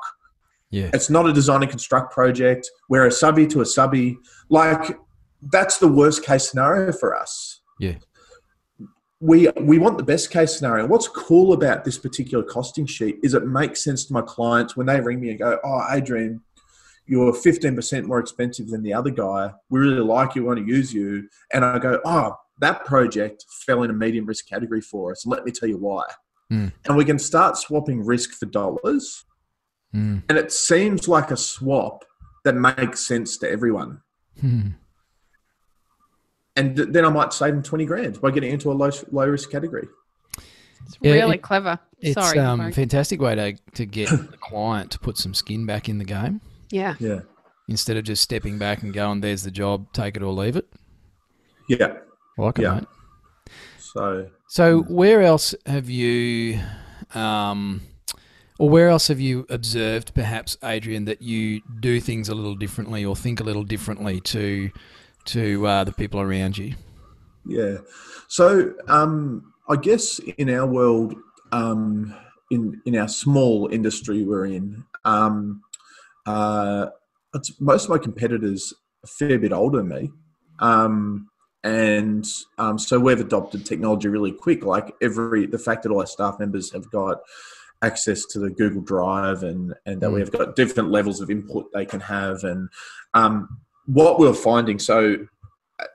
Yeah. 0.75 0.89
It's 0.93 1.09
not 1.09 1.25
a 1.25 1.31
design 1.31 1.61
and 1.61 1.71
construct 1.71 2.11
project. 2.11 2.69
We're 2.89 3.05
a 3.05 3.11
subby 3.11 3.47
to 3.47 3.61
a 3.61 3.65
subby. 3.65 4.17
Like, 4.49 4.99
that's 5.53 5.77
the 5.77 5.87
worst 5.87 6.25
case 6.25 6.49
scenario 6.49 6.91
for 6.91 7.15
us. 7.15 7.61
Yeah. 7.79 7.95
We, 9.21 9.47
we 9.51 9.79
want 9.79 9.97
the 9.97 10.03
best 10.03 10.31
case 10.31 10.57
scenario. 10.57 10.85
What's 10.85 11.07
cool 11.07 11.53
about 11.53 11.85
this 11.85 11.97
particular 11.97 12.43
costing 12.43 12.85
sheet 12.85 13.19
is 13.23 13.33
it 13.33 13.47
makes 13.47 13.85
sense 13.85 14.03
to 14.07 14.13
my 14.13 14.21
clients 14.21 14.75
when 14.75 14.85
they 14.87 14.99
ring 14.99 15.21
me 15.21 15.29
and 15.29 15.39
go, 15.39 15.57
Oh, 15.63 15.87
Adrian, 15.91 16.41
you're 17.05 17.31
15% 17.31 18.03
more 18.03 18.19
expensive 18.19 18.67
than 18.67 18.83
the 18.83 18.93
other 18.93 19.11
guy. 19.11 19.53
We 19.69 19.79
really 19.79 20.01
like 20.01 20.35
you, 20.35 20.43
want 20.43 20.59
to 20.59 20.65
use 20.65 20.93
you. 20.93 21.29
And 21.53 21.63
I 21.63 21.79
go, 21.79 22.01
oh, 22.03 22.35
that 22.59 22.83
project 22.83 23.45
fell 23.65 23.83
in 23.83 23.91
a 23.91 23.93
medium 23.93 24.25
risk 24.25 24.45
category 24.49 24.81
for 24.81 25.11
us. 25.11 25.25
Let 25.25 25.45
me 25.45 25.53
tell 25.53 25.69
you 25.69 25.77
why. 25.77 26.03
Mm. 26.51 26.73
And 26.85 26.97
we 26.97 27.05
can 27.05 27.17
start 27.17 27.55
swapping 27.55 28.03
risk 28.03 28.31
for 28.31 28.47
dollars. 28.47 29.23
Mm. 29.95 30.23
And 30.27 30.37
it 30.37 30.51
seems 30.51 31.07
like 31.07 31.31
a 31.31 31.37
swap 31.37 32.03
that 32.43 32.53
makes 32.55 33.07
sense 33.07 33.37
to 33.37 33.49
everyone. 33.49 34.01
Hmm. 34.41 34.69
And 36.55 36.75
th- 36.75 36.89
then 36.91 37.05
I 37.05 37.09
might 37.09 37.33
save 37.33 37.53
them 37.53 37.63
20 37.63 37.85
grand 37.85 38.21
by 38.21 38.31
getting 38.31 38.51
into 38.51 38.71
a 38.71 38.73
low, 38.73 38.89
low 39.11 39.27
risk 39.27 39.51
category. 39.51 39.87
It's 40.85 40.97
Yeah, 41.01 41.13
really 41.13 41.35
it- 41.35 41.41
clever. 41.41 41.79
It's 41.99 42.13
Sorry. 42.13 42.37
um 42.39 42.59
Warwick. 42.59 42.75
fantastic 42.75 43.19
way 43.21 43.35
to, 43.35 43.53
to 43.73 43.85
get 43.85 44.09
the 44.31 44.37
client 44.39 44.91
to 44.91 44.99
put 44.99 45.17
some 45.17 45.33
skin 45.33 45.65
back 45.65 45.89
in 45.89 45.97
the 45.97 46.03
game 46.05 46.41
yeah. 46.69 46.95
Yeah. 46.99 47.21
instead 47.67 47.97
of 47.97 48.03
just 48.03 48.21
stepping 48.21 48.57
back 48.59 48.83
and 48.83 48.93
going, 48.93 49.21
"There's 49.21 49.43
the 49.43 49.51
job, 49.51 49.91
take 49.93 50.15
it 50.17 50.21
or 50.21 50.31
leave 50.33 50.55
it." 50.55 50.67
Yeah. 51.69 51.97
I 52.37 52.41
like 52.41 52.59
it, 52.59 52.63
Yeah. 52.63 52.75
mate. 52.75 52.85
So, 53.79 54.29
So 54.49 54.81
where 54.83 55.21
else 55.21 55.55
have 55.65 55.89
you, 55.89 56.59
um, 57.15 57.81
or 58.57 58.69
where 58.69 58.89
else 58.89 59.07
have 59.09 59.19
you 59.19 59.45
observed, 59.49 60.13
perhaps, 60.13 60.57
Adrian, 60.63 61.05
that 61.05 61.21
you 61.21 61.61
do 61.79 61.99
things 61.99 62.29
a 62.29 62.35
little 62.35 62.55
differently 62.55 63.03
or 63.03 63.15
think 63.15 63.39
a 63.39 63.43
little 63.43 63.63
differently 63.63 64.21
to 64.21 64.71
to 65.25 65.65
uh, 65.67 65.83
the 65.83 65.91
people 65.91 66.21
around 66.21 66.57
you? 66.57 66.75
Yeah. 67.45 67.77
So 68.27 68.73
um, 68.87 69.53
I 69.67 69.75
guess 69.75 70.19
in 70.19 70.49
our 70.49 70.65
world, 70.65 71.15
um, 71.51 72.15
in 72.49 72.81
in 72.85 72.95
our 72.95 73.09
small 73.09 73.67
industry 73.71 74.23
we're 74.23 74.45
in, 74.45 74.83
um, 75.03 75.61
uh, 76.25 76.87
most 77.59 77.85
of 77.85 77.89
my 77.89 77.97
competitors 77.97 78.73
are 78.73 79.03
a 79.03 79.07
fair 79.07 79.37
bit 79.37 79.51
older 79.51 79.79
than 79.79 79.89
me, 79.89 80.11
um, 80.59 81.27
and 81.63 82.25
um, 82.57 82.79
so 82.79 82.99
we've 82.99 83.19
adopted 83.19 83.65
technology 83.65 84.07
really 84.07 84.31
quick. 84.31 84.63
Like 84.63 84.95
every 85.01 85.45
the 85.45 85.59
fact 85.59 85.83
that 85.83 85.91
all 85.91 85.99
our 85.99 86.07
staff 86.07 86.39
members 86.39 86.71
have 86.71 86.89
got 86.89 87.19
access 87.85 88.25
to 88.31 88.37
the 88.39 88.49
Google 88.49 88.81
Drive 88.81 89.39
and 89.43 89.73
and 89.85 89.95
that 90.01 90.09
Mm. 90.09 90.15
we've 90.15 90.31
got 90.39 90.55
different 90.55 90.89
levels 90.97 91.21
of 91.21 91.29
input 91.29 91.65
they 91.73 91.85
can 91.85 91.99
have 92.01 92.37
and 92.43 92.69
um, 93.13 93.35
what 93.99 94.19
we're 94.19 94.33
finding 94.51 94.79
so 94.79 95.17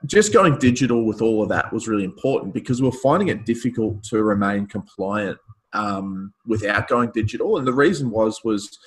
just 0.05 0.31
going 0.31 0.57
digital 0.59 1.05
with 1.05 1.21
all 1.21 1.41
of 1.43 1.49
that 1.49 1.73
was 1.73 1.87
really 1.87 2.03
important 2.03 2.53
because 2.53 2.81
we're 2.81 2.91
finding 3.09 3.29
it 3.29 3.45
difficult 3.45 4.03
to 4.03 4.23
remain 4.23 4.67
compliant 4.67 5.37
um, 5.73 6.33
without 6.45 6.87
going 6.87 7.09
digital. 7.13 7.57
And 7.57 7.65
the 7.65 7.73
reason 7.73 8.11
was 8.11 8.43
was 8.43 8.77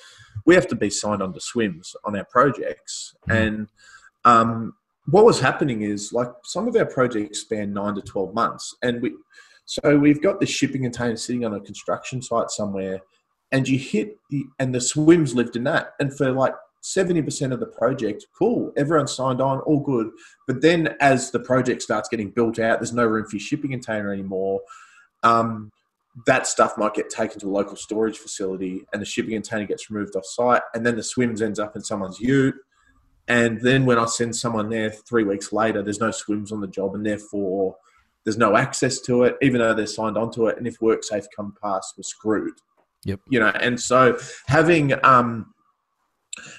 we 0.45 0.55
have 0.55 0.67
to 0.67 0.75
be 0.75 0.89
signed 0.89 1.21
on 1.21 1.33
to 1.33 1.39
SWMS 1.39 1.95
on 2.05 2.15
our 2.15 2.25
projects. 2.25 3.15
Mhm. 3.27 3.35
And 3.41 3.67
um, 4.23 4.73
what 5.07 5.25
was 5.25 5.39
happening 5.39 5.81
is 5.81 6.13
like 6.13 6.31
some 6.43 6.67
of 6.67 6.75
our 6.75 6.85
projects 6.85 7.39
span 7.41 7.73
nine 7.73 7.95
to 7.95 8.01
twelve 8.01 8.33
months, 8.33 8.75
and 8.81 9.01
we 9.01 9.09
so 9.65 9.97
we've 9.97 10.21
got 10.21 10.39
the 10.39 10.45
shipping 10.45 10.83
container 10.83 11.15
sitting 11.15 11.45
on 11.45 11.53
a 11.53 11.59
construction 11.59 12.21
site 12.21 12.49
somewhere, 12.49 13.01
and 13.51 13.67
you 13.67 13.77
hit 13.77 14.17
the 14.29 14.43
and 14.59 14.73
the 14.73 14.79
SWMS 14.79 15.35
lived 15.35 15.55
in 15.55 15.63
that, 15.65 15.93
and 15.99 16.15
for 16.15 16.31
like. 16.31 16.53
70% 16.83 17.51
of 17.51 17.59
the 17.59 17.65
project, 17.65 18.27
cool. 18.37 18.71
Everyone 18.77 19.07
signed 19.07 19.41
on, 19.41 19.59
all 19.61 19.79
good. 19.79 20.11
But 20.45 20.61
then 20.61 20.95
as 21.01 21.31
the 21.31 21.39
project 21.39 21.81
starts 21.81 22.07
getting 22.07 22.29
built 22.29 22.59
out, 22.59 22.79
there's 22.79 22.93
no 22.93 23.07
room 23.07 23.25
for 23.25 23.37
your 23.37 23.41
shipping 23.41 23.71
container 23.71 24.13
anymore. 24.13 24.61
Um, 25.23 25.71
that 26.25 26.47
stuff 26.47 26.77
might 26.77 26.93
get 26.93 27.09
taken 27.09 27.39
to 27.39 27.47
a 27.47 27.49
local 27.49 27.75
storage 27.75 28.17
facility 28.17 28.85
and 28.93 29.01
the 29.01 29.05
shipping 29.05 29.33
container 29.33 29.65
gets 29.65 29.89
removed 29.89 30.15
off 30.15 30.25
site. 30.25 30.61
And 30.73 30.85
then 30.85 30.95
the 30.95 31.01
SWMS 31.01 31.41
ends 31.41 31.59
up 31.59 31.75
in 31.75 31.81
someone's 31.81 32.19
ute. 32.19 32.55
And 33.27 33.59
then 33.61 33.85
when 33.85 33.97
I 33.97 34.05
send 34.05 34.35
someone 34.35 34.69
there 34.69 34.91
three 34.91 35.23
weeks 35.23 35.51
later, 35.51 35.81
there's 35.81 35.99
no 35.99 36.09
SWMS 36.09 36.51
on 36.51 36.61
the 36.61 36.67
job 36.67 36.95
and 36.95 37.05
therefore 37.05 37.75
there's 38.25 38.37
no 38.37 38.57
access 38.57 38.99
to 39.01 39.23
it, 39.23 39.37
even 39.41 39.59
though 39.59 39.73
they're 39.73 39.87
signed 39.87 40.17
onto 40.17 40.47
it. 40.47 40.57
And 40.57 40.67
if 40.67 40.79
WorkSafe 40.79 41.25
come 41.35 41.55
past, 41.61 41.93
we're 41.97 42.03
screwed. 42.03 42.55
Yep. 43.05 43.21
You 43.29 43.39
know, 43.39 43.49
and 43.61 43.79
so 43.79 44.17
having 44.47 44.93
um, 45.05 45.53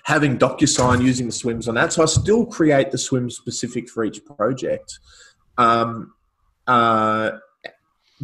having 0.04 0.38
DocuSign 0.38 1.02
using 1.02 1.26
the 1.26 1.32
SWMS 1.32 1.68
on 1.68 1.74
that. 1.74 1.92
So 1.92 2.02
I 2.02 2.06
still 2.06 2.46
create 2.46 2.90
the 2.90 2.98
swim 2.98 3.30
specific 3.30 3.88
for 3.88 4.04
each 4.04 4.24
project. 4.24 4.98
Um, 5.58 6.14
uh, 6.66 7.32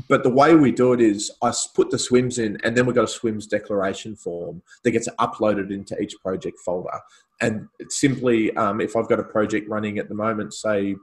but 0.09 0.23
the 0.23 0.31
way 0.31 0.55
we 0.55 0.73
do 0.73 0.95
it 0.95 1.01
I 1.43 1.49
I 1.49 1.53
put 1.75 1.91
the 1.91 1.99
SWMS 1.99 2.39
in 2.39 2.59
and 2.65 2.77
then 2.77 2.87
we've 2.87 2.95
got 2.95 3.03
a 3.05 3.19
SWMS 3.19 3.49
declaration 3.49 4.17
form 4.17 4.63
that 4.85 4.93
gets 4.93 5.09
uploaded 5.21 5.71
into 5.71 6.01
each 6.01 6.15
project 6.23 6.59
folder. 6.65 6.99
And 7.41 7.69
it's 7.79 8.01
simply, 8.01 8.57
um, 8.57 8.81
if 8.81 8.97
I've 8.97 9.09
got 9.09 9.21
a 9.21 9.25
project 9.25 9.69
running 9.69 9.99
at 9.99 10.09
the 10.09 10.15
moment, 10.15 10.55
say 10.55 10.97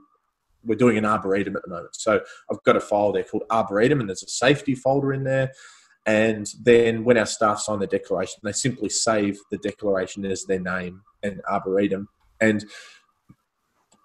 we're 0.64 0.76
doing 0.76 0.98
an 0.98 1.04
arboretum 1.04 1.56
at 1.56 1.62
the 1.62 1.70
moment. 1.70 1.94
So 1.96 2.20
I've 2.50 2.62
got 2.64 2.76
a 2.76 2.80
file 2.80 3.12
there 3.12 3.24
called 3.24 3.44
arboretum 3.50 4.00
and 4.00 4.08
there's 4.08 4.22
a 4.22 4.28
safety 4.28 4.74
folder 4.74 5.12
in 5.12 5.24
there. 5.24 5.52
And 6.06 6.46
then 6.62 7.04
when 7.04 7.18
our 7.18 7.26
staff 7.26 7.60
sign 7.60 7.78
the 7.78 7.86
declaration, 7.86 8.40
they 8.42 8.52
simply 8.52 8.88
save 8.88 9.38
the 9.50 9.58
declaration 9.58 10.24
as 10.24 10.44
their 10.44 10.60
name 10.60 11.02
and 11.22 11.42
arboretum. 11.48 12.08
And 12.40 12.64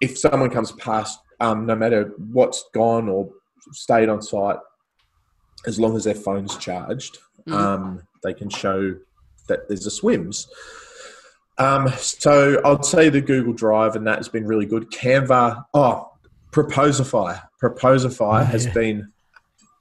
if 0.00 0.18
someone 0.18 0.50
comes 0.50 0.72
past, 0.72 1.18
um, 1.40 1.66
no 1.66 1.74
matter 1.74 2.12
what's 2.32 2.64
gone 2.74 3.08
or 3.08 3.30
stayed 3.72 4.08
on 4.08 4.22
site, 4.22 4.58
as 5.66 5.80
long 5.80 5.96
as 5.96 6.04
their 6.04 6.14
phone's 6.14 6.56
charged, 6.58 7.18
Mhm. 7.46 7.52
um, 7.52 8.02
they 8.22 8.34
can 8.34 8.48
show 8.48 8.94
that 9.48 9.68
there's 9.68 9.86
a 9.86 9.90
SWMS. 9.90 10.48
Um, 11.58 11.88
so 11.96 12.60
I'd 12.64 12.84
say 12.84 13.08
the 13.08 13.20
Google 13.20 13.54
Drive 13.54 13.96
and 13.96 14.06
that 14.06 14.18
has 14.18 14.28
been 14.28 14.46
really 14.46 14.66
good. 14.66 14.90
Canva, 14.90 15.64
oh, 15.72 16.12
Proposify. 16.56 17.42
Proposify 17.62 18.46
has 18.46 18.64
Yeah. 18.66 18.72
been 18.72 19.12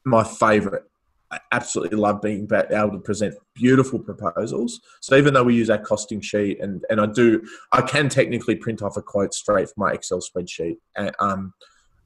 my 0.04 0.26
favorite. 0.26 0.84
I 1.32 1.40
absolutely 1.54 1.98
love 1.98 2.22
being 2.22 2.48
able 2.52 2.92
to 2.92 3.00
present 3.00 3.36
beautiful 3.54 3.98
proposals. 3.98 4.82
So 5.00 5.16
even 5.16 5.34
though 5.34 5.44
we 5.44 5.56
use 5.56 5.70
our 5.70 5.78
costing 5.78 6.20
sheet 6.20 6.60
and, 6.60 6.84
and 6.90 7.00
I 7.00 7.06
do, 7.06 7.42
I 7.72 7.82
can 7.82 8.10
technically 8.10 8.56
print 8.56 8.82
off 8.82 8.98
a 8.98 9.02
quote 9.02 9.34
straight 9.34 9.70
from 9.70 9.86
my 9.86 9.94
Excel 9.94 10.20
spreadsheet. 10.20 10.78
And, 10.98 11.16
um, 11.20 11.54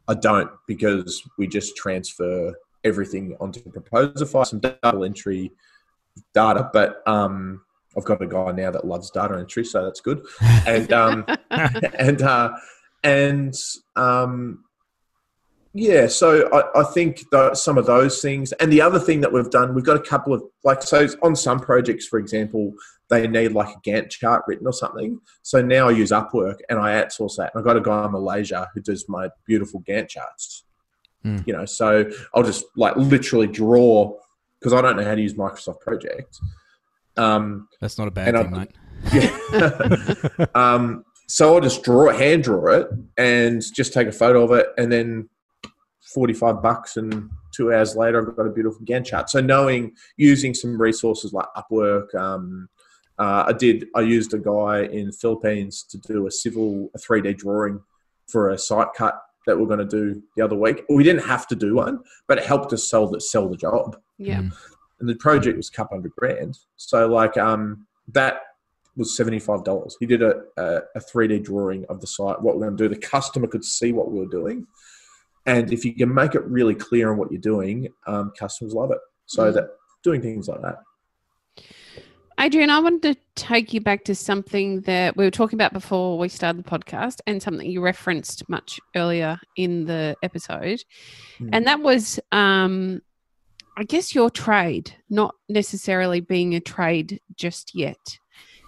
I 0.07 0.13
don't 0.13 0.49
because 0.67 1.21
we 1.37 1.47
just 1.47 1.75
transfer 1.75 2.55
everything 2.83 3.35
onto 3.39 3.61
Proposify, 3.61 4.45
some 4.45 4.59
double 4.59 5.03
entry 5.03 5.51
data, 6.33 6.69
but 6.73 7.03
um, 7.07 7.61
I've 7.97 8.05
got 8.05 8.21
a 8.21 8.27
guy 8.27 8.51
now 8.51 8.71
that 8.71 8.85
loves 8.85 9.11
data 9.11 9.37
entry, 9.37 9.65
so 9.65 9.83
that's 9.83 10.01
good. 10.01 10.25
And 10.65 10.91
um, 10.93 11.25
and 11.51 12.21
uh, 12.21 12.53
and 13.03 13.53
um, 13.95 14.63
yeah, 15.73 16.07
so 16.07 16.49
I, 16.51 16.81
I 16.81 16.83
think 16.83 17.23
that 17.31 17.57
some 17.57 17.77
of 17.77 17.85
those 17.85 18.21
things, 18.21 18.51
and 18.53 18.71
the 18.71 18.81
other 18.81 18.99
thing 18.99 19.21
that 19.21 19.31
we've 19.31 19.49
done, 19.49 19.75
we've 19.75 19.85
got 19.85 19.97
a 19.97 20.01
couple 20.01 20.33
of 20.33 20.43
like 20.63 20.81
so 20.81 21.07
on 21.21 21.35
some 21.35 21.59
projects, 21.59 22.07
for 22.07 22.17
example, 22.17 22.73
they 23.09 23.27
need 23.27 23.51
like 23.51 23.75
a 23.75 23.79
Gantt 23.89 24.09
chart 24.09 24.43
written 24.47 24.67
or 24.67 24.73
something. 24.73 25.19
So 25.41 25.61
now 25.61 25.87
I 25.89 25.91
use 25.91 26.11
Upwork 26.11 26.57
and 26.69 26.79
I 26.79 27.01
outsource 27.01 27.35
that. 27.37 27.51
And 27.53 27.59
I've 27.59 27.65
got 27.65 27.77
a 27.77 27.81
guy 27.81 28.05
in 28.05 28.11
Malaysia 28.11 28.67
who 28.73 28.81
does 28.81 29.07
my 29.07 29.29
beautiful 29.45 29.81
Gantt 29.81 30.09
charts. 30.09 30.63
Hmm. 31.23 31.39
You 31.45 31.53
know, 31.53 31.65
so 31.65 32.09
I'll 32.33 32.43
just 32.43 32.65
like 32.75 32.95
literally 32.95 33.47
draw 33.47 34.15
because 34.59 34.73
I 34.73 34.81
don't 34.81 34.97
know 34.97 35.03
how 35.03 35.15
to 35.15 35.21
use 35.21 35.33
Microsoft 35.33 35.81
Project. 35.81 36.39
Um, 37.17 37.67
That's 37.81 37.97
not 37.97 38.07
a 38.07 38.11
bad 38.11 38.35
thing, 38.35 38.53
I- 38.53 38.59
mate. 38.59 38.71
yeah. 39.13 40.45
um, 40.55 41.03
so 41.29 41.53
I'll 41.53 41.61
just 41.61 41.83
draw 41.83 42.09
it, 42.09 42.15
hand 42.15 42.43
draw 42.43 42.73
it, 42.73 42.87
and 43.17 43.61
just 43.73 43.93
take 43.93 44.07
a 44.07 44.11
photo 44.11 44.43
of 44.43 44.51
it, 44.51 44.67
and 44.77 44.91
then 44.91 45.29
forty-five 46.13 46.61
bucks, 46.61 46.97
and 46.97 47.29
two 47.55 47.71
hours 47.73 47.95
later, 47.95 48.19
I've 48.19 48.35
got 48.35 48.47
a 48.47 48.51
beautiful 48.51 48.83
Gantt 48.85 49.05
chart. 49.05 49.29
So 49.29 49.39
knowing 49.39 49.93
using 50.17 50.53
some 50.53 50.81
resources 50.81 51.31
like 51.31 51.47
Upwork, 51.55 52.13
um, 52.15 52.67
uh, 53.19 53.45
I 53.47 53.53
did. 53.53 53.87
I 53.95 54.01
used 54.01 54.33
a 54.33 54.39
guy 54.39 54.83
in 54.83 55.11
Philippines 55.11 55.83
to 55.91 55.97
do 55.99 56.27
a 56.27 56.31
civil, 56.31 56.89
a 56.95 56.97
three 56.97 57.21
D 57.21 57.33
drawing 57.33 57.79
for 58.27 58.49
a 58.49 58.57
site 58.57 58.93
cut 58.95 59.21
that 59.45 59.57
we're 59.57 59.65
going 59.65 59.79
to 59.79 59.85
do 59.85 60.21
the 60.35 60.43
other 60.43 60.55
week. 60.55 60.83
We 60.89 61.03
didn't 61.03 61.25
have 61.25 61.47
to 61.47 61.55
do 61.55 61.75
one, 61.75 61.99
but 62.27 62.37
it 62.37 62.45
helped 62.45 62.73
us 62.73 62.89
sell 62.89 63.07
the 63.07 63.19
sell 63.19 63.49
the 63.49 63.57
job 63.57 63.97
yeah. 64.17 64.41
Mm. 64.41 64.53
and 64.99 65.09
the 65.09 65.15
project 65.15 65.57
was 65.57 65.69
a 65.69 65.71
couple 65.71 65.97
hundred 65.97 66.11
grand. 66.17 66.59
So 66.75 67.07
like 67.07 67.35
um 67.37 67.87
that 68.09 68.41
was 68.99 69.17
seventy 69.17 69.39
five 69.39 69.63
dollars. 69.63 69.97
He 69.99 70.05
did 70.05 70.21
a 70.21 70.43
a 70.57 70.99
three 70.99 71.27
D 71.27 71.39
drawing 71.39 71.85
of 71.85 71.99
the 72.01 72.07
site, 72.07 72.39
what 72.41 72.55
we're 72.55 72.65
going 72.67 72.77
to 72.77 72.83
do. 72.83 72.93
The 72.93 73.01
customer 73.01 73.47
could 73.47 73.65
see 73.65 73.91
what 73.93 74.11
we 74.11 74.19
were 74.19 74.27
doing, 74.27 74.67
and 75.47 75.73
if 75.73 75.83
you 75.83 75.95
can 75.95 76.13
make 76.13 76.35
it 76.35 76.43
really 76.43 76.75
clear 76.75 77.11
on 77.11 77.17
what 77.17 77.31
you're 77.31 77.41
doing, 77.41 77.87
um, 78.05 78.31
customers 78.37 78.73
love 78.73 78.91
it. 78.91 78.99
So 79.25 79.49
Mm. 79.49 79.53
that 79.55 79.69
doing 80.03 80.21
things 80.21 80.47
like 80.47 80.61
that. 80.61 80.77
Adrian, 82.39 82.69
I 82.69 82.79
wanted 82.79 83.01
to 83.01 83.15
take 83.35 83.73
you 83.73 83.81
back 83.81 84.05
to 84.05 84.15
something 84.15 84.79
that 84.81 85.17
we 85.17 85.25
were 85.25 85.31
talking 85.31 85.57
about 85.57 85.73
before 85.73 86.17
we 86.17 86.29
started 86.29 86.63
the 86.63 86.69
podcast 86.69 87.17
and 87.27 87.43
something 87.43 87.69
you 87.69 87.81
referenced 87.81 88.47
much 88.47 88.79
earlier 88.95 89.37
in 89.57 89.83
the 89.83 90.15
episode. 90.23 90.81
Mm. 91.39 91.49
And 91.51 91.67
that 91.67 91.81
was, 91.81 92.17
um, 92.31 93.01
I 93.75 93.83
guess, 93.83 94.15
your 94.15 94.29
trade, 94.29 94.95
not 95.09 95.35
necessarily 95.49 96.21
being 96.21 96.55
a 96.55 96.61
trade 96.61 97.19
just 97.35 97.75
yet. 97.75 98.19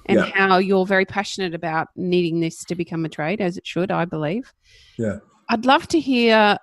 And 0.08 0.20
Yeah. 0.20 0.32
how 0.34 0.58
you're 0.58 0.86
very 0.86 1.06
passionate 1.06 1.54
about 1.54 1.88
needing 1.96 2.40
this 2.40 2.64
to 2.66 2.76
become 2.76 3.06
a 3.06 3.10
trade, 3.10 3.42
as 3.42 3.58
it 3.58 3.66
should, 3.68 3.92
I 3.92 4.06
believe. 4.06 4.52
Yeah. 4.98 5.20
I'd 5.50 5.66
love 5.66 5.88
to 5.90 6.00
hear 6.00 6.58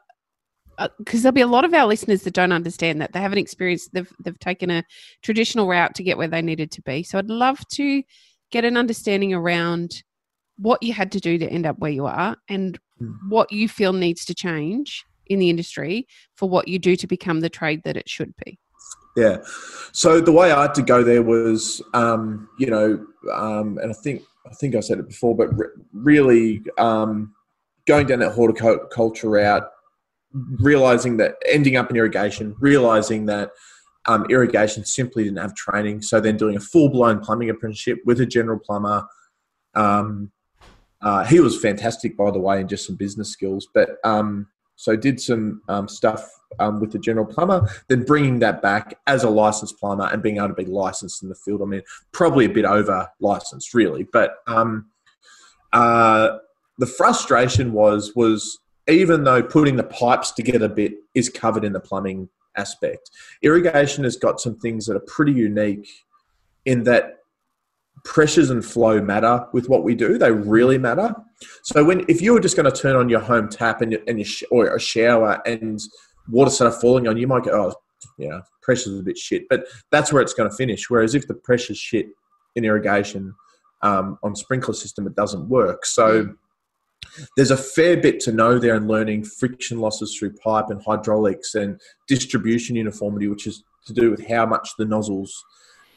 because 0.98 1.22
there'll 1.22 1.34
be 1.34 1.40
a 1.40 1.46
lot 1.46 1.64
of 1.64 1.74
our 1.74 1.86
listeners 1.86 2.22
that 2.22 2.34
don't 2.34 2.52
understand 2.52 3.00
that 3.00 3.12
they 3.12 3.20
haven't 3.20 3.38
experienced 3.38 3.92
they've 3.92 4.12
they've 4.24 4.38
taken 4.38 4.70
a 4.70 4.84
traditional 5.22 5.66
route 5.66 5.92
to 5.96 6.04
get 6.04 6.16
where 6.16 6.28
they 6.28 6.40
needed 6.42 6.70
to 6.72 6.82
be. 6.82 7.02
So 7.02 7.18
I'd 7.18 7.28
love 7.28 7.58
to 7.72 8.02
get 8.52 8.64
an 8.64 8.76
understanding 8.76 9.34
around 9.34 10.02
what 10.56 10.82
you 10.82 10.92
had 10.92 11.10
to 11.12 11.20
do 11.20 11.36
to 11.38 11.46
end 11.48 11.66
up 11.66 11.78
where 11.78 11.90
you 11.90 12.06
are 12.06 12.36
and 12.48 12.78
Mm. 13.00 13.14
what 13.28 13.52
you 13.52 13.68
feel 13.68 13.92
needs 13.92 14.24
to 14.24 14.34
change 14.34 15.04
in 15.26 15.38
the 15.38 15.48
industry 15.50 16.04
for 16.34 16.48
what 16.48 16.66
you 16.66 16.80
do 16.80 16.96
to 16.96 17.06
become 17.06 17.38
the 17.40 17.48
trade 17.48 17.80
that 17.84 17.96
it 17.96 18.08
should 18.08 18.34
be. 18.44 18.58
Yeah. 19.18 19.38
So 19.92 20.20
the 20.20 20.30
way 20.30 20.52
I 20.52 20.62
had 20.62 20.74
to 20.74 20.82
go 20.82 21.02
there 21.02 21.22
was, 21.22 21.82
um, 21.92 22.48
you 22.58 22.70
know, 22.70 23.04
um, 23.32 23.78
and 23.78 23.90
I 23.90 23.94
think 23.94 24.22
I 24.46 24.54
think 24.54 24.76
I 24.76 24.80
said 24.80 24.98
it 24.98 25.08
before, 25.08 25.34
but 25.36 25.48
re- 25.58 25.74
really 25.92 26.62
um, 26.78 27.34
going 27.86 28.06
down 28.06 28.20
that 28.20 28.32
horticulture 28.32 29.28
route, 29.28 29.68
realizing 30.32 31.16
that 31.16 31.34
ending 31.46 31.76
up 31.76 31.90
in 31.90 31.96
irrigation, 31.96 32.54
realizing 32.60 33.26
that 33.26 33.50
um, 34.06 34.24
irrigation 34.30 34.84
simply 34.84 35.24
didn't 35.24 35.38
have 35.38 35.54
training. 35.56 36.02
So 36.02 36.20
then 36.20 36.36
doing 36.36 36.56
a 36.56 36.60
full 36.60 36.88
blown 36.88 37.18
plumbing 37.18 37.50
apprenticeship 37.50 37.98
with 38.06 38.20
a 38.20 38.26
general 38.26 38.60
plumber. 38.60 39.04
Um, 39.74 40.30
uh, 41.02 41.24
he 41.24 41.40
was 41.40 41.60
fantastic, 41.60 42.16
by 42.16 42.30
the 42.30 42.38
way, 42.38 42.60
and 42.60 42.68
just 42.68 42.86
some 42.86 42.96
business 42.96 43.30
skills. 43.30 43.66
But 43.74 43.96
um, 44.04 44.46
so 44.78 44.94
did 44.94 45.20
some 45.20 45.60
um, 45.68 45.88
stuff 45.88 46.30
um, 46.60 46.80
with 46.80 46.92
the 46.92 47.00
general 47.00 47.26
plumber, 47.26 47.68
then 47.88 48.04
bringing 48.04 48.38
that 48.38 48.62
back 48.62 48.96
as 49.08 49.24
a 49.24 49.28
licensed 49.28 49.76
plumber 49.78 50.08
and 50.12 50.22
being 50.22 50.36
able 50.36 50.48
to 50.48 50.54
be 50.54 50.64
licensed 50.64 51.20
in 51.20 51.28
the 51.28 51.34
field. 51.34 51.60
I 51.62 51.64
mean, 51.64 51.82
probably 52.12 52.44
a 52.44 52.48
bit 52.48 52.64
over 52.64 53.10
licensed, 53.20 53.74
really. 53.74 54.04
But 54.04 54.36
um, 54.46 54.86
uh, 55.72 56.38
the 56.78 56.86
frustration 56.86 57.72
was 57.72 58.12
was 58.14 58.60
even 58.88 59.24
though 59.24 59.42
putting 59.42 59.74
the 59.74 59.82
pipes 59.82 60.30
together 60.30 60.66
a 60.66 60.70
bit 60.70 60.92
is 61.12 61.28
covered 61.28 61.64
in 61.64 61.72
the 61.72 61.80
plumbing 61.80 62.28
aspect, 62.56 63.10
irrigation 63.42 64.04
has 64.04 64.16
got 64.16 64.40
some 64.40 64.56
things 64.60 64.86
that 64.86 64.96
are 64.96 65.04
pretty 65.08 65.32
unique 65.32 65.88
in 66.64 66.84
that 66.84 67.17
pressures 68.04 68.50
and 68.50 68.64
flow 68.64 69.00
matter 69.00 69.46
with 69.52 69.68
what 69.68 69.84
we 69.84 69.94
do. 69.94 70.18
They 70.18 70.30
really 70.30 70.78
matter. 70.78 71.14
So 71.62 71.84
when 71.84 72.04
if 72.08 72.20
you 72.20 72.32
were 72.32 72.40
just 72.40 72.56
going 72.56 72.70
to 72.70 72.76
turn 72.76 72.96
on 72.96 73.08
your 73.08 73.20
home 73.20 73.48
tap 73.48 73.80
and, 73.82 73.98
and 74.06 74.18
your 74.18 74.26
sh- 74.26 74.44
or 74.50 74.74
a 74.74 74.80
shower 74.80 75.40
and 75.46 75.80
water 76.28 76.50
started 76.50 76.78
falling 76.80 77.08
on 77.08 77.16
you, 77.16 77.26
might 77.26 77.44
go, 77.44 77.52
oh, 77.52 77.74
you 78.16 78.28
know, 78.28 78.42
pressure's 78.62 78.98
a 78.98 79.02
bit 79.02 79.18
shit. 79.18 79.48
But 79.48 79.64
that's 79.90 80.12
where 80.12 80.22
it's 80.22 80.34
going 80.34 80.50
to 80.50 80.56
finish. 80.56 80.90
Whereas 80.90 81.14
if 81.14 81.26
the 81.26 81.34
pressure's 81.34 81.78
shit 81.78 82.06
in 82.54 82.64
irrigation 82.64 83.34
um, 83.82 84.18
on 84.22 84.34
sprinkler 84.36 84.74
system, 84.74 85.06
it 85.06 85.14
doesn't 85.14 85.48
work. 85.48 85.86
So 85.86 86.34
there's 87.36 87.50
a 87.50 87.56
fair 87.56 87.96
bit 87.96 88.20
to 88.20 88.32
know 88.32 88.58
there 88.58 88.74
in 88.74 88.86
learning 88.86 89.24
friction 89.24 89.80
losses 89.80 90.16
through 90.16 90.34
pipe 90.34 90.66
and 90.68 90.82
hydraulics 90.82 91.54
and 91.54 91.80
distribution 92.06 92.76
uniformity, 92.76 93.28
which 93.28 93.46
is 93.46 93.64
to 93.86 93.92
do 93.92 94.10
with 94.10 94.26
how 94.28 94.44
much 94.46 94.70
the 94.78 94.84
nozzles 94.84 95.44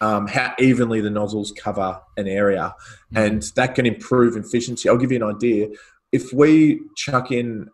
um, 0.01 0.27
how 0.27 0.53
evenly 0.59 0.99
the 0.99 1.09
nozzles 1.09 1.51
cover 1.51 2.01
an 2.17 2.27
area, 2.27 2.75
and 3.15 3.43
that 3.55 3.75
can 3.75 3.85
improve 3.85 4.35
efficiency. 4.35 4.89
I'll 4.89 4.97
give 4.97 5.11
you 5.11 5.23
an 5.23 5.35
idea. 5.35 5.69
If 6.11 6.33
we 6.33 6.81
chuck 6.97 7.31
in 7.31 7.69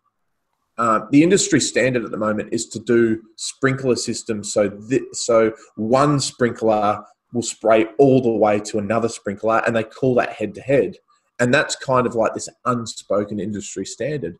uh, 0.77 1.01
the 1.09 1.23
industry 1.23 1.59
standard 1.59 2.03
at 2.03 2.11
the 2.11 2.17
moment 2.17 2.49
is 2.51 2.67
to 2.67 2.79
do 2.79 3.21
sprinkler 3.37 3.95
systems, 3.95 4.53
so 4.53 4.69
th- 4.69 5.03
so 5.13 5.53
one 5.75 6.19
sprinkler 6.19 7.03
will 7.33 7.41
spray 7.41 7.87
all 7.97 8.21
the 8.21 8.29
way 8.29 8.59
to 8.59 8.77
another 8.77 9.09
sprinkler, 9.09 9.63
and 9.65 9.75
they 9.75 9.83
call 9.83 10.13
that 10.15 10.33
head 10.33 10.53
to 10.55 10.61
head, 10.61 10.97
and 11.39 11.53
that's 11.53 11.75
kind 11.77 12.05
of 12.05 12.13
like 12.13 12.33
this 12.33 12.49
unspoken 12.65 13.39
industry 13.39 13.85
standard. 13.85 14.37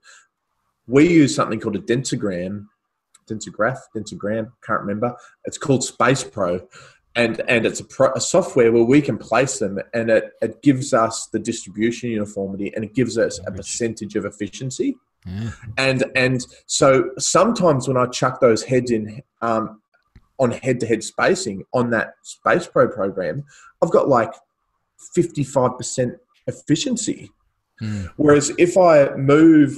We 0.88 1.10
use 1.10 1.36
something 1.36 1.60
called 1.60 1.76
a 1.76 1.80
densogram, 1.80 2.68
densograph, 3.30 3.80
densogram, 3.96 4.52
can't 4.66 4.82
remember. 4.82 5.16
It's 5.46 5.58
called 5.58 5.84
Space 5.84 6.24
Pro, 6.24 6.62
and 7.18 7.42
and 7.50 7.66
it's 7.66 7.80
a, 7.82 7.84
pro, 7.86 8.12
a, 8.14 8.22
software 8.22 8.72
where 8.72 8.84
we 8.84 9.02
can 9.02 9.18
place 9.18 9.60
them 9.60 9.80
and 9.94 10.10
it, 10.10 10.32
it 10.42 10.62
gives 10.62 10.94
us 10.94 11.28
the 11.34 11.40
distribution 11.40 12.10
uniformity 12.12 12.72
and 12.76 12.86
it 12.86 12.94
gives 12.94 13.18
us 13.18 13.40
a 13.48 13.52
percentage 13.52 14.16
of 14.16 14.24
efficiency 14.26 14.96
Yeah. 15.26 15.52
and 15.78 16.00
and 16.16 16.40
so 16.68 16.88
sometimes 17.18 17.88
when 17.88 17.98
i 17.98 18.06
chuck 18.06 18.40
those 18.40 18.64
heads 18.64 18.92
in 18.92 19.22
um, 19.42 19.82
on 20.40 20.52
head-to-head 20.52 21.04
spacing 21.04 21.64
on 21.74 21.90
that 21.90 22.14
space 22.22 22.68
pro 22.68 22.88
program 22.88 23.44
i've 23.82 23.92
got 23.92 24.08
like 24.08 24.34
55% 25.18 26.16
efficiency 26.48 27.32
Mm. 27.82 28.10
whereas 28.16 28.52
if 28.58 28.76
i 28.76 28.96
move 29.16 29.78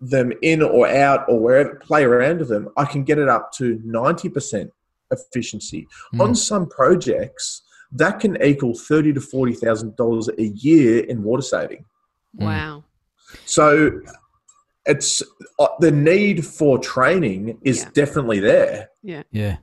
them 0.00 0.32
in 0.40 0.62
or 0.62 0.88
out 0.88 1.26
or 1.28 1.38
wherever 1.38 1.74
play 1.74 2.02
around 2.02 2.38
with 2.38 2.48
them 2.48 2.70
i 2.78 2.86
can 2.86 3.04
get 3.04 3.18
it 3.18 3.28
up 3.28 3.52
to 3.52 3.76
90% 3.80 4.70
efficiency 5.10 5.86
Mm. 6.14 6.20
on 6.20 6.34
some 6.34 6.66
projects 6.68 7.62
that 7.92 8.20
can 8.20 8.40
equal 8.42 8.74
thirty 8.74 9.12
to 9.12 9.20
forty 9.20 9.54
thousand 9.54 9.96
dollars 9.96 10.28
a 10.38 10.42
year 10.42 11.04
in 11.04 11.22
water 11.22 11.42
saving. 11.42 11.84
Mm. 12.38 12.44
Wow. 12.44 12.84
So 13.44 14.00
it's 14.86 15.22
uh, 15.58 15.68
the 15.80 15.90
need 15.90 16.44
for 16.44 16.78
training 16.78 17.58
is 17.62 17.82
Yeah. 17.82 17.90
definitely 17.94 18.40
there. 18.40 18.90
Yeah. 19.02 19.22
Yeah. 19.30 19.56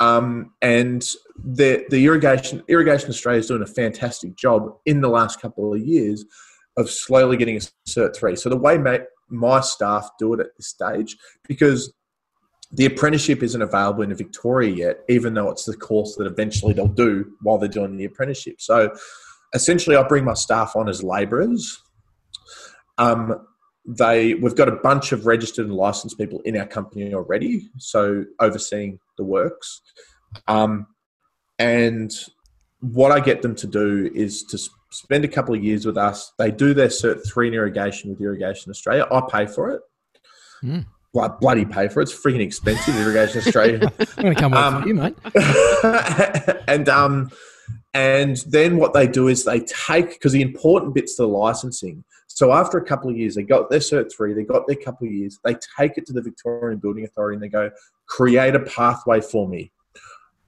Um, 0.00 0.52
and 0.62 1.06
the 1.44 1.84
the 1.90 2.04
irrigation 2.04 2.62
irrigation 2.68 3.08
Australia 3.10 3.40
is 3.40 3.46
doing 3.48 3.62
a 3.62 3.66
fantastic 3.66 4.36
job 4.36 4.76
in 4.86 5.00
the 5.00 5.08
last 5.08 5.40
couple 5.40 5.72
of 5.74 5.80
years 5.80 6.24
of 6.76 6.90
slowly 6.90 7.36
getting 7.36 7.56
a 7.56 7.60
cert 7.88 8.16
three. 8.16 8.34
So 8.34 8.48
the 8.48 8.56
way 8.56 8.76
my, 8.78 9.02
my 9.28 9.60
staff 9.60 10.10
do 10.18 10.34
it 10.34 10.40
at 10.40 10.56
this 10.56 10.66
stage, 10.66 11.16
because 11.46 11.92
the 12.74 12.86
apprenticeship 12.86 13.42
isn't 13.42 13.62
available 13.62 14.02
in 14.02 14.14
Victoria 14.14 14.74
yet, 14.74 14.98
even 15.08 15.34
though 15.34 15.50
it's 15.50 15.64
the 15.64 15.76
course 15.76 16.16
that 16.16 16.26
eventually 16.26 16.72
they'll 16.72 16.88
do 16.88 17.32
while 17.40 17.56
they're 17.56 17.68
doing 17.68 17.96
the 17.96 18.04
apprenticeship. 18.04 18.60
So 18.60 18.94
essentially, 19.54 19.96
I 19.96 20.02
bring 20.02 20.24
my 20.24 20.34
staff 20.34 20.74
on 20.74 20.88
as 20.88 21.02
labourers. 21.02 21.80
Um, 22.98 23.46
they 23.86 24.34
we've 24.34 24.56
got 24.56 24.68
a 24.68 24.76
bunch 24.76 25.12
of 25.12 25.26
registered 25.26 25.66
and 25.66 25.74
licensed 25.74 26.18
people 26.18 26.40
in 26.44 26.56
our 26.56 26.66
company 26.66 27.14
already, 27.14 27.68
so 27.78 28.24
overseeing 28.40 28.98
the 29.18 29.24
works. 29.24 29.80
Um, 30.48 30.86
and 31.58 32.12
what 32.80 33.12
I 33.12 33.20
get 33.20 33.42
them 33.42 33.54
to 33.56 33.66
do 33.66 34.10
is 34.14 34.42
to 34.44 34.58
spend 34.90 35.24
a 35.24 35.28
couple 35.28 35.54
of 35.54 35.62
years 35.62 35.86
with 35.86 35.96
us. 35.96 36.32
They 36.38 36.50
do 36.50 36.74
their 36.74 36.88
Cert 36.88 37.26
three 37.26 37.48
in 37.48 37.54
irrigation 37.54 38.10
with 38.10 38.20
Irrigation 38.20 38.70
Australia. 38.70 39.06
I 39.10 39.22
pay 39.30 39.46
for 39.46 39.70
it. 39.70 39.82
Mm. 40.62 40.86
Bloody 41.14 41.64
pay 41.64 41.88
for 41.88 42.00
it. 42.00 42.04
It's 42.04 42.12
freaking 42.12 42.40
expensive, 42.40 42.96
Irrigation 42.96 43.38
Australia. 43.38 43.92
I'm 44.18 44.22
going 44.22 44.34
to 44.34 44.40
come 44.40 44.52
Um, 44.52 44.82
for 44.82 44.88
you, 44.88 44.94
mate. 44.94 45.16
and 46.68 46.88
um, 46.88 47.30
and 47.94 48.36
then 48.48 48.76
what 48.76 48.92
they 48.92 49.06
do 49.06 49.28
is 49.28 49.44
they 49.44 49.60
take 49.60 50.10
because 50.10 50.32
the 50.32 50.42
important 50.42 50.94
bits 50.94 51.16
the 51.16 51.26
licensing. 51.26 52.04
So 52.26 52.52
after 52.52 52.76
a 52.78 52.84
couple 52.84 53.08
of 53.08 53.16
years, 53.16 53.36
they 53.36 53.44
got 53.44 53.70
their 53.70 53.78
cert 53.78 54.12
three, 54.12 54.34
they 54.34 54.42
got 54.42 54.66
their 54.66 54.76
couple 54.76 55.06
of 55.06 55.12
years, 55.12 55.38
they 55.44 55.56
take 55.78 55.96
it 55.96 56.04
to 56.06 56.12
the 56.12 56.20
Victorian 56.20 56.80
Building 56.80 57.04
Authority 57.04 57.36
and 57.36 57.42
they 57.42 57.48
go, 57.48 57.70
create 58.06 58.56
a 58.56 58.60
pathway 58.60 59.20
for 59.20 59.48
me. 59.48 59.70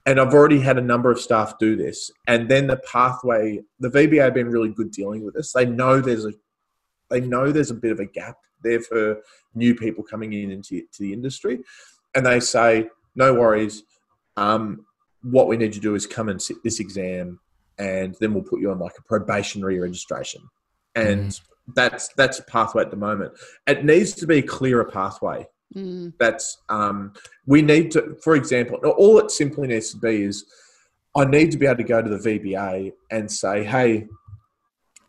And 0.05 0.19
I've 0.19 0.33
already 0.33 0.59
had 0.59 0.77
a 0.77 0.81
number 0.81 1.09
of 1.09 1.19
staff 1.19 1.57
do 1.59 1.77
this. 1.77 2.11
And 2.27 2.49
then 2.49 2.67
the 2.67 2.77
pathway, 2.77 3.61
the 3.79 3.89
VBA 3.89 4.21
have 4.21 4.33
been 4.33 4.49
really 4.49 4.69
good 4.69 4.91
dealing 4.91 5.23
with 5.23 5.35
this. 5.35 5.53
They 5.53 5.65
know 5.65 6.01
there's 6.01 6.25
a 6.25 6.33
they 7.09 7.21
know 7.21 7.53
there's 7.53 7.71
a 7.71 7.75
bit 7.75 7.93
of 7.93 8.01
a 8.01 8.05
gap 8.05 8.35
there 8.63 8.81
for 8.81 9.21
new 9.55 9.75
people 9.75 10.03
coming 10.03 10.33
in 10.33 10.51
into 10.51 10.81
to 10.81 10.99
the 10.99 11.13
industry. 11.13 11.59
And 12.15 12.25
they 12.25 12.39
say, 12.39 12.89
no 13.15 13.33
worries. 13.33 13.83
Um, 14.35 14.85
what 15.23 15.47
we 15.47 15.57
need 15.57 15.73
to 15.73 15.79
do 15.79 15.95
is 15.95 16.05
come 16.05 16.29
and 16.29 16.41
sit 16.41 16.57
this 16.63 16.79
exam 16.79 17.39
and 17.79 18.15
then 18.19 18.33
we'll 18.33 18.43
put 18.43 18.59
you 18.59 18.71
on 18.71 18.79
like 18.79 18.97
a 18.97 19.03
probationary 19.03 19.79
registration. 19.79 20.41
And 20.95 21.39
that's 21.75 22.07
that's 22.09 22.39
a 22.39 22.43
pathway 22.43 22.83
at 22.83 22.91
the 22.91 22.97
moment. 22.97 23.33
It 23.67 23.85
needs 23.85 24.13
to 24.15 24.27
be 24.27 24.39
a 24.39 24.41
clearer 24.41 24.85
pathway. 24.85 25.47
Mm. 25.75 26.13
That's 26.17 26.57
um, 26.69 27.13
we 27.45 27.61
need 27.61 27.91
to, 27.91 28.15
for 28.23 28.35
example, 28.35 28.77
all 28.77 29.19
it 29.19 29.31
simply 29.31 29.67
needs 29.67 29.91
to 29.91 29.97
be 29.97 30.23
is 30.23 30.45
I 31.15 31.25
need 31.25 31.51
to 31.51 31.57
be 31.57 31.65
able 31.65 31.77
to 31.77 31.83
go 31.83 32.01
to 32.01 32.09
the 32.09 32.17
VBA 32.17 32.93
and 33.11 33.31
say, 33.31 33.63
hey, 33.63 34.07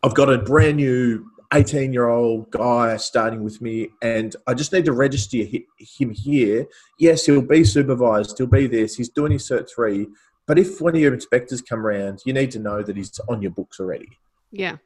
I've 0.03 0.15
got 0.15 0.31
a 0.31 0.37
brand 0.37 0.77
new 0.77 1.25
18 1.53 1.93
year 1.93 2.07
old 2.07 2.51
guy 2.51 2.95
starting 2.97 3.43
with 3.43 3.61
me, 3.61 3.89
and 4.01 4.35
I 4.47 4.53
just 4.53 4.71
need 4.71 4.85
to 4.85 4.93
register 4.93 5.37
him 5.37 6.11
here. 6.11 6.67
Yes, 6.99 7.25
he'll 7.25 7.41
be 7.41 7.63
supervised, 7.63 8.37
he'll 8.37 8.47
be 8.47 8.67
this, 8.67 8.95
he's 8.95 9.09
doing 9.09 9.31
his 9.31 9.47
Cert 9.47 9.67
3. 9.73 10.07
But 10.45 10.59
if 10.59 10.81
one 10.81 10.95
of 10.95 11.01
your 11.01 11.13
inspectors 11.13 11.61
come 11.61 11.85
around, 11.85 12.21
you 12.25 12.33
need 12.33 12.51
to 12.51 12.59
know 12.59 12.81
that 12.81 12.97
he's 12.97 13.19
on 13.29 13.41
your 13.41 13.51
books 13.51 13.79
already. 13.79 14.09
Yeah. 14.51 14.77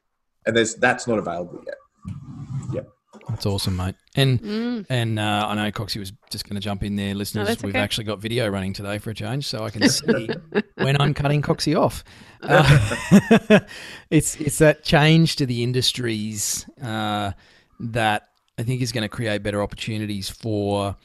And 0.46 0.56
there's 0.56 0.74
that's 0.74 1.06
not 1.06 1.18
available 1.18 1.64
yet. 1.66 2.86
That's 3.28 3.46
awesome, 3.46 3.76
mate. 3.76 3.94
And 4.14 4.40
Mm. 4.42 4.86
and 4.90 5.18
uh, 5.18 5.46
I 5.48 5.54
know 5.54 5.70
Coxie 5.72 5.98
was 5.98 6.12
just 6.30 6.44
going 6.48 6.54
to 6.56 6.60
jump 6.60 6.82
in 6.82 6.96
there, 6.96 7.14
listeners. 7.14 7.48
that's 7.48 7.62
We've 7.62 7.74
okay. 7.74 7.82
actually 7.82 8.04
got 8.04 8.20
video 8.20 8.48
running 8.48 8.72
today 8.74 8.98
for 8.98 9.10
a 9.10 9.14
change, 9.14 9.46
so 9.46 9.64
I 9.64 9.70
can 9.70 9.88
see 9.88 10.28
when 10.76 11.00
I'm 11.00 11.14
cutting 11.14 11.42
Coxie 11.42 11.78
off. 11.78 12.04
Uh, 12.44 13.60
it's 14.10 14.36
it's 14.36 14.58
that 14.58 14.84
change 14.84 15.36
to 15.36 15.46
the 15.46 15.62
industries 15.62 16.66
uh, 16.82 17.32
that 17.80 18.28
I 18.58 18.62
think 18.62 18.82
is 18.82 18.92
going 18.92 19.00
to 19.02 19.08
create 19.08 19.42
better 19.42 19.62
opportunities 19.62 20.28
for. 20.28 20.96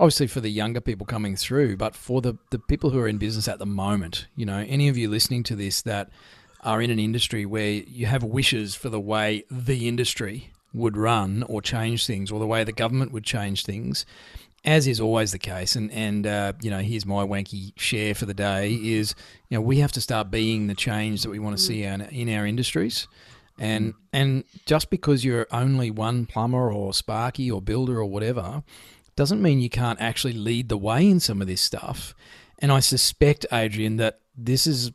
Obviously, 0.00 0.26
for 0.28 0.40
the 0.40 0.48
younger 0.48 0.80
people 0.80 1.06
coming 1.06 1.34
through, 1.36 1.76
but 1.76 1.94
for 1.94 2.20
the, 2.20 2.36
the 2.50 2.58
people 2.60 2.90
who 2.90 2.98
are 3.00 3.08
in 3.08 3.18
business 3.18 3.48
at 3.48 3.58
the 3.60 3.66
moment, 3.66 4.26
you 4.36 4.46
know, 4.46 4.58
any 4.68 4.88
of 4.88 4.96
you 4.96 5.08
listening 5.08 5.42
to 5.44 5.56
this 5.56 5.82
that 5.82 6.08
are 6.62 6.80
in 6.82 6.90
an 6.90 6.98
industry 7.00 7.44
where 7.46 7.70
you 7.70 8.06
have 8.06 8.22
wishes 8.22 8.74
for 8.76 8.88
the 8.90 9.00
way 9.00 9.44
the 9.50 9.88
industry 9.88 10.52
would 10.72 10.96
run 10.96 11.42
or 11.44 11.62
change 11.62 12.06
things 12.06 12.30
or 12.30 12.38
the 12.38 12.46
way 12.46 12.64
the 12.64 12.72
government 12.72 13.12
would 13.12 13.24
change 13.24 13.64
things, 13.64 14.04
as 14.64 14.86
is 14.86 15.00
always 15.00 15.32
the 15.32 15.38
case. 15.38 15.76
And, 15.76 15.90
and 15.92 16.26
uh, 16.26 16.52
you 16.60 16.70
know, 16.70 16.80
here's 16.80 17.06
my 17.06 17.24
wanky 17.24 17.72
share 17.76 18.14
for 18.14 18.26
the 18.26 18.34
day 18.34 18.74
is, 18.74 19.14
you 19.48 19.56
know, 19.56 19.62
we 19.62 19.78
have 19.78 19.92
to 19.92 20.00
start 20.00 20.30
being 20.30 20.66
the 20.66 20.74
change 20.74 21.22
that 21.22 21.30
we 21.30 21.38
want 21.38 21.56
to 21.56 21.62
see 21.62 21.84
in, 21.84 22.02
in 22.02 22.28
our 22.28 22.46
industries. 22.46 23.08
And, 23.60 23.94
and 24.12 24.44
just 24.66 24.88
because 24.88 25.24
you're 25.24 25.48
only 25.50 25.90
one 25.90 26.26
plumber 26.26 26.70
or 26.72 26.94
sparky 26.94 27.50
or 27.50 27.60
builder 27.60 27.98
or 27.98 28.06
whatever, 28.06 28.62
doesn't 29.16 29.42
mean 29.42 29.58
you 29.58 29.68
can't 29.68 30.00
actually 30.00 30.34
lead 30.34 30.68
the 30.68 30.78
way 30.78 31.08
in 31.08 31.18
some 31.18 31.40
of 31.40 31.48
this 31.48 31.60
stuff. 31.60 32.14
And 32.60 32.70
I 32.70 32.78
suspect, 32.78 33.46
Adrian, 33.50 33.96
that 33.96 34.20
this 34.36 34.66
is 34.68 34.92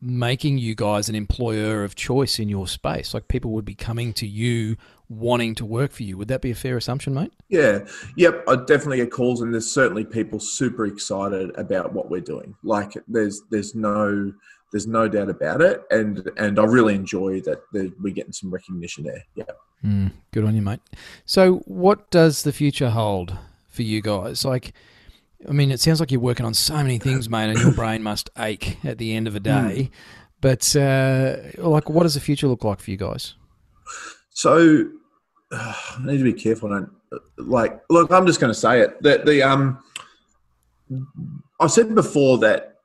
making 0.00 0.58
you 0.58 0.74
guys 0.74 1.08
an 1.08 1.14
employer 1.14 1.82
of 1.82 1.94
choice 1.94 2.38
in 2.38 2.48
your 2.48 2.68
space. 2.68 3.14
Like 3.14 3.28
people 3.28 3.50
would 3.52 3.64
be 3.64 3.74
coming 3.74 4.12
to 4.14 4.26
you 4.26 4.76
wanting 5.08 5.54
to 5.56 5.64
work 5.64 5.92
for 5.92 6.02
you. 6.02 6.16
Would 6.18 6.28
that 6.28 6.42
be 6.42 6.50
a 6.50 6.54
fair 6.54 6.76
assumption, 6.76 7.14
mate? 7.14 7.32
Yeah, 7.48 7.80
yep. 8.16 8.44
I 8.48 8.56
definitely 8.56 8.98
get 8.98 9.10
calls, 9.10 9.40
and 9.40 9.52
there's 9.52 9.70
certainly 9.70 10.04
people 10.04 10.38
super 10.38 10.86
excited 10.86 11.56
about 11.56 11.92
what 11.92 12.10
we're 12.10 12.20
doing. 12.20 12.54
Like, 12.62 12.92
there's 13.08 13.42
there's 13.50 13.74
no 13.74 14.32
there's 14.70 14.86
no 14.86 15.08
doubt 15.08 15.30
about 15.30 15.60
it, 15.60 15.82
and 15.90 16.28
and 16.36 16.58
I 16.58 16.64
really 16.64 16.94
enjoy 16.94 17.40
that, 17.42 17.62
we're 17.72 18.14
getting 18.14 18.32
some 18.32 18.50
recognition 18.50 19.04
there. 19.04 19.24
Yeah. 19.34 19.44
Mm, 19.84 20.12
good 20.32 20.44
on 20.44 20.54
you, 20.56 20.62
mate. 20.62 20.80
So, 21.24 21.58
what 21.66 22.10
does 22.10 22.42
the 22.42 22.52
future 22.52 22.90
hold 22.90 23.36
for 23.68 23.82
you 23.82 24.02
guys? 24.02 24.44
Like, 24.44 24.74
I 25.46 25.52
mean, 25.52 25.70
it 25.70 25.80
sounds 25.80 26.00
like 26.00 26.10
you're 26.10 26.20
working 26.20 26.46
on 26.46 26.54
so 26.54 26.74
many 26.76 26.98
things, 26.98 27.28
mate, 27.28 27.50
and 27.50 27.58
your 27.58 27.72
brain 27.74 28.02
must 28.02 28.30
ache 28.38 28.78
at 28.84 28.98
the 28.98 29.14
end 29.14 29.28
of 29.28 29.36
a 29.36 29.40
day. 29.40 29.90
But, 30.40 30.74
uh, 30.74 31.36
like, 31.58 31.90
what 31.90 32.04
does 32.04 32.14
the 32.14 32.20
future 32.20 32.48
look 32.48 32.64
like 32.64 32.80
for 32.80 32.90
you 32.90 32.96
guys? 32.96 33.34
So 34.30 34.88
I 35.52 35.98
need 36.00 36.18
to 36.18 36.24
be 36.24 36.32
careful. 36.32 36.72
I 36.72 36.80
don't 36.80 36.90
like. 37.36 37.80
Look, 37.90 38.12
I'm 38.12 38.26
just 38.26 38.40
going 38.40 38.52
to 38.52 38.58
say 38.58 38.80
it. 38.80 39.02
That 39.02 39.26
the 39.26 39.42
um, 39.42 39.82
I 41.60 41.66
said 41.66 41.94
before 41.94 42.38
that 42.38 42.76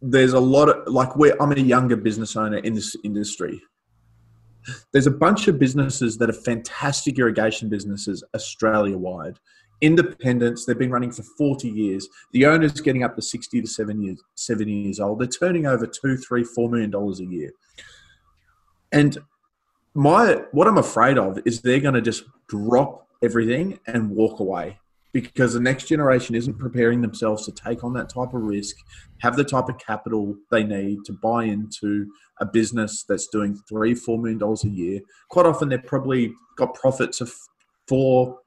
there's 0.00 0.32
a 0.32 0.40
lot 0.40 0.68
of 0.68 0.92
like 0.92 1.16
where 1.16 1.40
I'm 1.42 1.52
a 1.52 1.56
younger 1.56 1.96
business 1.96 2.36
owner 2.36 2.58
in 2.58 2.74
this 2.74 2.96
industry. 3.04 3.60
There's 4.92 5.06
a 5.06 5.12
bunch 5.12 5.48
of 5.48 5.58
businesses 5.58 6.18
that 6.18 6.28
are 6.28 6.34
fantastic 6.34 7.18
irrigation 7.18 7.68
businesses 7.68 8.22
Australia 8.34 8.98
wide. 8.98 9.38
Independents, 9.80 10.64
they've 10.64 10.78
been 10.78 10.90
running 10.90 11.12
for 11.12 11.22
40 11.22 11.68
years. 11.68 12.08
The 12.32 12.46
owner's 12.46 12.80
getting 12.80 13.04
up 13.04 13.14
to 13.16 13.22
60 13.22 13.60
to 13.60 13.66
7 13.66 14.02
years, 14.02 14.20
70 14.34 14.72
years 14.72 15.00
old. 15.00 15.20
They're 15.20 15.28
turning 15.28 15.66
over 15.66 15.86
two, 15.86 16.16
three, 16.16 16.44
four 16.44 16.68
million 16.68 16.90
dollars 16.90 17.20
a 17.20 17.24
year. 17.24 17.52
And 18.92 19.18
my 19.94 20.42
what 20.52 20.66
I'm 20.66 20.78
afraid 20.78 21.18
of 21.18 21.38
is 21.44 21.60
they're 21.60 21.80
going 21.80 21.94
to 21.94 22.00
just 22.00 22.24
drop 22.48 23.06
everything 23.22 23.78
and 23.86 24.10
walk 24.10 24.40
away 24.40 24.78
because 25.12 25.54
the 25.54 25.60
next 25.60 25.86
generation 25.86 26.34
isn't 26.34 26.58
preparing 26.58 27.00
themselves 27.00 27.44
to 27.46 27.52
take 27.52 27.82
on 27.82 27.92
that 27.94 28.08
type 28.08 28.34
of 28.34 28.42
risk, 28.42 28.76
have 29.18 29.36
the 29.36 29.44
type 29.44 29.68
of 29.68 29.78
capital 29.78 30.36
they 30.50 30.62
need 30.62 30.98
to 31.04 31.12
buy 31.12 31.44
into 31.44 32.06
a 32.40 32.46
business 32.46 33.04
that's 33.08 33.26
doing 33.28 33.56
three, 33.68 33.94
four 33.94 34.18
million 34.18 34.38
dollars 34.38 34.64
a 34.64 34.68
year. 34.68 35.00
Quite 35.30 35.46
often, 35.46 35.68
they've 35.68 35.84
probably 35.84 36.32
got 36.56 36.74
profits 36.74 37.20
of 37.20 37.32
four 37.88 38.38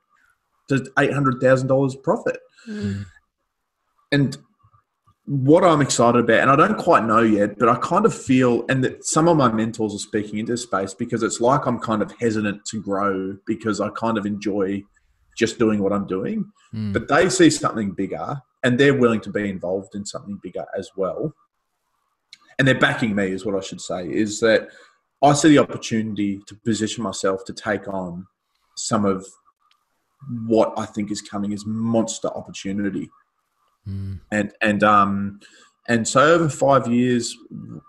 to 0.78 0.92
eight 1.00 1.14
hundred 1.14 1.40
thousand 1.42 1.68
dollars 1.68 1.96
profit. 1.96 2.38
Mm. 2.68 3.06
And 4.12 4.38
what 5.26 5.64
I'm 5.64 5.82
excited 5.82 6.20
about, 6.20 6.42
and 6.42 6.52
I 6.52 6.56
don't 6.56 6.78
quite 6.78 7.06
know 7.06 7.22
yet, 7.22 7.58
but 7.58 7.70
I 7.70 7.76
kind 7.76 8.06
of 8.06 8.14
feel, 8.14 8.66
and 8.68 8.84
that 8.84 9.06
some 9.06 9.28
of 9.28 9.38
my 9.38 9.52
mentors 9.52 9.94
are 9.94 10.00
speaking 10.00 10.40
into 10.40 10.58
space 10.58 10.94
because 10.94 11.24
it's 11.24 11.40
like 11.40 11.66
I'm 11.66 11.80
kind 11.80 12.02
of 12.02 12.12
hesitant 12.20 12.66
to 12.66 12.82
grow 12.82 13.38
because 13.46 13.80
I 13.80 13.90
kind 13.90 14.18
of 14.18 14.26
enjoy 14.26 14.84
just 15.38 15.60
doing 15.60 15.82
what 15.82 15.94
I'm 15.94 16.08
doing. 16.08 16.52
Mm. 16.74 16.94
But 16.94 17.08
they 17.08 17.30
see 17.30 17.50
something 17.50 17.92
bigger 17.92 18.42
and 18.64 18.80
they're 18.80 18.98
willing 18.98 19.22
to 19.22 19.32
be 19.32 19.50
involved 19.50 19.96
in 19.96 20.06
something 20.06 20.40
bigger 20.44 20.66
as 20.78 20.90
well. 20.96 21.34
And 22.60 22.68
they're 22.68 22.76
backing 22.78 23.16
me, 23.16 23.32
is 23.32 23.46
what 23.46 23.56
I 23.56 23.62
should 23.62 23.82
say, 23.82 24.08
is 24.08 24.40
that 24.42 24.68
I 25.24 25.34
see 25.34 25.50
the 25.50 25.60
opportunity 25.60 26.42
to 26.48 26.56
position 26.66 27.04
myself 27.04 27.46
to 27.46 27.54
take 27.54 27.88
on 27.88 28.28
some 28.76 29.06
of 29.06 29.26
what 30.48 30.74
I 30.78 30.86
think 30.86 31.12
is 31.12 31.22
coming 31.22 31.52
is 31.52 31.66
monster 31.66 32.28
opportunity. 32.30 33.10
Mm. 33.88 34.20
and 34.30 34.54
and 34.62 34.84
um 34.84 35.40
and 35.88 36.08
so 36.08 36.22
over 36.22 36.50
five 36.50 36.88
years 36.88 37.36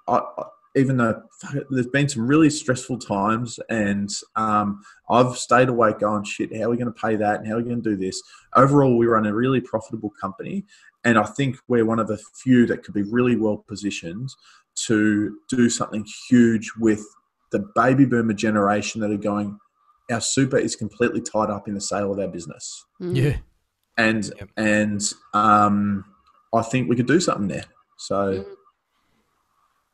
I, 0.08 0.22
I, 0.38 0.44
even 0.74 0.96
though 0.96 1.22
there's 1.68 1.88
been 1.88 2.08
some 2.08 2.26
really 2.26 2.48
stressful 2.48 2.98
times 2.98 3.60
and 3.68 4.08
um, 4.34 4.82
i've 5.10 5.36
stayed 5.36 5.68
awake 5.68 5.98
going 5.98 6.24
shit 6.24 6.56
how 6.56 6.62
are 6.62 6.70
we 6.70 6.78
going 6.78 6.90
to 6.90 6.98
pay 6.98 7.14
that? 7.16 7.40
And 7.40 7.46
how 7.46 7.56
are 7.56 7.58
we 7.58 7.64
going 7.64 7.82
to 7.82 7.90
do 7.90 7.96
this? 7.96 8.22
Overall 8.56 8.96
we 8.96 9.04
run 9.04 9.26
a 9.26 9.34
really 9.34 9.60
profitable 9.60 10.14
company 10.18 10.64
and 11.04 11.18
i 11.18 11.24
think 11.24 11.58
we're 11.68 11.84
one 11.84 11.98
of 11.98 12.08
the 12.08 12.18
few 12.34 12.64
that 12.66 12.82
could 12.82 12.94
be 12.94 13.02
really 13.02 13.36
well 13.36 13.58
positioned 13.68 14.30
to 14.86 15.36
do 15.50 15.68
something 15.68 16.06
huge 16.30 16.72
with 16.78 17.04
the 17.50 17.68
baby 17.74 18.06
boomer 18.06 18.32
generation 18.32 19.02
that 19.02 19.10
are 19.10 19.18
going 19.18 19.58
our 20.12 20.20
super 20.20 20.56
is 20.58 20.76
completely 20.76 21.20
tied 21.20 21.50
up 21.50 21.66
in 21.68 21.74
the 21.74 21.80
sale 21.80 22.12
of 22.12 22.18
our 22.18 22.28
business 22.28 22.84
Mm. 23.00 23.16
Yeah. 23.16 23.36
and 23.96 24.24
Yep. 24.38 24.48
and 24.56 25.00
um, 25.34 26.04
I 26.54 26.62
think 26.62 26.88
we 26.88 26.96
could 26.96 27.06
do 27.08 27.18
something 27.20 27.48
there. 27.48 27.64
So 27.98 28.14
Mm. 28.38 28.44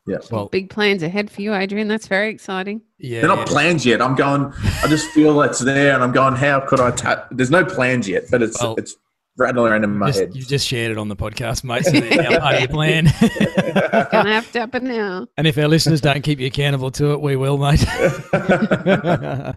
yeah, 0.07 0.19
Well, 0.31 0.47
Big 0.49 0.71
plans 0.71 1.03
ahead 1.03 1.31
for 1.31 1.41
you, 1.43 1.55
Adrian. 1.55 1.89
That's 1.89 2.07
very 2.09 2.31
exciting. 2.31 2.83
yeah. 2.99 3.21
they're 3.21 3.29
not 3.29 3.39
yeah. 3.39 3.45
plans 3.47 3.87
yet. 3.87 4.01
I'm 4.03 4.15
going. 4.15 4.53
I 4.83 4.87
just 4.89 5.09
feel 5.11 5.41
it's 5.43 5.61
there, 5.61 5.95
and 5.95 6.03
I'm 6.03 6.13
going. 6.13 6.35
How 6.35 6.61
could 6.61 6.81
I? 6.81 6.91
Ta- 6.91 7.27
There's 7.31 7.51
no 7.51 7.65
plans 7.65 8.09
yet, 8.09 8.25
but 8.31 8.43
it's 8.43 8.61
Well, 8.61 8.75
it's 8.79 8.97
rattling 9.37 9.71
around 9.71 9.85
in 9.85 9.97
my 9.97 10.09
Just- 10.09 10.19
head. 10.19 10.35
you 10.35 10.43
just 10.43 10.67
shared 10.67 10.91
it 10.91 10.99
on 10.99 11.07
the 11.09 11.15
podcast, 11.15 11.63
mate. 11.63 11.85
So 11.85 11.93
that's 11.93 12.17
now 12.31 12.41
part 12.41 12.55
of 12.57 12.61
your 12.61 12.69
plan. 12.71 13.05
Gonna 14.11 14.33
have 14.33 14.51
to 14.53 14.59
happen 14.61 14.85
now. 14.85 15.29
and 15.37 15.47
if 15.47 15.57
our 15.59 15.69
listeners 15.69 16.01
don't 16.01 16.23
keep 16.23 16.41
you 16.41 16.47
accountable 16.49 16.91
to 16.93 17.13
it, 17.13 17.21
we 17.21 17.37
will, 17.37 17.57
mate. 17.59 17.85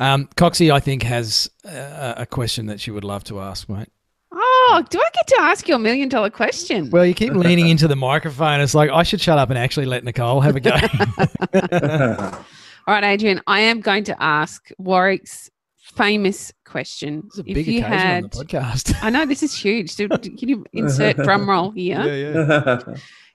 um, 0.00 0.28
Coxie, 0.36 0.70
I 0.72 0.80
think, 0.80 1.02
has 1.02 1.50
a, 1.64 2.14
a 2.18 2.26
question 2.26 2.66
that 2.66 2.80
she 2.80 2.90
would 2.90 3.04
love 3.04 3.24
to 3.24 3.40
ask, 3.40 3.68
mate. 3.68 3.88
Oh, 4.32 4.84
do 4.90 4.98
I 5.00 5.08
get 5.14 5.26
to 5.28 5.36
ask 5.40 5.66
you 5.68 5.74
a 5.74 5.78
million 5.78 6.08
dollar 6.08 6.30
question? 6.30 6.90
Well, 6.90 7.04
you 7.06 7.14
keep 7.14 7.32
leaning 7.32 7.68
into 7.68 7.88
the 7.88 7.96
microphone. 7.96 8.60
It's 8.60 8.74
like 8.74 8.90
I 8.90 9.02
should 9.02 9.20
shut 9.20 9.38
up 9.38 9.48
and 9.50 9.58
actually 9.58 9.86
let 9.86 10.04
Nicole 10.04 10.40
have 10.42 10.56
a 10.56 10.60
go. 10.60 10.70
All 12.86 12.94
right, 12.94 13.04
Adrian, 13.04 13.40
I 13.46 13.60
am 13.60 13.80
going 13.80 14.04
to 14.04 14.22
ask 14.22 14.68
Warwick's 14.78 15.50
famous 15.94 16.52
question. 16.64 17.24
It's 17.26 17.38
a 17.38 17.40
If 17.46 17.54
big 17.54 17.66
you 17.66 17.82
had, 17.82 18.24
on 18.24 18.30
the 18.30 18.44
podcast. 18.44 18.94
I 19.02 19.10
know 19.10 19.26
this 19.26 19.42
is 19.42 19.54
huge. 19.58 19.90
So 19.90 20.08
Can 20.08 20.48
you 20.48 20.64
insert 20.72 21.16
drum 21.24 21.48
roll 21.48 21.70
here? 21.70 22.00
yeah. 22.06 22.78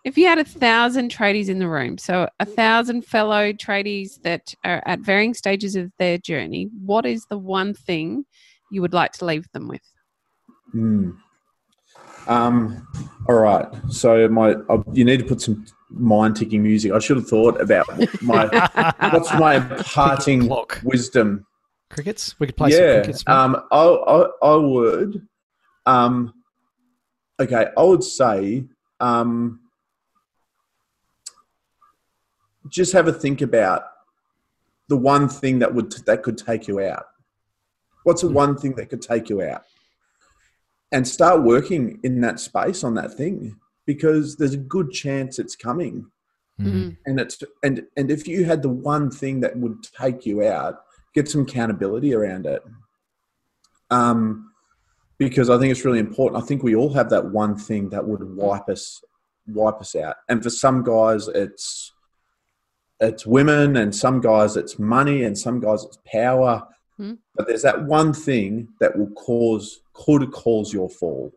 If 0.04 0.18
you 0.18 0.28
had 0.28 0.38
a 0.38 0.44
thousand 0.44 1.12
tradies 1.12 1.48
in 1.48 1.60
the 1.60 1.68
room, 1.68 1.98
so 1.98 2.28
a 2.40 2.46
thousand 2.46 3.06
fellow 3.06 3.54
tradies 3.54 4.22
that 4.24 4.54
are 4.66 4.84
at 4.86 5.00
varying 5.00 5.34
stages 5.34 5.76
of 5.76 5.92
their 5.98 6.18
journey, 6.18 6.70
what 6.84 7.06
is 7.06 7.26
the 7.30 7.38
one 7.38 7.74
thing 7.74 8.26
you 8.70 8.82
would 8.82 8.94
like 8.94 9.14
to 9.14 9.26
leave 9.26 9.50
them 9.54 9.68
with? 9.68 9.82
Hmm. 10.72 11.12
Um. 12.28 12.88
All 13.30 13.36
right. 13.36 13.68
So 13.90 14.28
my 14.28 14.54
uh, 14.70 14.84
you 14.94 15.06
need 15.06 15.20
to 15.20 15.26
put 15.26 15.42
some 15.42 15.66
mind 15.90 16.36
ticking 16.36 16.64
music. 16.64 16.92
I 16.92 17.00
should 17.00 17.18
have 17.18 17.28
thought 17.28 17.60
about 17.62 17.86
my 18.22 18.46
what's 19.12 19.34
my 19.34 19.60
parting 19.60 20.48
Clock. 20.48 20.80
wisdom 20.84 21.46
Crickets? 21.94 22.40
We 22.40 22.48
could 22.48 22.58
play 22.58 22.72
some 22.72 22.82
yeah, 22.82 22.94
crickets. 22.96 23.24
mate. 23.28 23.34
um, 23.34 23.64
I, 23.72 23.84
I, 23.86 24.28
I 24.42 24.56
would. 24.56 25.28
Um, 25.86 26.34
okay, 27.40 27.68
I 27.78 27.84
would 27.84 28.04
say 28.04 28.66
um, 29.00 29.60
just 32.70 32.94
have 32.94 33.08
a 33.08 33.14
think 33.14 33.42
about 33.42 33.84
the 34.88 34.98
one 34.98 35.30
thing 35.30 35.60
that 35.60 35.74
would 35.74 35.92
that 36.06 36.24
could 36.24 36.38
take 36.38 36.68
you 36.68 36.80
out. 36.82 37.06
What's 38.04 38.22
the 38.22 38.30
one 38.30 38.58
thing 38.58 38.76
that 38.76 38.90
could 38.90 39.02
take 39.02 39.30
you 39.30 39.42
out? 39.42 39.64
And 40.92 41.08
start 41.08 41.44
working 41.44 42.00
in 42.04 42.22
that 42.22 42.40
space 42.40 42.84
on 42.84 42.94
that 42.96 43.14
thing 43.14 43.56
because 43.86 44.36
there's 44.36 44.54
a 44.54 44.58
good 44.58 44.92
chance 44.92 45.40
it's 45.40 45.56
coming 45.56 46.08
Mm. 46.62 46.72
Mm. 46.72 46.98
and 47.08 47.20
it's 47.20 47.44
and 47.64 47.82
and 47.98 48.12
if 48.12 48.28
you 48.28 48.46
had 48.46 48.62
the 48.62 48.70
one 48.70 49.10
thing 49.10 49.40
that 49.40 49.58
would 49.58 49.82
take 49.82 50.24
you 50.24 50.44
out 50.46 50.84
get 51.14 51.30
some 51.30 51.42
accountability 51.42 52.14
around 52.14 52.46
it. 52.46 52.64
Um, 53.90 54.52
because 55.18 55.50
I 55.50 55.58
think 55.58 55.72
it's 55.72 55.86
really 55.86 56.00
important. 56.00 56.42
I 56.42 56.46
think 56.46 56.64
we 56.64 56.76
all 56.76 56.94
have 56.94 57.10
that 57.12 57.26
one 57.26 57.56
thing 57.56 57.90
that 57.90 58.06
would 58.06 58.24
wipe 58.36 58.68
us 58.68 59.02
wipe 59.48 59.80
us 59.80 59.96
out. 59.96 60.16
And 60.30 60.42
for 60.42 60.50
some 60.50 60.84
guys, 60.84 61.28
it's 61.28 61.93
it's 63.00 63.26
women, 63.26 63.78
and 63.78 63.96
some 63.96 64.22
guys 64.22 64.56
it's 64.56 64.80
money, 64.80 65.24
and 65.24 65.38
some 65.38 65.60
guys 65.60 65.84
it's 65.84 65.98
power. 66.06 66.68
Hmm. 66.98 67.14
But 67.36 67.48
there's 67.48 67.64
that 67.64 67.84
one 67.84 68.14
thing 68.14 68.70
that 68.80 68.98
will 68.98 69.10
cause 69.12 69.82
could 69.94 70.32
cause 70.32 70.74
your 70.74 70.90
fall. 70.90 71.32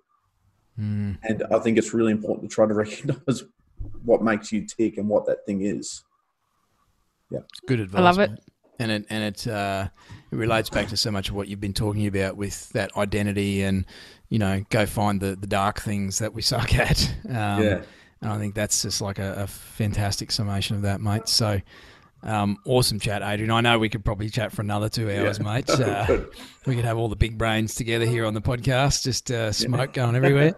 Mm. 0.79 1.19
And 1.23 1.43
I 1.51 1.59
think 1.59 1.79
it's 1.79 1.95
really 1.95 2.13
important 2.13 2.49
to 2.49 2.55
try 2.55 2.67
to 2.67 2.75
recognize 2.85 3.45
what 4.05 4.23
makes 4.23 4.53
you 4.53 4.67
tick 4.67 4.99
and 4.99 5.09
what 5.09 5.27
that 5.27 5.45
thing 5.47 5.63
is. 5.63 6.03
Yeah, 7.31 7.41
it's 7.41 7.61
good 7.67 7.81
advice. 7.81 7.99
I 7.99 8.03
love 8.03 8.19
it. 8.19 8.31
mate. 8.31 8.41
And 8.79 8.91
it 8.91 9.07
and 9.09 9.25
it 9.25 9.47
uh, 9.47 9.89
it 10.31 10.37
relates 10.37 10.69
back 10.69 10.89
to 10.89 10.99
so 10.99 11.11
much 11.11 11.31
of 11.31 11.35
what 11.35 11.49
you've 11.49 11.61
been 11.61 11.73
talking 11.73 12.07
about 12.07 12.37
with 12.37 12.69
that 12.71 12.95
identity 12.95 13.63
and 13.63 13.87
you 14.29 14.39
know 14.39 14.63
go 14.69 14.85
find 14.85 15.19
the 15.19 15.35
the 15.35 15.47
dark 15.47 15.81
things 15.81 16.19
that 16.19 16.35
we 16.35 16.43
suck 16.43 16.75
at. 16.75 17.11
Um, 17.25 17.63
yeah. 17.63 17.83
And 18.23 18.31
I 18.33 18.39
think 18.39 18.55
that's 18.55 18.83
just 18.83 19.01
like 19.01 19.19
a, 19.19 19.35
a 19.43 19.47
fantastic 19.47 20.31
summation 20.33 20.77
of 20.77 20.83
that, 20.83 21.01
mate. 21.01 21.29
So 21.29 21.61
um, 22.23 22.57
awesome 22.65 22.99
chat, 22.99 23.23
Adrian. 23.23 23.51
I 23.53 23.61
know 23.61 23.79
we 23.79 23.89
could 23.91 24.05
probably 24.05 24.31
chat 24.31 24.51
for 24.51 24.63
another 24.63 24.89
two 24.89 25.11
hours, 25.11 25.39
Yeah. 25.39 25.45
mate. 25.45 25.71
Uh, 25.79 26.25
we 26.67 26.75
could 26.75 26.85
have 26.85 26.97
all 26.99 27.09
the 27.09 27.15
big 27.15 27.39
brains 27.39 27.75
together 27.77 28.05
here 28.07 28.25
on 28.25 28.35
the 28.35 28.41
podcast, 28.41 29.05
just 29.05 29.31
uh, 29.31 29.53
smoke 29.53 29.93
going 29.93 30.17
everywhere. 30.17 30.55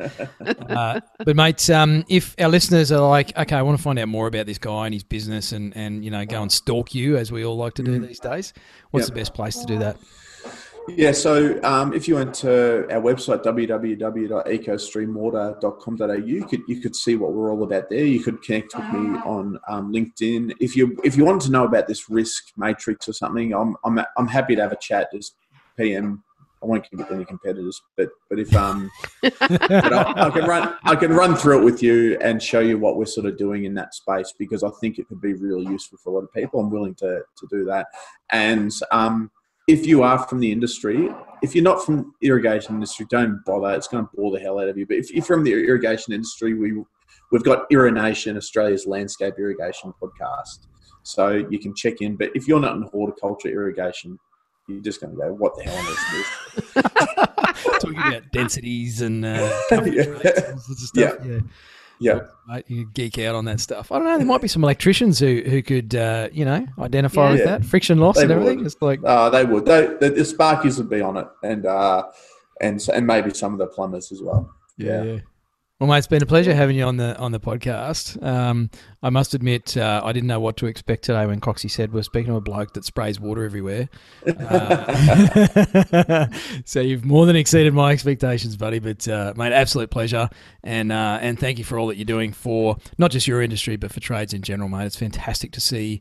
uh, 0.71 1.01
but 1.23 1.37
mate, 1.37 1.69
um, 1.69 2.05
if 2.09 2.35
our 2.39 2.49
listeners 2.49 2.91
are 2.93 3.07
like, 3.07 3.37
okay, 3.37 3.57
I 3.57 3.61
want 3.63 3.77
to 3.77 3.83
find 3.83 3.99
out 3.99 4.09
more 4.09 4.27
about 4.27 4.47
this 4.47 4.57
guy 4.57 4.87
and 4.87 4.95
his 4.95 5.03
business, 5.05 5.53
and 5.53 5.77
and 5.77 6.03
you 6.05 6.11
know, 6.11 6.25
go 6.25 6.41
and 6.41 6.51
stalk 6.51 6.95
you 6.95 7.19
as 7.19 7.31
we 7.31 7.45
all 7.45 7.57
like 7.59 7.75
to 7.75 7.83
do 7.83 7.99
these 7.99 8.21
days, 8.21 8.55
what's 8.93 9.07
Yep. 9.09 9.15
the 9.15 9.21
best 9.21 9.35
place 9.35 9.57
to 9.59 9.67
do 9.67 9.79
that? 9.81 9.99
Yeah, 10.89 11.13
so 11.13 11.63
um, 11.63 11.93
if 11.93 12.09
you 12.09 12.17
went 12.17 12.35
to 12.37 12.91
our 12.93 13.01
website 13.01 13.45
www.ecostreamwater.com.au, 13.45 16.13
you 16.15 16.47
could 16.47 16.63
you 16.67 16.81
could 16.81 16.97
see 16.97 17.15
what 17.17 17.33
we're 17.33 17.53
all 17.53 17.63
about 17.63 17.91
there. 17.91 18.05
You 18.05 18.21
could 18.21 18.43
connect 18.43 18.75
with 18.75 18.93
me 18.93 19.19
on 19.19 19.59
um, 19.69 19.93
LinkedIn. 19.93 20.55
If 20.61 20.75
you 20.77 20.99
if 21.05 21.17
you 21.17 21.25
wanted 21.25 21.43
to 21.43 21.51
know 21.51 21.65
about 21.65 21.87
this 21.87 22.11
risk 22.11 22.53
matrix 22.57 23.09
or 23.09 23.13
something, 23.13 23.53
I'm 23.53 23.77
I'm 23.85 24.01
I'm 24.17 24.27
happy 24.27 24.57
to 24.57 24.63
have 24.63 24.73
a 24.73 24.77
chat. 24.77 25.13
Just 25.13 25.37
PM. 25.77 26.25
I 26.61 26.67
won't 26.67 26.91
give 26.91 26.99
it 26.99 27.07
to 27.09 27.15
any 27.15 27.25
competitors, 27.25 27.81
but 27.97 28.09
but 28.29 28.41
if 28.41 28.53
um, 28.57 28.91
but 29.23 29.33
I, 29.41 30.27
I 30.27 30.31
can 30.31 30.45
run 30.45 30.75
I 30.83 30.97
can 30.97 31.13
run 31.13 31.37
through 31.37 31.61
it 31.61 31.65
with 31.65 31.81
you 31.83 32.19
and 32.21 32.43
show 32.43 32.59
you 32.59 32.79
what 32.79 32.97
we're 32.97 33.07
sort 33.07 33.27
of 33.27 33.39
doing 33.39 33.65
in 33.65 33.75
that 33.75 33.95
space 33.95 34.35
because 34.37 34.65
I 34.65 34.71
think 34.81 34.99
it 34.99 35.07
could 35.07 35.21
be 35.21 35.35
really 35.35 35.71
useful 35.71 35.99
for 36.03 36.11
a 36.11 36.15
lot 36.15 36.25
of 36.25 36.33
people. 36.33 36.59
I'm 36.59 36.71
willing 36.71 36.97
to 36.97 37.23
to 37.37 37.47
do 37.49 37.65
that, 37.67 37.87
and 38.31 38.73
um, 38.91 39.31
if 39.69 39.87
you 39.87 40.03
are 40.03 40.19
from 40.27 40.41
the 40.41 40.51
industry, 40.51 41.09
if 41.43 41.55
you're 41.55 41.63
not 41.63 41.85
from 41.85 42.15
irrigation 42.23 42.75
industry, 42.75 43.07
don't 43.11 43.41
bother. 43.45 43.71
It's 43.75 43.87
going 43.87 44.05
to 44.05 44.11
bore 44.17 44.33
the 44.33 44.41
hell 44.41 44.59
out 44.59 44.69
of 44.69 44.77
you. 44.77 44.87
But 44.87 44.97
if 44.97 45.13
you're 45.13 45.25
from 45.25 45.45
the 45.45 45.53
irrigation 45.53 46.13
industry, 46.13 46.55
we 46.55 46.83
we've 47.31 47.45
got 47.45 47.67
Irrigation 47.71 48.37
Australia's 48.37 48.87
landscape 48.87 49.35
irrigation 49.39 49.93
podcast, 50.03 50.67
so 51.05 51.47
you 51.51 51.59
can 51.61 51.75
check 51.77 52.01
in. 52.01 52.17
But 52.17 52.31
if 52.35 52.49
you're 52.49 52.61
not 52.61 52.77
in 52.77 52.83
horticulture 52.83 53.49
irrigation, 53.51 54.19
you're 54.69 54.83
just 54.83 55.01
going 55.01 55.13
to 55.15 55.17
go, 55.21 55.33
"What 55.35 55.55
the 55.57 55.65
hell 55.65 55.87
is 55.87 56.75
this?" 56.75 57.79
Talking 57.81 57.99
about 57.99 58.23
densities 58.33 59.03
and 59.03 59.25
uh, 59.25 59.29
Yeah. 59.71 59.79
and 59.79 60.15
all 60.17 60.59
sorts 60.59 60.69
of 60.83 60.89
stuff. 60.89 61.15
Yeah. 61.25 61.31
Yeah, 61.33 61.41
Mate, 62.01 62.65
you 62.69 62.89
geek 62.95 63.19
out 63.19 63.35
on 63.35 63.45
that 63.47 63.61
stuff. 63.61 63.91
I 63.93 63.97
don't 63.99 64.07
know. 64.07 64.17
There 64.19 64.27
might 64.27 64.41
be 64.41 64.49
some 64.49 64.63
electricians 64.65 65.19
who, 65.19 65.43
who 65.45 65.63
could, 65.63 65.95
uh, 65.95 66.29
you 66.33 66.45
know, 66.45 66.67
identify 66.79 67.31
with 67.33 67.41
Yeah. 67.41 67.47
that 67.59 67.65
friction 67.65 67.99
loss 67.99 68.17
They 68.17 68.23
and 68.23 68.31
everything. 68.33 68.59
would. 68.59 68.67
It's 68.67 68.77
like, 68.81 69.01
uh, 69.05 69.29
they 69.31 69.45
would. 69.45 69.65
They, 69.67 69.87
the, 70.01 70.11
the 70.11 70.23
Sparkies 70.23 70.79
would 70.79 70.89
be 70.89 71.01
on 71.01 71.17
it, 71.17 71.27
and 71.43 71.67
uh, 71.67 72.05
and 72.61 72.81
and 72.95 73.07
maybe 73.07 73.35
some 73.35 73.53
of 73.53 73.59
the 73.59 73.67
plumbers 73.67 74.11
as 74.13 74.23
well. 74.23 74.51
Yeah. 74.77 75.03
Yeah. 75.03 75.19
Well, 75.81 75.89
mate, 75.89 75.99
it's 75.99 76.09
been 76.09 76.25
a 76.25 76.27
pleasure 76.27 76.57
having 76.57 76.75
you 76.75 76.83
on 76.83 76.97
the 76.97 77.17
on 77.19 77.31
the 77.31 77.39
podcast. 77.39 78.21
Um, 78.21 78.69
I 79.01 79.11
must 79.11 79.33
admit, 79.33 79.77
uh, 79.77 80.01
I 80.03 80.13
didn't 80.13 80.27
know 80.27 80.41
what 80.41 80.57
to 80.57 80.67
expect 80.67 81.05
today 81.05 81.25
when 81.25 81.41
Coxie 81.41 81.71
said 81.71 81.93
we're 81.93 82.03
speaking 82.03 82.33
to 82.33 82.37
a 82.37 82.41
bloke 82.41 82.73
that 82.73 82.85
sprays 82.85 83.21
water 83.21 83.45
everywhere. 83.45 83.89
Uh, 84.27 86.27
so 86.65 86.81
you've 86.81 87.05
more 87.05 87.27
than 87.27 87.37
exceeded 87.37 87.75
my 87.75 87.93
expectations, 87.93 88.57
buddy. 88.57 88.81
But 88.81 89.07
uh, 89.07 89.35
mate, 89.37 89.53
absolute 89.53 89.89
pleasure, 89.89 90.29
and 90.65 90.91
uh, 90.91 91.21
and 91.23 91.39
thank 91.39 91.59
you 91.59 91.65
for 91.65 91.79
all 91.79 91.87
that 91.87 91.97
you're 91.97 92.07
doing 92.07 92.33
for 92.33 92.77
not 92.99 93.13
just 93.13 93.29
your 93.29 93.41
industry 93.41 93.77
but 93.77 93.93
for 93.93 94.01
trades 94.01 94.35
in 94.35 94.43
general, 94.43 94.69
mate. 94.69 94.87
It's 94.87 94.97
fantastic 94.97 95.53
to 95.53 95.61
see 95.61 96.01